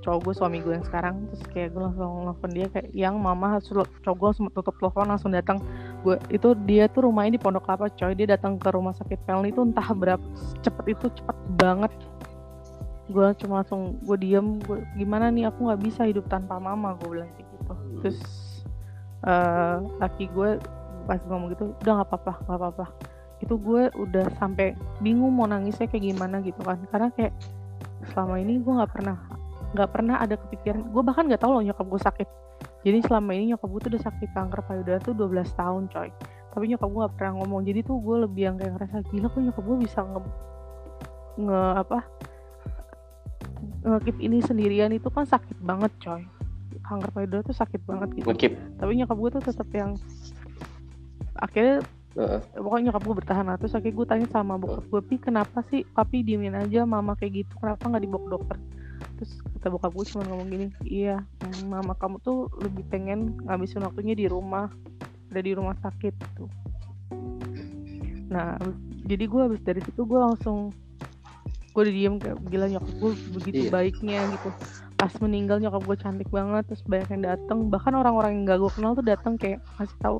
cowok 0.03 0.19
gue 0.27 0.33
suami 0.35 0.59
gue 0.59 0.75
yang 0.75 0.83
sekarang 0.83 1.15
terus 1.31 1.43
kayak 1.55 1.71
gue 1.71 1.81
langsung 1.81 2.27
nelfon 2.27 2.51
dia 2.51 2.67
kayak 2.67 2.91
yang 2.91 3.15
mama 3.15 3.55
harus 3.55 3.65
cowok 3.71 4.15
gue 4.19 4.27
langsung 4.35 4.47
tutup 4.51 4.75
telepon 4.77 5.07
langsung 5.07 5.31
datang. 5.31 5.63
Gue 6.03 6.19
itu 6.27 6.51
dia 6.67 6.91
tuh 6.91 7.07
rumahnya 7.07 7.39
di 7.39 7.41
Pondok 7.41 7.63
Kelapa 7.63 7.87
coy. 7.95 8.11
Dia 8.11 8.35
datang 8.35 8.59
ke 8.59 8.67
rumah 8.75 8.91
sakit 8.91 9.23
Pelni 9.23 9.55
itu 9.55 9.63
entah 9.63 9.87
berapa 9.95 10.23
cepet 10.59 10.85
itu 10.91 11.07
cepet 11.07 11.37
banget. 11.55 11.91
Gue 13.07 13.31
cuma 13.39 13.63
langsung 13.63 13.95
gue 14.03 14.17
diem 14.19 14.59
gue 14.67 14.83
gimana 14.99 15.31
nih 15.31 15.47
aku 15.47 15.71
nggak 15.71 15.81
bisa 15.81 16.03
hidup 16.03 16.27
tanpa 16.27 16.59
mama 16.59 16.99
gue 16.99 17.07
bilang 17.07 17.31
kayak 17.39 17.47
gitu. 17.47 17.73
Terus 18.03 18.19
uh, 19.23 19.79
laki 20.03 20.27
gue 20.27 20.59
pas 21.07 21.19
ngomong 21.27 21.51
gitu 21.55 21.71
udah 21.83 21.93
nggak 22.03 22.09
apa-apa 22.11 22.33
nggak 22.43 22.59
apa-apa. 22.59 22.85
Itu 23.39 23.55
gue 23.55 23.87
udah 23.95 24.27
sampai 24.35 24.75
bingung 24.99 25.31
mau 25.31 25.47
nangisnya 25.47 25.87
kayak 25.87 26.11
gimana 26.11 26.43
gitu 26.43 26.59
kan. 26.59 26.79
Karena 26.91 27.07
kayak 27.15 27.31
selama 28.11 28.35
ini 28.43 28.59
gue 28.59 28.73
nggak 28.75 28.91
pernah 28.91 29.42
nggak 29.73 29.89
pernah 29.89 30.21
ada 30.21 30.37
kepikiran. 30.37 30.93
Gue 30.93 31.03
bahkan 31.03 31.25
nggak 31.25 31.41
tahu 31.41 31.51
loh 31.57 31.63
nyokap 31.65 31.85
gue 31.89 32.01
sakit. 32.01 32.29
Jadi 32.85 32.97
selama 33.09 33.33
ini 33.33 33.55
nyokap 33.55 33.67
gue 33.67 33.81
tuh 33.81 33.91
udah 33.97 34.03
sakit 34.05 34.29
kanker 34.31 34.59
payudara 34.69 34.99
tuh 35.01 35.17
12 35.17 35.33
tahun 35.57 35.83
coy. 35.89 36.09
Tapi 36.53 36.63
nyokap 36.69 36.87
gue 36.87 36.99
gak 37.09 37.15
pernah 37.17 37.33
ngomong. 37.41 37.61
Jadi 37.65 37.79
tuh 37.81 37.97
gue 37.97 38.17
lebih 38.29 38.41
yang 38.45 38.55
kayak 38.61 38.71
ngerasa 38.77 38.97
gila 39.09 39.27
kok 39.33 39.41
nyokap 39.41 39.63
gue 39.65 39.77
bisa 39.81 39.99
nge, 40.05 40.21
nge 41.41 41.61
apa 41.81 41.99
ngekip 43.83 44.17
ini 44.23 44.39
sendirian 44.39 44.91
itu 44.95 45.09
kan 45.09 45.25
sakit 45.25 45.57
banget 45.59 45.91
coy. 45.99 46.21
Kanker 46.83 47.09
payudara 47.09 47.41
tuh 47.41 47.57
sakit 47.57 47.81
banget 47.89 48.09
gitu. 48.21 48.25
Ngekip. 48.29 48.53
Tapi 48.77 48.91
nyokap 49.01 49.17
gue 49.17 49.29
tuh 49.39 49.43
tetap 49.43 49.69
yang 49.73 49.91
akhirnya 51.33 51.81
uh. 52.21 52.39
pokoknya 52.53 52.93
nyokap 52.93 53.03
gue 53.09 53.15
bertahan 53.25 53.45
lah. 53.49 53.57
Terus 53.57 53.73
akhirnya 53.73 53.95
gue 53.97 54.05
tanya 54.05 54.27
sama 54.29 54.61
bokap 54.61 54.85
gue 54.85 55.01
pi 55.01 55.15
kenapa 55.17 55.65
sih 55.73 55.81
papi 55.81 56.21
diemin 56.21 56.53
aja 56.53 56.85
mama 56.85 57.17
kayak 57.17 57.47
gitu? 57.47 57.53
Kenapa 57.57 57.89
nggak 57.89 58.03
dibawa 58.05 58.21
ke 58.21 58.29
dokter 58.29 58.57
terus 59.17 59.39
kata 59.57 59.67
bokap 59.71 59.91
gue 59.95 60.05
cuma 60.11 60.23
ngomong 60.27 60.47
gini 60.49 60.67
iya 60.83 61.23
mama 61.69 61.95
kamu 61.95 62.19
tuh 62.21 62.51
lebih 62.59 62.83
pengen 62.91 63.37
ngabisin 63.47 63.85
waktunya 63.85 64.17
di 64.17 64.25
rumah 64.27 64.67
ada 65.31 65.41
di 65.41 65.51
rumah 65.55 65.77
sakit 65.79 66.13
tuh 66.35 66.49
nah 68.27 68.57
jadi 69.03 69.23
gue 69.27 69.41
habis 69.45 69.61
dari 69.61 69.81
situ 69.83 70.01
gue 70.03 70.19
langsung 70.19 70.71
gue 71.73 71.81
udah 71.81 71.93
diem 71.93 72.15
kayak 72.21 72.37
gila 72.53 72.65
nyokap 72.69 72.93
gue 73.01 73.11
begitu 73.33 73.61
iya. 73.67 73.71
baiknya 73.73 74.19
gitu. 74.37 74.49
Pas 74.93 75.13
meninggal 75.19 75.57
nyokap 75.57 75.81
gue 75.89 75.97
cantik 75.97 76.29
banget 76.29 76.63
terus 76.69 76.85
banyak 76.85 77.09
yang 77.17 77.23
dateng. 77.33 77.59
Bahkan 77.73 77.93
orang-orang 77.97 78.31
yang 78.37 78.43
gak 78.45 78.59
gue 78.61 78.71
kenal 78.77 78.93
tuh 78.93 79.05
datang 79.05 79.33
kayak 79.35 79.59
kasih 79.81 79.97
tahu 79.99 80.17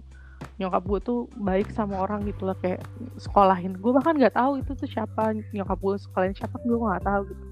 nyokap 0.58 0.84
gue 0.84 1.00
tuh 1.06 1.20
baik 1.40 1.72
sama 1.72 2.04
orang 2.04 2.26
gitu 2.26 2.50
lah 2.50 2.58
kayak 2.58 2.82
sekolahin. 3.22 3.78
Gue 3.78 3.94
bahkan 3.94 4.18
nggak 4.18 4.34
tahu 4.34 4.60
itu 4.60 4.74
tuh 4.74 4.90
siapa 4.90 5.38
nyokap 5.54 5.78
gue 5.78 5.96
sekolahin 6.02 6.34
siapa 6.34 6.58
gue 6.58 6.74
nggak 6.74 7.06
tahu 7.06 7.22
gitu 7.30 7.46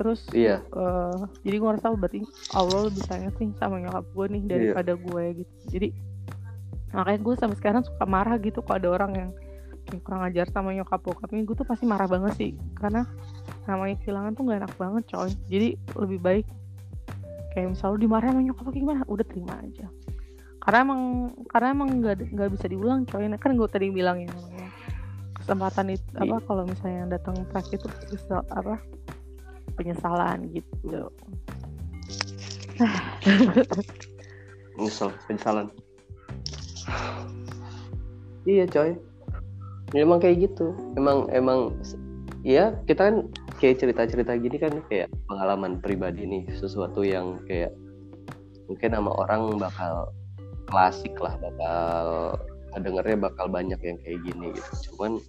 terus 0.00 0.24
iya. 0.32 0.64
uh, 0.72 1.28
jadi 1.44 1.60
gue 1.60 1.68
ngerasa 1.68 1.92
berarti 1.92 2.24
Allah 2.56 2.88
lebih 2.88 3.04
sayang 3.04 3.36
sih 3.36 3.52
sama 3.60 3.84
nyokap 3.84 4.08
gue 4.08 4.26
nih 4.32 4.40
iya. 4.40 4.48
daripada 4.48 4.92
iya. 4.96 5.02
gue 5.04 5.24
gitu 5.44 5.54
jadi 5.68 5.88
makanya 6.96 7.20
gue 7.20 7.34
sampai 7.36 7.56
sekarang 7.60 7.82
suka 7.84 8.04
marah 8.08 8.40
gitu 8.40 8.64
kalau 8.64 8.80
ada 8.80 8.88
orang 8.88 9.12
yang 9.12 9.30
kurang 10.00 10.24
ajar 10.24 10.48
sama 10.48 10.72
nyokap 10.72 11.04
bokapnya 11.04 11.44
gue 11.44 11.52
tuh 11.52 11.68
pasti 11.68 11.84
marah 11.84 12.08
banget 12.08 12.32
sih 12.40 12.50
karena 12.80 13.04
namanya 13.68 14.00
kehilangan 14.00 14.32
tuh 14.32 14.42
gak 14.48 14.58
enak 14.64 14.74
banget 14.80 15.02
coy 15.12 15.30
jadi 15.52 15.68
lebih 16.00 16.18
baik 16.24 16.46
kayak 17.52 17.76
misalnya 17.76 18.00
dimarahin 18.00 18.32
sama 18.32 18.42
nyokap 18.48 18.66
gimana 18.72 19.00
udah 19.04 19.26
terima 19.28 19.54
aja 19.60 19.86
karena 20.64 20.78
emang 20.80 21.00
karena 21.48 21.68
emang 21.76 21.88
nggak 22.00 22.16
nggak 22.36 22.48
bisa 22.56 22.66
diulang 22.72 23.04
coy 23.04 23.26
kan 23.36 23.52
gue 23.52 23.68
tadi 23.68 23.86
bilang 23.92 24.24
ya 24.24 24.32
namanya 24.32 24.68
kesempatan 25.40 25.86
itu 25.96 26.08
apa 26.14 26.36
iya. 26.36 26.46
kalau 26.46 26.62
misalnya 26.68 27.02
datang 27.18 27.36
terakhir 27.50 27.80
itu 28.12 28.32
apa 28.32 28.76
penyesalan 29.80 30.52
gitu. 30.52 31.08
Nyesel 34.76 35.08
penyesalan. 35.24 35.72
Iya 38.44 38.68
coy. 38.68 38.92
Memang 39.96 40.20
kayak 40.20 40.52
gitu. 40.52 40.76
Emang 41.00 41.32
emang 41.32 41.72
ya 42.44 42.76
kita 42.84 43.08
kan 43.08 43.16
kayak 43.56 43.80
cerita-cerita 43.80 44.36
gini 44.36 44.56
kan 44.60 44.84
kayak 44.88 45.08
pengalaman 45.28 45.80
pribadi 45.80 46.24
nih 46.24 46.44
sesuatu 46.56 47.00
yang 47.04 47.40
kayak 47.48 47.72
mungkin 48.68 48.92
sama 48.92 49.10
orang 49.16 49.56
bakal 49.60 50.12
klasik 50.68 51.12
lah 51.18 51.34
bakal 51.40 52.36
dengernya 52.78 53.18
bakal 53.18 53.50
banyak 53.50 53.80
yang 53.82 53.98
kayak 54.00 54.20
gini 54.24 54.54
gitu. 54.54 54.72
Cuman 54.92 55.20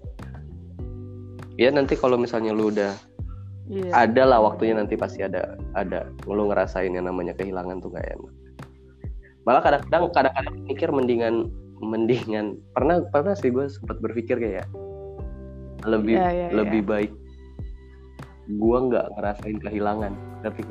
ya 1.59 1.73
nanti 1.73 1.99
kalau 1.99 2.15
misalnya 2.15 2.55
lu 2.55 2.71
udah 2.71 2.93
Iya. 3.71 3.91
ada 3.95 4.23
lah 4.27 4.39
waktunya 4.43 4.75
nanti 4.75 4.99
pasti 4.99 5.23
ada 5.23 5.55
ada. 5.79 6.11
Lu 6.27 6.51
ngerasain 6.51 6.91
yang 6.91 7.07
namanya 7.07 7.31
kehilangan 7.39 7.79
tuh 7.79 7.95
gak 7.95 8.03
enak. 8.03 8.33
Malah 9.47 9.61
kadang-kadang 9.63 10.11
kadang-kadang 10.11 10.55
mikir 10.67 10.89
mendingan 10.91 11.47
mendingan. 11.79 12.59
Pernah 12.75 13.07
pernah 13.09 13.31
sih 13.33 13.47
gue 13.47 13.71
sempat 13.71 14.03
berpikir 14.03 14.37
kayak 14.37 14.67
lebih 15.87 16.19
Iya, 16.19 16.29
iya, 16.29 16.47
lebih 16.53 16.83
baik 16.85 17.11
gue 18.51 18.77
nggak 18.91 19.05
ngerasain 19.15 19.57
kehilangan. 19.63 20.13
Tapi 20.43 20.67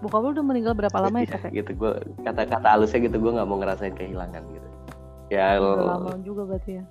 Bokap 0.00 0.24
lu 0.24 0.28
udah 0.32 0.40
meninggal 0.40 0.72
berapa 0.72 0.96
lama 0.96 1.20
ya, 1.20 1.36
Kak? 1.36 1.52
gitu. 1.52 1.76
Gue 1.76 1.92
kata-kata 2.24 2.64
halusnya 2.64 3.04
gitu 3.04 3.20
gue 3.20 3.32
nggak 3.36 3.44
mau 3.44 3.60
ngerasain 3.60 3.92
kehilangan 3.92 4.40
gitu. 4.48 4.68
Ya 5.28 5.60
Udah 5.60 6.00
lama 6.00 6.16
juga 6.24 6.48
berarti 6.48 6.80
ya. 6.80 6.84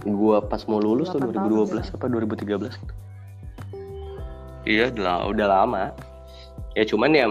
gue 0.00 0.36
pas 0.48 0.64
mau 0.64 0.80
lulus 0.80 1.12
tuh 1.12 1.20
Delapan 1.20 1.44
2012 1.68 1.92
tahun 1.92 2.00
apa 2.00 2.06
2013 2.08 2.72
gitu 2.72 2.94
iya 4.70 4.86
udah 4.88 5.26
udah 5.28 5.46
lama 5.50 5.82
ya 6.72 6.84
cuman 6.86 7.10
ya 7.10 7.26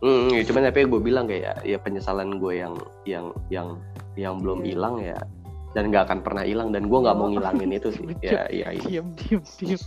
mm, 0.00 0.28
ya 0.30 0.42
cuman 0.44 0.68
tapi 0.68 0.84
gue 0.84 1.00
bilang 1.00 1.24
kayak 1.24 1.64
ya 1.64 1.80
penyesalan 1.80 2.36
gue 2.36 2.52
yang 2.54 2.74
yang 3.04 3.26
yang 3.48 3.68
yang 4.14 4.36
belum 4.38 4.60
Iya. 4.60 4.68
hilang 4.68 4.96
ya 5.00 5.18
dan 5.72 5.88
nggak 5.88 6.04
akan 6.06 6.18
pernah 6.20 6.44
hilang 6.44 6.68
dan 6.70 6.84
gue 6.84 6.98
nggak 6.98 7.16
mau 7.16 7.26
Oh. 7.26 7.32
ngilangin 7.32 7.70
itu 7.72 7.88
sih 7.90 8.04
ya 8.26 8.44
ya 8.48 8.68
itu 8.70 8.88
Diam, 8.88 9.08
diam, 9.16 9.42
diam. 9.56 9.80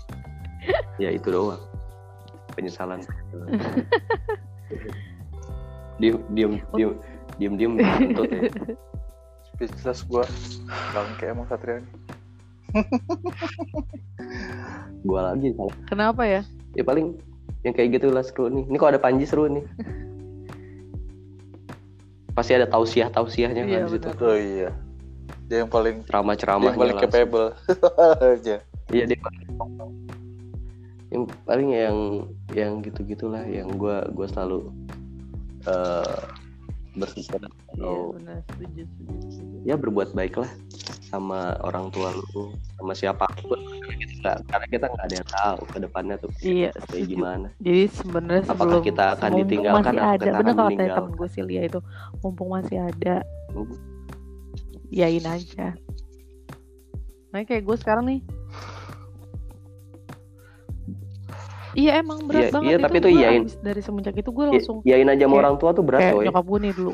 ya 1.03 1.09
itu 1.11 1.27
doang 1.29 1.61
penyesalan 2.53 2.99
diem 5.97 6.17
diem 6.31 6.53
diem 6.73 6.91
diem 7.37 7.53
diem 7.55 7.73
kentut 7.77 8.25
ya. 8.27 8.41
speechless 9.47 10.01
gua 10.03 10.25
bangke 10.91 11.25
emang 11.27 11.45
Satria 11.45 11.77
nih. 11.77 11.89
gue 15.01 15.19
lagi 15.19 15.47
salah 15.53 15.75
Kenapa 15.85 16.23
ya? 16.23 16.41
Ya 16.73 16.83
paling 16.83 17.17
yang 17.61 17.73
kayak 17.73 17.99
gitu 17.99 18.09
lah 18.09 18.21
seru 18.21 18.47
nih. 18.47 18.65
Ini 18.65 18.75
kok 18.75 18.89
ada 18.89 18.97
Panji 18.97 19.23
seru 19.23 19.45
nih? 19.45 19.61
Pasti 22.31 22.55
ada 22.55 22.65
tausiah 22.65 23.09
tausiahnya 23.09 23.61
Iya, 23.61 23.83
kan 23.83 23.85
di 23.85 23.91
situ. 23.91 24.07
benar. 24.07 24.23
oh 24.23 24.37
iya. 24.37 24.69
Dia 25.45 25.57
yang 25.61 25.69
paling 25.69 25.95
ceramah 26.07 26.35
ceramah 26.35 26.71
yang 26.71 26.79
paling 26.79 26.97
capable. 26.97 27.49
Aja. 28.33 28.55
Iya 28.87 29.03
dia 29.05 29.17
paling- 29.17 29.49
yang 31.11 31.23
paling 31.43 31.69
yang 31.69 31.97
yang 32.55 32.71
gitu 32.79 33.03
gitulah 33.03 33.43
yang 33.43 33.67
gue 33.69 33.97
gue 34.15 34.27
selalu 34.31 34.71
Iya, 36.91 37.99
benar. 38.11 38.37
Setuju, 38.51 38.81
setuju, 38.83 39.15
setuju. 39.31 39.57
ya 39.63 39.75
berbuat 39.79 40.11
baik 40.11 40.35
lah 40.41 40.51
sama 41.07 41.55
orang 41.61 41.87
tua 41.93 42.11
lu 42.11 42.51
sama 42.75 42.91
siapa 42.91 43.29
pun 43.37 43.59
karena 43.61 43.95
kita 44.01 44.31
karena 44.49 44.65
kita 44.67 44.85
nggak 44.89 45.05
ada 45.05 45.15
yang 45.15 45.29
tahu 45.29 45.59
ke 45.69 45.77
depannya 45.79 46.15
tuh 46.17 46.31
Iya, 46.41 46.71
kayak 46.87 47.05
gimana 47.07 47.47
Jadi 47.65 47.83
sebenarnya 47.93 48.43
Apakah 48.43 48.59
sebelum 48.59 48.83
kita 48.83 49.03
akan 49.15 49.31
ditinggalkan 49.39 49.83
masih 49.93 50.01
ada, 50.01 50.29
akan 50.33 50.43
kalau 50.51 50.67
meninggal? 50.67 50.95
temen 50.97 51.13
gue 51.15 51.27
si 51.29 51.39
Lia 51.41 51.61
itu, 51.63 51.79
mumpung 52.19 52.49
masih 52.51 52.77
ada, 52.81 53.15
Hmm. 53.51 53.75
yain 54.87 55.23
aja. 55.23 55.75
Nah 57.31 57.43
kayak 57.43 57.63
gue 57.63 57.75
sekarang 57.77 58.03
nih. 58.07 58.19
Iya 61.71 61.91
emang 61.97 62.19
Iya, 62.19 62.27
berat 62.27 62.45
banget 62.51 62.65
iya, 62.65 62.75
itu 62.75 62.83
tapi 62.83 62.97
itu 62.97 63.09
iyain. 63.11 63.43
dari 63.61 63.79
semenjak 63.79 64.13
itu 64.13 64.29
gue 64.29 64.43
Ya- 64.43 64.51
langsung 64.53 64.77
yain 64.83 65.07
aja 65.07 65.23
sama 65.23 65.35
orang 65.37 65.55
tua 65.55 65.69
tuh 65.71 65.81
berat 65.81 66.01
kayak 66.01 66.13
coy. 66.13 66.23
nyokap 66.25 66.45
gue 66.45 66.59
nih 66.59 66.73
dulu. 66.73 66.91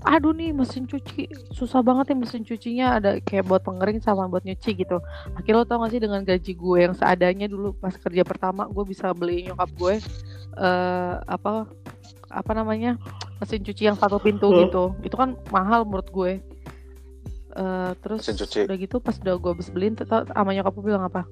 Aduh 0.00 0.32
nih 0.32 0.50
mesin 0.52 0.84
cuci. 0.84 1.22
Susah 1.50 1.80
banget 1.80 2.04
ya 2.08 2.16
mesin 2.16 2.42
cucinya. 2.42 2.86
Ada 2.94 3.10
kayak 3.20 3.44
buat 3.44 3.62
pengering 3.62 3.98
sama 3.98 4.26
buat 4.26 4.42
nyuci 4.42 4.70
gitu. 4.76 5.00
Akhirnya 5.32 5.54
lo 5.54 5.64
tau 5.64 5.80
gak 5.80 5.90
sih 5.90 5.98
dengan 5.98 6.20
gaji 6.22 6.52
gue 6.52 6.78
yang 6.78 6.92
seadanya 6.92 7.46
dulu 7.46 7.72
pas 7.74 7.92
kerja 7.92 8.22
pertama 8.22 8.66
gue 8.66 8.84
bisa 8.84 9.08
beli 9.10 9.46
nyokap 9.46 9.70
gue 9.72 9.94
eh 10.54 11.14
apa 11.18 11.64
apa 12.28 12.50
namanya 12.52 13.00
mesin 13.38 13.60
cuci 13.60 13.82
yang 13.84 13.96
satu 13.96 14.18
pintu 14.18 14.46
Hmm. 14.46 14.60
gitu. 14.62 14.84
Itu 15.00 15.16
kan 15.16 15.32
mahal 15.48 15.82
menurut 15.82 16.08
gue 16.08 16.32
Eh 17.50 17.92
terus 17.98 18.22
udah 18.28 18.76
gitu 18.76 18.96
pas 18.98 19.16
udah 19.16 19.34
gue 19.34 19.50
habis 19.50 19.66
beliin 19.68 19.96
sama 19.98 20.52
nyokap 20.52 20.68
gue 20.70 20.84
bilang 20.84 21.02
apa 21.02 21.24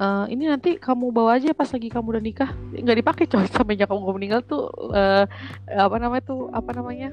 "Eh, 0.00 0.24
ini 0.32 0.48
nanti 0.48 0.80
kamu 0.80 1.12
bawa 1.12 1.36
aja 1.36 1.52
pas 1.52 1.68
lagi 1.68 1.92
kamu 1.92 2.16
udah 2.16 2.24
nikah. 2.24 2.50
Nggak 2.72 2.98
dipakai 3.04 3.24
coy. 3.28 3.44
Sampai 3.52 3.76
nyokap 3.76 3.98
gue 3.98 4.14
meninggal 4.16 4.40
tuh 4.46 4.72
eh, 4.94 5.24
apa 5.68 5.96
namanya 6.00 6.22
tuh 6.24 6.48
apa 6.54 6.70
namanya? 6.72 7.12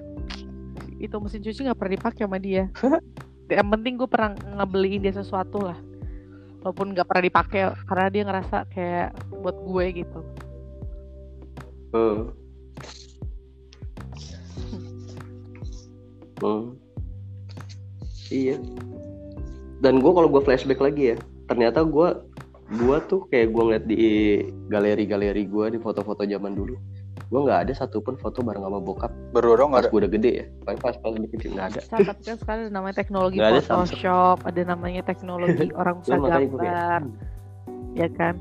Itu 1.00 1.20
mesin 1.20 1.44
cuci 1.44 1.68
nggak 1.68 1.78
pernah 1.80 1.94
dipakai 2.00 2.24
sama 2.26 2.40
dia. 2.40 2.72
Yang 3.50 3.70
penting 3.74 3.94
gue 3.98 4.10
pernah 4.10 4.32
ngebeliin 4.62 5.02
dia 5.04 5.14
sesuatu 5.14 5.60
lah. 5.64 5.78
Walaupun 6.62 6.92
nggak 6.92 7.08
pernah 7.08 7.24
dipakai 7.24 7.62
karena 7.88 8.08
dia 8.12 8.24
ngerasa 8.28 8.58
kayak 8.72 9.10
buat 9.32 9.58
gue 9.58 9.86
gitu. 10.04 10.20
Hmm. 11.90 12.22
Hmm. 16.40 16.64
Iya. 18.30 18.56
Dan 19.80 20.04
gue 20.04 20.12
kalau 20.12 20.28
gue 20.28 20.42
flashback 20.44 20.84
lagi 20.84 21.16
ya, 21.16 21.18
ternyata 21.48 21.88
gue 21.88 22.08
gue 22.70 22.97
tuh 23.05 23.26
kayak 23.28 23.49
gue 23.49 23.63
ngeliat 23.63 23.86
di 23.86 23.97
galeri-galeri 24.67 25.43
gue 25.43 25.65
di 25.70 25.80
foto-foto 25.80 26.22
zaman 26.22 26.53
dulu, 26.53 26.78
gue 27.26 27.39
nggak 27.39 27.65
ada 27.65 27.74
satupun 27.74 28.13
foto 28.15 28.39
bareng 28.39 28.61
sama 28.61 28.78
bokap 28.78 29.09
pas 29.32 29.67
nggak 29.67 29.82
ada 29.82 29.89
gue 29.89 29.99
udah 29.99 30.11
gede 30.11 30.32
ya. 30.32 30.45
Pas 30.63 30.78
pas 30.78 30.93
pas 30.95 31.09
lebih 31.09 31.30
kecil 31.34 31.49
nggak 31.53 31.67
ada. 31.67 31.82
Tapi 31.84 32.03
kan 32.05 32.38
sekarang 32.38 32.61
ada 32.61 32.72
namanya 32.72 32.95
teknologi 32.95 33.38
ada 33.38 33.57
Photoshop 33.59 34.38
ada 34.43 34.61
namanya 34.63 35.01
teknologi 35.01 35.67
orang 35.74 35.95
bisa 35.99 36.15
gambar 36.15 37.01
ya 37.97 38.05
kan 38.13 38.36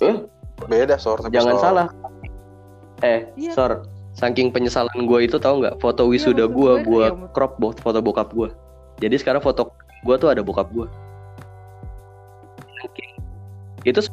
eh 0.00 0.16
beda 0.60 0.96
sor 0.96 1.20
tapi 1.20 1.32
jangan 1.32 1.54
Sor. 1.56 1.62
salah. 1.62 1.88
Eh, 3.00 3.32
Iya. 3.32 3.52
sor, 3.54 3.72
saking 4.12 4.50
penyesalan 4.50 5.06
gue 5.06 5.20
itu 5.22 5.36
tahu 5.36 5.62
nggak 5.62 5.78
foto 5.78 6.04
wisuda 6.04 6.44
maksud 6.44 6.56
gue, 6.58 6.72
gue 6.84 7.04
kayak- 7.06 7.32
crop 7.32 7.52
bo- 7.56 7.76
foto 7.76 8.00
bokap 8.00 8.28
gue. 8.30 8.50
Jadi 8.98 9.16
sekarang 9.16 9.40
foto 9.40 9.72
gue 10.00 10.14
tuh 10.16 10.28
ada 10.32 10.40
bokap 10.40 10.68
gue. 10.72 10.88
Itu 13.84 14.04